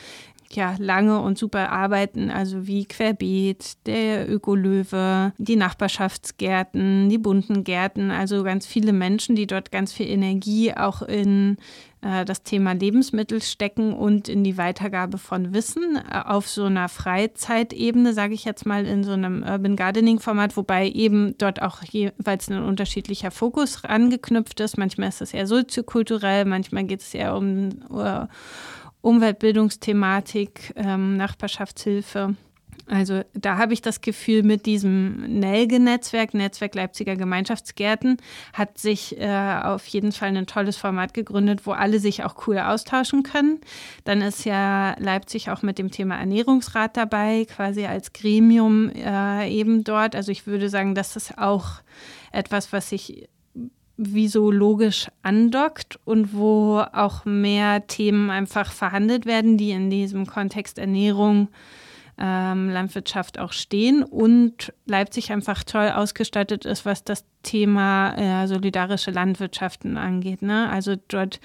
ja, 0.52 0.74
lange 0.78 1.20
und 1.20 1.38
super 1.38 1.70
arbeiten, 1.70 2.30
also 2.30 2.66
wie 2.66 2.84
Querbeet, 2.84 3.86
der 3.86 4.28
Ökolöwe, 4.28 5.32
die 5.38 5.56
Nachbarschaftsgärten, 5.56 7.08
die 7.08 7.18
bunten 7.18 7.62
Gärten, 7.62 8.10
also 8.10 8.42
ganz 8.42 8.66
viele 8.66 8.92
Menschen, 8.92 9.36
die 9.36 9.46
dort 9.46 9.70
ganz 9.70 9.92
viel 9.92 10.08
Energie 10.08 10.74
auch 10.74 11.02
in 11.02 11.56
äh, 12.02 12.24
das 12.24 12.42
Thema 12.42 12.72
Lebensmittel 12.72 13.42
stecken 13.42 13.92
und 13.92 14.28
in 14.28 14.42
die 14.42 14.56
Weitergabe 14.56 15.18
von 15.18 15.52
Wissen 15.54 15.96
äh, 15.96 16.18
auf 16.24 16.48
so 16.48 16.64
einer 16.64 16.88
Freizeitebene, 16.88 18.12
sage 18.12 18.34
ich 18.34 18.44
jetzt 18.44 18.66
mal, 18.66 18.86
in 18.86 19.04
so 19.04 19.12
einem 19.12 19.42
Urban 19.42 19.76
Gardening-Format, 19.76 20.56
wobei 20.56 20.88
eben 20.88 21.36
dort 21.38 21.62
auch 21.62 21.82
jeweils 21.82 22.50
ein 22.50 22.62
unterschiedlicher 22.62 23.30
Fokus 23.30 23.84
angeknüpft 23.84 24.60
ist. 24.60 24.78
Manchmal 24.78 25.10
ist 25.10 25.22
es 25.22 25.34
eher 25.34 25.46
soziokulturell, 25.46 26.44
manchmal 26.44 26.84
geht 26.84 27.02
es 27.02 27.14
eher 27.14 27.36
um 27.36 27.68
uh, 27.90 28.26
Umweltbildungsthematik, 29.02 30.72
ähm, 30.76 31.16
Nachbarschaftshilfe. 31.16 32.36
Also 32.90 33.22
da 33.34 33.56
habe 33.56 33.72
ich 33.72 33.82
das 33.82 34.00
Gefühl, 34.00 34.42
mit 34.42 34.66
diesem 34.66 35.38
Nelge-Netzwerk, 35.38 36.34
Netzwerk 36.34 36.74
Leipziger 36.74 37.14
Gemeinschaftsgärten, 37.14 38.16
hat 38.52 38.78
sich 38.78 39.16
äh, 39.18 39.60
auf 39.62 39.86
jeden 39.86 40.10
Fall 40.10 40.36
ein 40.36 40.46
tolles 40.46 40.76
Format 40.76 41.14
gegründet, 41.14 41.66
wo 41.66 41.72
alle 41.72 42.00
sich 42.00 42.24
auch 42.24 42.48
cool 42.48 42.58
austauschen 42.58 43.22
können. 43.22 43.60
Dann 44.04 44.22
ist 44.22 44.44
ja 44.44 44.96
Leipzig 44.98 45.50
auch 45.50 45.62
mit 45.62 45.78
dem 45.78 45.92
Thema 45.92 46.16
Ernährungsrat 46.16 46.96
dabei, 46.96 47.46
quasi 47.48 47.86
als 47.86 48.12
Gremium 48.12 48.90
äh, 48.90 49.48
eben 49.48 49.84
dort. 49.84 50.16
Also 50.16 50.32
ich 50.32 50.48
würde 50.48 50.68
sagen, 50.68 50.96
das 50.96 51.14
ist 51.14 51.38
auch 51.38 51.82
etwas, 52.32 52.72
was 52.72 52.88
sich 52.88 53.28
wie 54.02 54.28
so 54.28 54.50
logisch 54.50 55.08
andockt 55.22 55.98
und 56.04 56.34
wo 56.34 56.82
auch 56.92 57.24
mehr 57.26 57.86
Themen 57.86 58.30
einfach 58.30 58.72
verhandelt 58.72 59.26
werden, 59.26 59.58
die 59.58 59.72
in 59.72 59.90
diesem 59.90 60.26
Kontext 60.26 60.78
Ernährung, 60.78 61.48
ähm, 62.18 62.70
Landwirtschaft 62.70 63.38
auch 63.38 63.52
stehen 63.52 64.02
und 64.02 64.72
Leipzig 64.86 65.32
einfach 65.32 65.64
toll 65.64 65.90
ausgestattet 65.90 66.64
ist, 66.64 66.84
was 66.84 67.04
das 67.04 67.24
Thema 67.42 68.14
äh, 68.16 68.46
solidarische 68.46 69.10
Landwirtschaften 69.10 69.96
angeht. 69.96 70.42
Ne? 70.42 70.68
Also 70.70 70.96
dort 71.08 71.40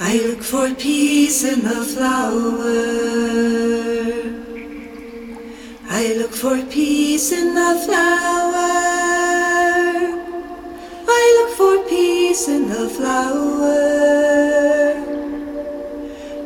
I 0.00 0.18
look 0.26 0.42
for 0.42 0.68
peace 0.70 1.44
in 1.44 1.60
the 1.62 1.84
flower. 1.84 2.74
I 5.88 6.14
look 6.18 6.34
for 6.34 6.56
peace 6.68 7.30
in 7.30 7.54
the 7.54 7.80
flower. 7.86 8.93
I 11.06 11.24
look 11.38 11.52
for 11.56 11.88
peace 11.88 12.48
in 12.48 12.68
the 12.68 12.88
flower. 12.88 14.14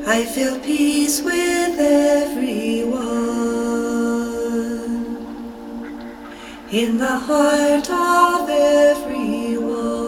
I 0.07 0.25
feel 0.25 0.59
peace 0.61 1.21
with 1.23 1.79
everyone. 1.79 3.09
In 6.71 6.99
the 6.99 7.19
heart 7.29 7.91
of 7.91 8.49
everyone. 8.51 9.99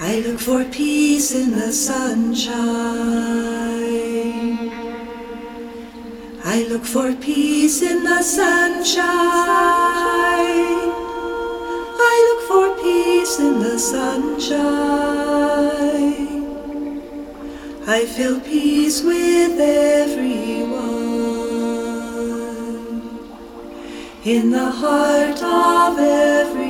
I 0.00 0.20
look 0.20 0.40
for 0.40 0.64
peace 0.64 1.32
in 1.32 1.50
the 1.52 1.72
sunshine. 1.72 3.18
I 6.50 6.62
look 6.62 6.82
for 6.82 7.12
peace 7.14 7.82
in 7.82 8.04
the 8.04 8.22
sunshine. 8.22 8.96
I 12.10 12.14
look 12.26 12.42
for 12.48 12.68
peace 12.82 13.38
in 13.38 13.58
the 13.60 13.78
sunshine. 13.78 14.48
I 17.86 18.06
feel 18.06 18.40
peace 18.40 19.02
with 19.02 19.60
everyone. 19.60 20.78
In 24.24 24.50
the 24.50 24.70
heart 24.70 25.42
of 25.42 25.98
everyone. 25.98 26.67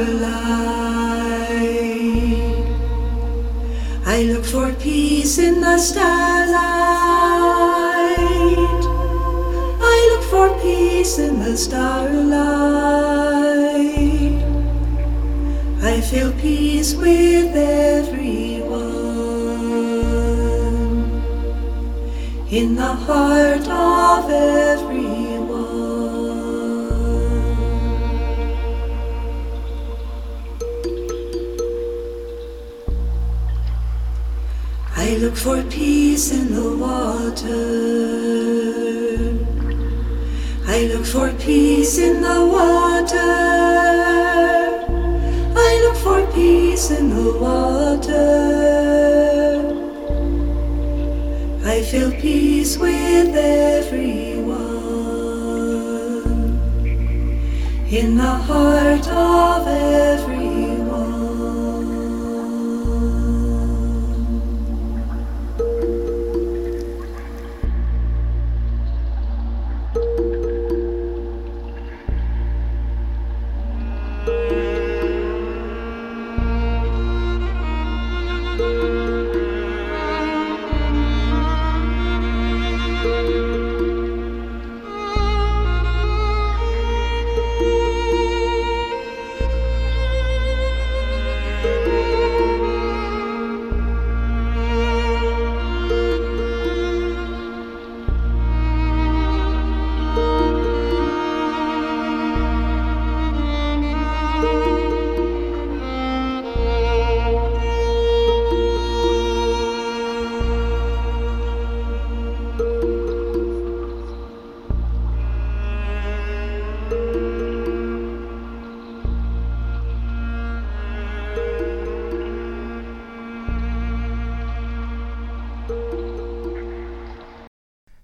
The 0.00 0.69
peace 41.70 41.98
in 41.98 42.20
the 42.20 42.40
water. 42.56 43.32
I 45.66 45.70
look 45.84 45.96
for 46.06 46.20
peace 46.34 46.90
in 46.90 47.10
the 47.10 47.28
water. 47.46 48.28
I 51.64 51.82
feel 51.90 52.10
peace 52.10 52.76
with 52.76 53.36
everyone 53.36 54.60
in 57.98 58.16
the 58.16 58.34
heart 58.48 59.06
of 59.08 59.68
everyone. 59.68 60.39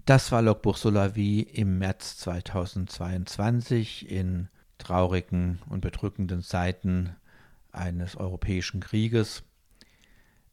Das 0.07 0.31
war 0.31 0.41
Logbuch 0.41 0.77
Solavi 0.77 1.41
im 1.41 1.79
März 1.79 2.19
2022 2.19 4.09
in 4.09 4.49
traurigen 4.79 5.59
und 5.69 5.81
bedrückenden 5.81 6.45
Zeiten 6.45 7.17
eines 7.73 8.15
europäischen 8.17 8.79
Krieges. 8.79 9.43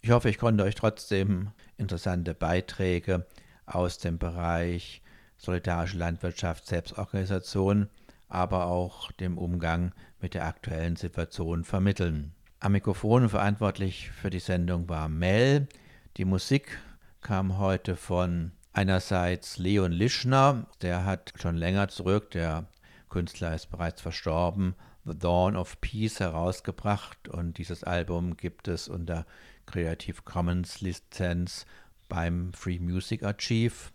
Ich 0.02 0.10
hoffe, 0.10 0.32
ich 0.32 0.40
konnte 0.40 0.64
euch 0.64 0.74
trotzdem 0.74 1.52
interessante 1.78 2.34
Beiträge 2.34 3.28
aus 3.68 4.00
dem 4.00 4.18
Bereich 4.18 5.04
solidarische 5.38 6.00
Landwirtschaft, 6.00 6.66
Selbstorganisation, 6.66 7.90
aber 8.30 8.66
auch 8.66 9.12
dem 9.12 9.38
Umgang 9.38 9.92
mit 10.20 10.34
der 10.34 10.48
aktuellen 10.48 10.96
Situation 10.96 11.64
vermitteln. 11.64 12.34
Am 12.60 12.72
Mikrofon 12.72 13.30
verantwortlich 13.30 14.10
für 14.10 14.32
die 14.32 14.40
Sendung 14.40 14.90
war 14.90 15.10
Mel. 15.10 15.68
Die 16.18 16.26
Musik 16.26 16.80
kam 17.22 17.60
heute 17.60 17.96
von 17.96 18.52
Einerseits 18.76 19.60
Leon 19.60 19.92
Lischner, 19.92 20.66
der 20.82 21.06
hat 21.06 21.34
schon 21.40 21.56
länger 21.56 21.90
zurück, 21.90 22.32
der 22.32 22.66
Künstler 23.08 23.54
ist 23.54 23.68
bereits 23.70 24.02
verstorben, 24.02 24.74
The 25.06 25.18
Dawn 25.18 25.56
of 25.56 25.80
Peace 25.80 26.20
herausgebracht 26.20 27.28
und 27.28 27.60
dieses 27.60 27.84
Album 27.84 28.36
gibt 28.36 28.68
es 28.68 28.88
unter 28.88 29.28
Creative 29.68 30.24
Commons 30.24 30.82
Lizenz 30.82 31.68
beim 32.10 32.52
Free 32.54 32.80
Music 32.80 33.22
Archive. 33.22 33.92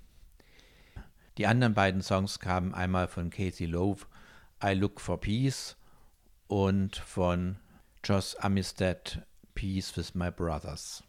Die 1.38 1.48
anderen 1.48 1.74
beiden 1.74 2.00
Songs 2.00 2.38
kamen 2.38 2.72
einmal 2.72 3.08
von 3.08 3.30
Casey 3.30 3.66
Love, 3.66 4.06
I 4.62 4.74
Look 4.74 5.00
for 5.00 5.18
Peace 5.20 5.76
und 6.46 6.96
von 6.96 7.56
Joss 8.04 8.36
Amistad, 8.36 9.26
Peace 9.54 9.96
with 9.96 10.14
My 10.14 10.30
Brothers. 10.30 11.02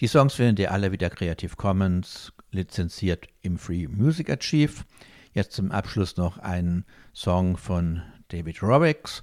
Die 0.00 0.08
Songs 0.08 0.34
findet 0.34 0.58
ihr 0.58 0.72
alle 0.72 0.90
wieder 0.90 1.10
Creative 1.10 1.54
Commons 1.54 2.32
lizenziert 2.54 3.26
im 3.42 3.58
Free 3.58 3.86
Music 3.88 4.30
Archive. 4.30 4.84
Jetzt 5.32 5.52
zum 5.52 5.70
Abschluss 5.70 6.16
noch 6.16 6.38
ein 6.38 6.84
Song 7.12 7.56
von 7.56 8.02
David 8.28 8.62
Robex. 8.62 9.22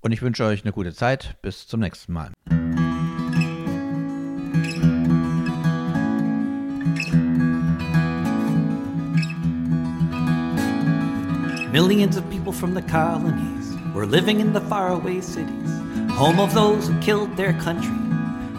Und 0.00 0.12
ich 0.12 0.22
wünsche 0.22 0.44
euch 0.44 0.64
eine 0.64 0.72
gute 0.72 0.92
Zeit. 0.92 1.36
Bis 1.42 1.68
zum 1.68 1.80
nächsten 1.80 2.12
Mal. 2.12 2.32
Millions 11.70 12.18
of 12.18 12.28
people 12.30 12.52
from 12.52 12.74
the 12.74 12.82
colonies 12.82 13.76
were 13.94 14.04
living 14.04 14.40
in 14.40 14.52
the 14.52 14.60
faraway 14.60 15.22
cities, 15.22 15.70
home 16.10 16.38
of 16.38 16.52
those 16.52 16.86
who 16.86 16.98
killed 17.00 17.34
their 17.36 17.54
country 17.54 18.11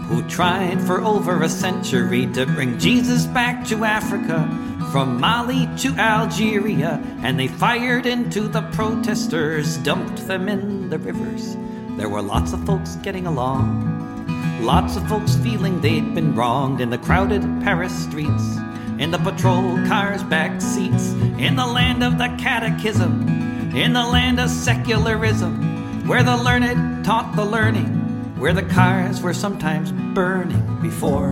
who 0.08 0.22
tried 0.28 0.82
for 0.82 1.02
over 1.02 1.44
a 1.44 1.50
century 1.50 2.28
to 2.34 2.46
bring 2.46 2.78
Jesus 2.78 3.26
back 3.26 3.66
to 3.68 3.86
Africa 3.86 4.48
from 4.92 5.20
Mali 5.20 5.68
to 5.78 5.96
Algeria, 5.96 7.02
and 7.24 7.40
they 7.40 7.48
fired 7.48 8.06
into 8.06 8.42
the 8.42 8.62
protesters, 8.74 9.78
dumped 9.78 10.28
them 10.28 10.48
in 10.48 10.90
the 10.90 11.00
rivers. 11.00 11.58
There 11.98 12.10
were 12.10 12.22
lots 12.22 12.54
of 12.54 12.64
folks 12.66 12.96
getting 12.98 13.26
along, 13.26 14.62
lots 14.62 14.96
of 14.96 15.08
folks 15.08 15.36
feeling 15.38 15.82
they'd 15.82 16.14
been 16.14 16.36
wronged 16.36 16.82
in 16.82 16.90
the 16.90 16.98
crowded 16.98 17.42
Paris 17.64 18.04
streets, 18.04 18.58
in 19.00 19.10
the 19.10 19.18
patrol 19.18 19.78
cars' 19.88 20.24
back 20.24 20.62
seats, 20.62 21.14
in 21.40 21.56
the 21.56 21.66
land 21.66 22.04
of 22.04 22.18
the 22.18 22.28
catechism, 22.38 23.28
in 23.76 23.94
the 23.94 24.06
land 24.06 24.40
of 24.40 24.50
secularism, 24.50 26.08
where 26.08 26.24
the 26.24 26.38
learned 26.38 27.04
taught 27.04 27.36
the 27.36 27.46
learning 27.46 28.03
where 28.44 28.52
the 28.52 28.62
cars 28.62 29.22
were 29.22 29.34
sometimes 29.34 29.94
burning 30.14 30.78
before 30.82 31.32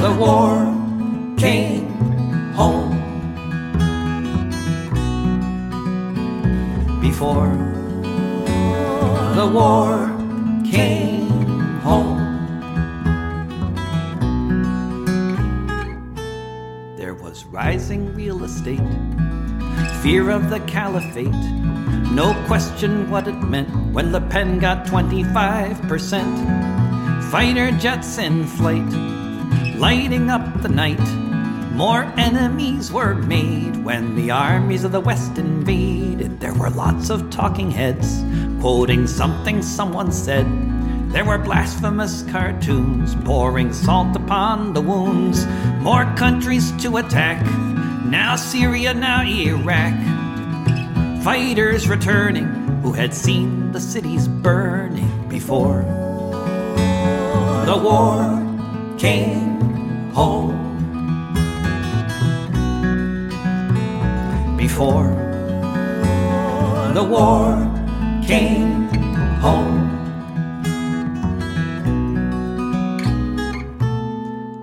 the 0.00 0.16
war 0.18 0.56
came 1.36 1.86
home. 2.54 2.96
Before 7.02 7.54
the 9.34 9.46
war 9.52 10.08
came 10.64 11.28
home. 11.80 12.24
There 16.96 17.12
was 17.12 17.44
rising 17.44 18.14
real 18.14 18.44
estate, 18.44 18.80
fear 20.00 20.30
of 20.30 20.48
the 20.48 20.60
caliphate 20.66 21.77
no 22.12 22.34
question 22.46 23.10
what 23.10 23.28
it 23.28 23.40
meant 23.42 23.68
when 23.92 24.12
Le 24.12 24.20
Pen 24.20 24.58
got 24.58 24.86
25%. 24.86 27.30
Fighter 27.30 27.70
jets 27.72 28.18
in 28.18 28.46
flight, 28.46 28.88
lighting 29.76 30.30
up 30.30 30.62
the 30.62 30.68
night. 30.68 31.00
More 31.72 32.04
enemies 32.16 32.90
were 32.90 33.14
made 33.14 33.76
when 33.84 34.16
the 34.16 34.30
armies 34.30 34.84
of 34.84 34.92
the 34.92 35.00
West 35.00 35.38
invaded. 35.38 36.40
There 36.40 36.54
were 36.54 36.70
lots 36.70 37.10
of 37.10 37.30
talking 37.30 37.70
heads 37.70 38.24
quoting 38.60 39.06
something 39.06 39.62
someone 39.62 40.10
said. 40.10 40.46
There 41.12 41.24
were 41.24 41.38
blasphemous 41.38 42.22
cartoons 42.30 43.14
pouring 43.24 43.72
salt 43.72 44.16
upon 44.16 44.72
the 44.72 44.80
wounds. 44.80 45.46
More 45.80 46.04
countries 46.16 46.72
to 46.82 46.96
attack. 46.96 47.44
Now 48.04 48.36
Syria, 48.36 48.94
now 48.94 49.22
Iraq 49.22 50.17
fighters 51.28 51.86
returning 51.90 52.46
who 52.82 52.90
had 52.90 53.12
seen 53.12 53.70
the 53.72 53.78
cities 53.78 54.26
burning 54.26 55.28
before 55.28 55.82
the 57.66 57.78
war 57.84 58.16
came 58.96 59.60
home. 60.12 60.56
Before 64.56 65.10
the 66.94 67.04
war 67.04 67.46
came 68.26 68.88
home. 69.44 69.84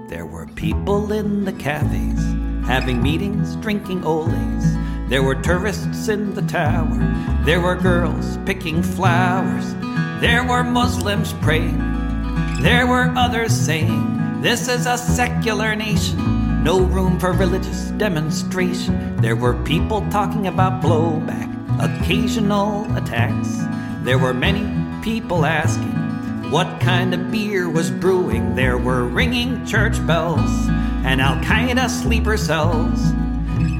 There 0.09 0.25
were 0.25 0.47
people 0.47 1.11
in 1.11 1.45
the 1.45 1.53
cafes 1.53 2.23
having 2.65 3.03
meetings, 3.03 3.55
drinking 3.57 4.01
Olays. 4.01 4.64
There 5.07 5.21
were 5.21 5.35
tourists 5.35 6.07
in 6.07 6.33
the 6.33 6.41
tower. 6.41 6.89
There 7.45 7.61
were 7.61 7.75
girls 7.75 8.39
picking 8.45 8.81
flowers. 8.81 9.75
There 10.19 10.43
were 10.43 10.63
Muslims 10.63 11.31
praying. 11.33 11.77
There 12.61 12.87
were 12.87 13.13
others 13.15 13.53
saying, 13.53 14.41
This 14.41 14.67
is 14.67 14.87
a 14.87 14.97
secular 14.97 15.75
nation. 15.75 16.63
No 16.63 16.79
room 16.79 17.19
for 17.19 17.33
religious 17.33 17.91
demonstration. 17.91 19.15
There 19.17 19.35
were 19.35 19.53
people 19.63 20.01
talking 20.09 20.47
about 20.47 20.81
blowback, 20.81 21.51
occasional 21.79 22.87
attacks. 22.97 23.59
There 24.03 24.17
were 24.17 24.33
many 24.33 24.65
people 25.03 25.45
asking 25.45 25.93
what 26.49 26.79
kind 26.79 27.13
of 27.13 27.29
beer 27.29 27.69
was 27.69 27.91
brewing. 27.91 28.55
There 28.55 28.79
were 28.79 29.03
ringing 29.03 29.63
church 29.67 30.03
bells 30.07 30.49
and 31.05 31.21
Al 31.21 31.35
Qaeda 31.43 31.89
sleeper 31.89 32.37
cells. 32.37 33.13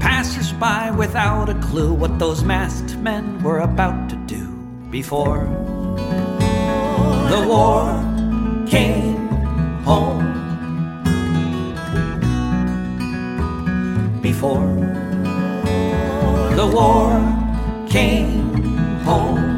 Passers 0.06 0.54
by 0.54 0.92
without 0.92 1.50
a 1.50 1.56
clue 1.56 1.92
what 1.92 2.20
those 2.20 2.44
masked 2.44 2.96
men 2.98 3.42
were 3.42 3.58
about 3.58 4.08
to 4.12 4.16
do 4.28 4.46
before 4.92 5.46
the 7.32 7.44
war 7.48 7.86
came 8.68 9.28
home. 9.84 10.22
Before 14.22 14.76
the 16.56 16.68
war 16.72 17.10
came 17.90 18.54
home. 19.10 19.55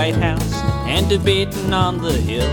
White 0.00 0.14
House 0.14 0.54
and 0.88 1.10
debating 1.10 1.74
on 1.74 2.00
the 2.00 2.14
Hill 2.14 2.50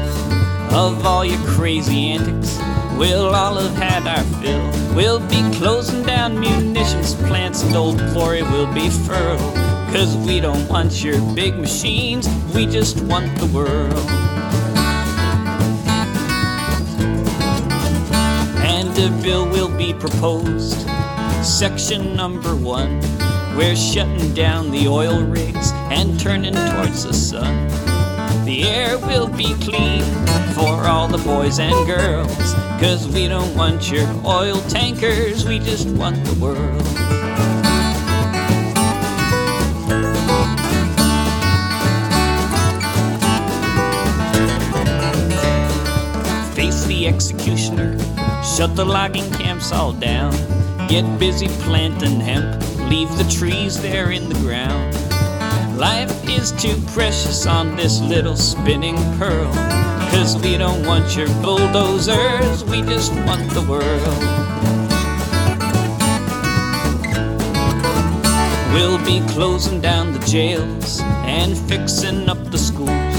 of 0.76 1.06
all 1.06 1.24
your 1.24 1.40
crazy 1.48 2.10
antics. 2.10 2.58
We'll 2.98 3.34
all 3.34 3.56
have 3.56 3.74
had 3.78 4.06
our 4.06 4.26
fill. 4.42 4.94
We'll 4.94 5.22
be 5.30 5.42
closing 5.58 6.04
down 6.04 6.38
munitions 6.38 7.16
plants 7.16 7.64
and 7.64 7.74
old 7.74 8.00
glory 8.12 8.42
will 8.42 8.70
be 8.74 8.90
furled. 8.90 9.56
Cause 9.94 10.18
we 10.28 10.42
don't 10.42 10.68
want 10.68 11.02
your 11.02 11.22
big 11.36 11.56
machines, 11.56 12.28
we 12.54 12.66
just 12.66 13.00
want 13.04 13.34
the 13.40 13.46
world. 13.46 13.94
And 18.60 18.90
a 19.00 19.24
bill 19.24 19.48
will 19.48 19.74
be 19.78 19.94
proposed. 19.94 20.82
Section 21.46 22.14
number 22.14 22.58
one. 22.58 23.00
We're 23.56 23.78
shutting 23.78 24.34
down 24.34 24.70
the 24.70 24.90
oil 24.90 25.24
rigs 25.24 25.72
and 25.98 26.20
turning 26.20 26.54
towards 26.54 27.06
the 27.06 27.14
sun. 27.14 27.68
The 28.46 28.64
air 28.64 29.00
will 29.00 29.28
be 29.28 29.56
clean 29.56 30.04
for 30.54 30.86
all 30.86 31.08
the 31.08 31.18
boys 31.18 31.60
and 31.60 31.88
girls. 31.88 32.54
Cause 32.80 33.08
we 33.08 33.28
don't 33.28 33.54
want 33.56 33.92
your 33.92 34.08
oil 34.24 34.62
tankers, 34.70 35.46
we 35.46 35.58
just 35.58 35.88
want 35.90 36.24
the 36.24 36.36
world. 36.40 36.88
Face 46.56 46.86
the 46.86 47.08
executioner, 47.08 47.98
shut 48.44 48.76
the 48.76 48.86
logging 48.86 49.30
camps 49.34 49.72
all 49.72 49.94
down. 49.94 50.32
Get 50.88 51.20
busy 51.20 51.48
planting 51.66 52.20
hemp, 52.20 52.62
leave 52.90 53.10
the 53.18 53.28
trees 53.30 53.82
there 53.82 54.12
in 54.12 54.30
the 54.30 54.36
ground. 54.36 54.97
Life 55.78 56.28
is 56.28 56.52
too 56.54 56.76
precious 56.88 57.46
on 57.46 57.76
this 57.76 58.02
little 58.02 58.36
spinning 58.36 58.96
pearl. 59.20 59.54
Cause 60.10 60.36
we 60.42 60.58
don't 60.58 60.84
want 60.88 61.16
your 61.16 61.28
bulldozers, 61.44 62.64
we 62.64 62.82
just 62.82 63.14
want 63.14 63.48
the 63.52 63.62
world. 63.62 64.18
We'll 68.74 68.98
be 69.06 69.22
closing 69.34 69.80
down 69.80 70.14
the 70.14 70.26
jails 70.26 71.02
and 71.26 71.56
fixing 71.56 72.28
up 72.28 72.44
the 72.50 72.58
schools, 72.58 73.16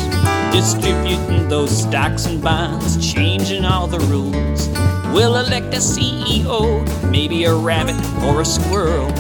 distributing 0.53 1.49
those 1.49 1.85
stocks 1.85 2.27
and 2.27 2.43
bonds, 2.43 3.13
changing 3.15 3.65
all 3.65 3.87
the 3.87 4.01
rules. 4.07 4.67
We'll 5.15 5.37
elect 5.37 5.73
a 5.75 5.79
CEO, 5.79 6.83
maybe 7.09 7.45
a 7.45 7.55
rabbit 7.55 7.95
or 8.25 8.41
a 8.41 8.45
squirrel, 8.45 9.13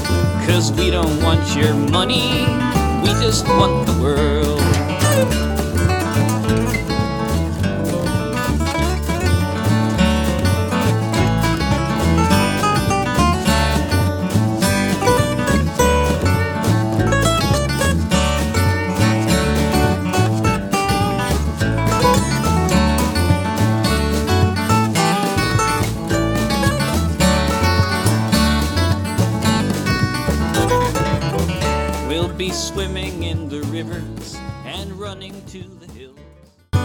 cause 0.49 0.73
we 0.73 0.91
don't 0.91 1.23
want 1.23 1.55
your 1.55 1.73
money, 1.73 2.45
we 3.03 3.09
just 3.23 3.47
want 3.47 3.87
the 3.87 4.03
world. 4.03 4.58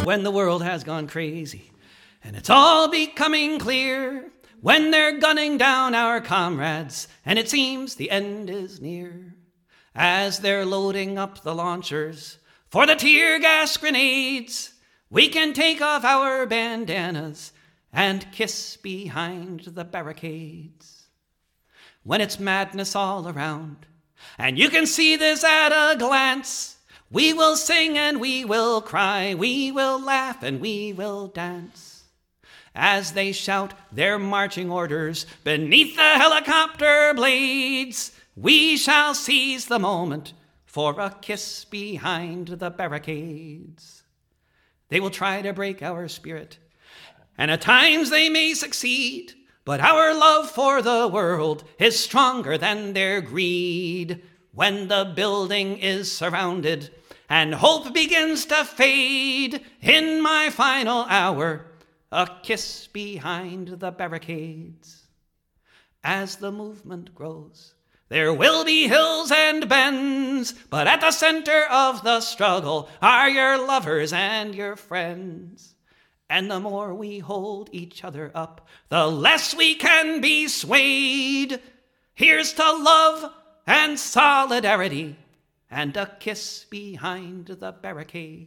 When 0.04 0.24
the 0.24 0.32
world 0.32 0.64
has 0.64 0.84
gone 0.84 1.08
crazy 1.08 1.72
and 2.24 2.36
it's 2.36 2.49
all 2.49 2.89
becoming 2.89 3.58
clear, 3.58 4.32
when 4.60 4.91
they're 4.91 5.18
gunning 5.18 5.58
down 5.58 5.95
our 5.95 6.20
comrades 6.20 7.08
and 7.26 7.39
it 7.39 7.49
seems 7.49 7.95
the 7.95 8.12
end 8.12 8.49
is 8.49 8.82
near, 8.82 9.34
as 9.95 10.39
they're 10.39 10.66
loading 10.66 11.18
up 11.18 11.41
the 11.41 11.56
launchers 11.56 12.38
for 12.68 12.86
the 12.86 12.95
tear 12.95 13.39
gas 13.39 13.78
grenades, 13.78 14.74
we 15.10 15.30
can 15.30 15.54
take 15.54 15.82
off 15.82 16.04
our 16.04 16.45
bandanas 16.45 17.54
and 17.93 18.30
kiss 18.34 18.76
behind 18.76 19.62
the 19.62 19.86
barricades. 19.86 21.08
When 22.04 22.20
it's 22.20 22.39
madness 22.39 22.93
all 22.93 23.30
around, 23.30 23.86
and 24.38 24.60
you 24.60 24.70
can 24.70 24.86
see 24.86 25.16
this 25.16 25.45
at 25.45 25.70
a 25.70 25.97
glance. 25.97 26.72
We 27.14 27.32
will 27.32 27.55
sing 27.55 27.95
and 27.95 28.20
we 28.20 28.43
will 28.43 28.82
cry, 28.82 29.36
we 29.36 29.72
will 29.72 30.03
laugh 30.03 30.41
and 30.41 30.59
we 30.59 30.93
will 30.93 31.28
dance. 31.28 32.05
As 32.74 33.11
they 33.11 33.32
shout 33.32 33.76
their 33.91 34.18
marching 34.18 34.72
orders 34.72 35.28
beneath 35.43 35.95
the 35.95 36.01
helicopter 36.01 37.14
blades, 37.14 38.14
we 38.36 38.78
shall 38.78 39.14
seize 39.14 39.68
the 39.68 39.78
moment 39.78 40.34
for 40.66 40.99
a 40.99 41.16
kiss 41.22 41.66
behind 41.66 42.47
the 42.47 42.72
barricades. 42.72 44.01
They 44.89 44.99
will 44.99 45.11
try 45.11 45.43
to 45.43 45.53
break 45.53 45.84
our 45.84 46.07
spirit, 46.07 46.57
and 47.38 47.51
at 47.51 47.61
times 47.61 48.09
they 48.09 48.28
may 48.28 48.55
succeed. 48.55 49.34
But 49.66 49.82
our 49.82 50.16
love 50.16 50.49
for 50.49 50.82
the 50.82 51.07
world 51.07 51.64
is 51.78 51.97
stronger 51.97 52.57
than 52.57 52.93
their 52.93 53.22
greed. 53.22 54.24
When 54.51 54.88
the 54.88 55.14
building 55.16 55.78
is 55.78 56.11
surrounded 56.11 56.89
and 57.34 57.55
hope 57.55 57.91
begins 57.95 58.45
to 58.45 58.63
fade, 58.63 59.59
in 59.81 60.21
my 60.21 60.51
final 60.51 61.03
hour, 61.09 61.65
a 62.11 62.29
kiss 62.43 62.86
behind 62.86 63.69
the 63.79 63.89
barricades. 63.89 65.07
As 66.03 66.36
the 66.36 66.51
movement 66.51 67.15
grows, 67.15 67.73
there 68.09 68.31
will 68.31 68.63
be 68.63 68.88
hills 68.88 69.31
and 69.31 69.67
bends, 69.67 70.53
but 70.69 70.86
at 70.86 71.01
the 71.01 71.09
center 71.09 71.65
of 71.71 72.03
the 72.03 72.21
struggle 72.21 72.88
are 73.01 73.29
your 73.29 73.65
lovers 73.65 74.13
and 74.13 74.53
your 74.53 74.75
friends. 74.75 75.73
And 76.29 76.51
the 76.51 76.59
more 76.59 76.93
we 76.93 77.17
hold 77.17 77.67
each 77.71 78.03
other 78.03 78.31
up, 78.36 78.67
the 78.89 79.07
less 79.07 79.55
we 79.55 79.73
can 79.73 80.21
be 80.21 80.47
swayed. 80.47 81.59
Here's 82.13 82.53
to 82.53 82.71
love 82.71 83.34
and 83.65 83.97
solidarity 83.97 85.15
and 85.74 85.97
a 85.97 86.05
kiss 86.19 86.65
behind 86.69 87.47
the 87.47 87.71
barricade. 87.71 88.41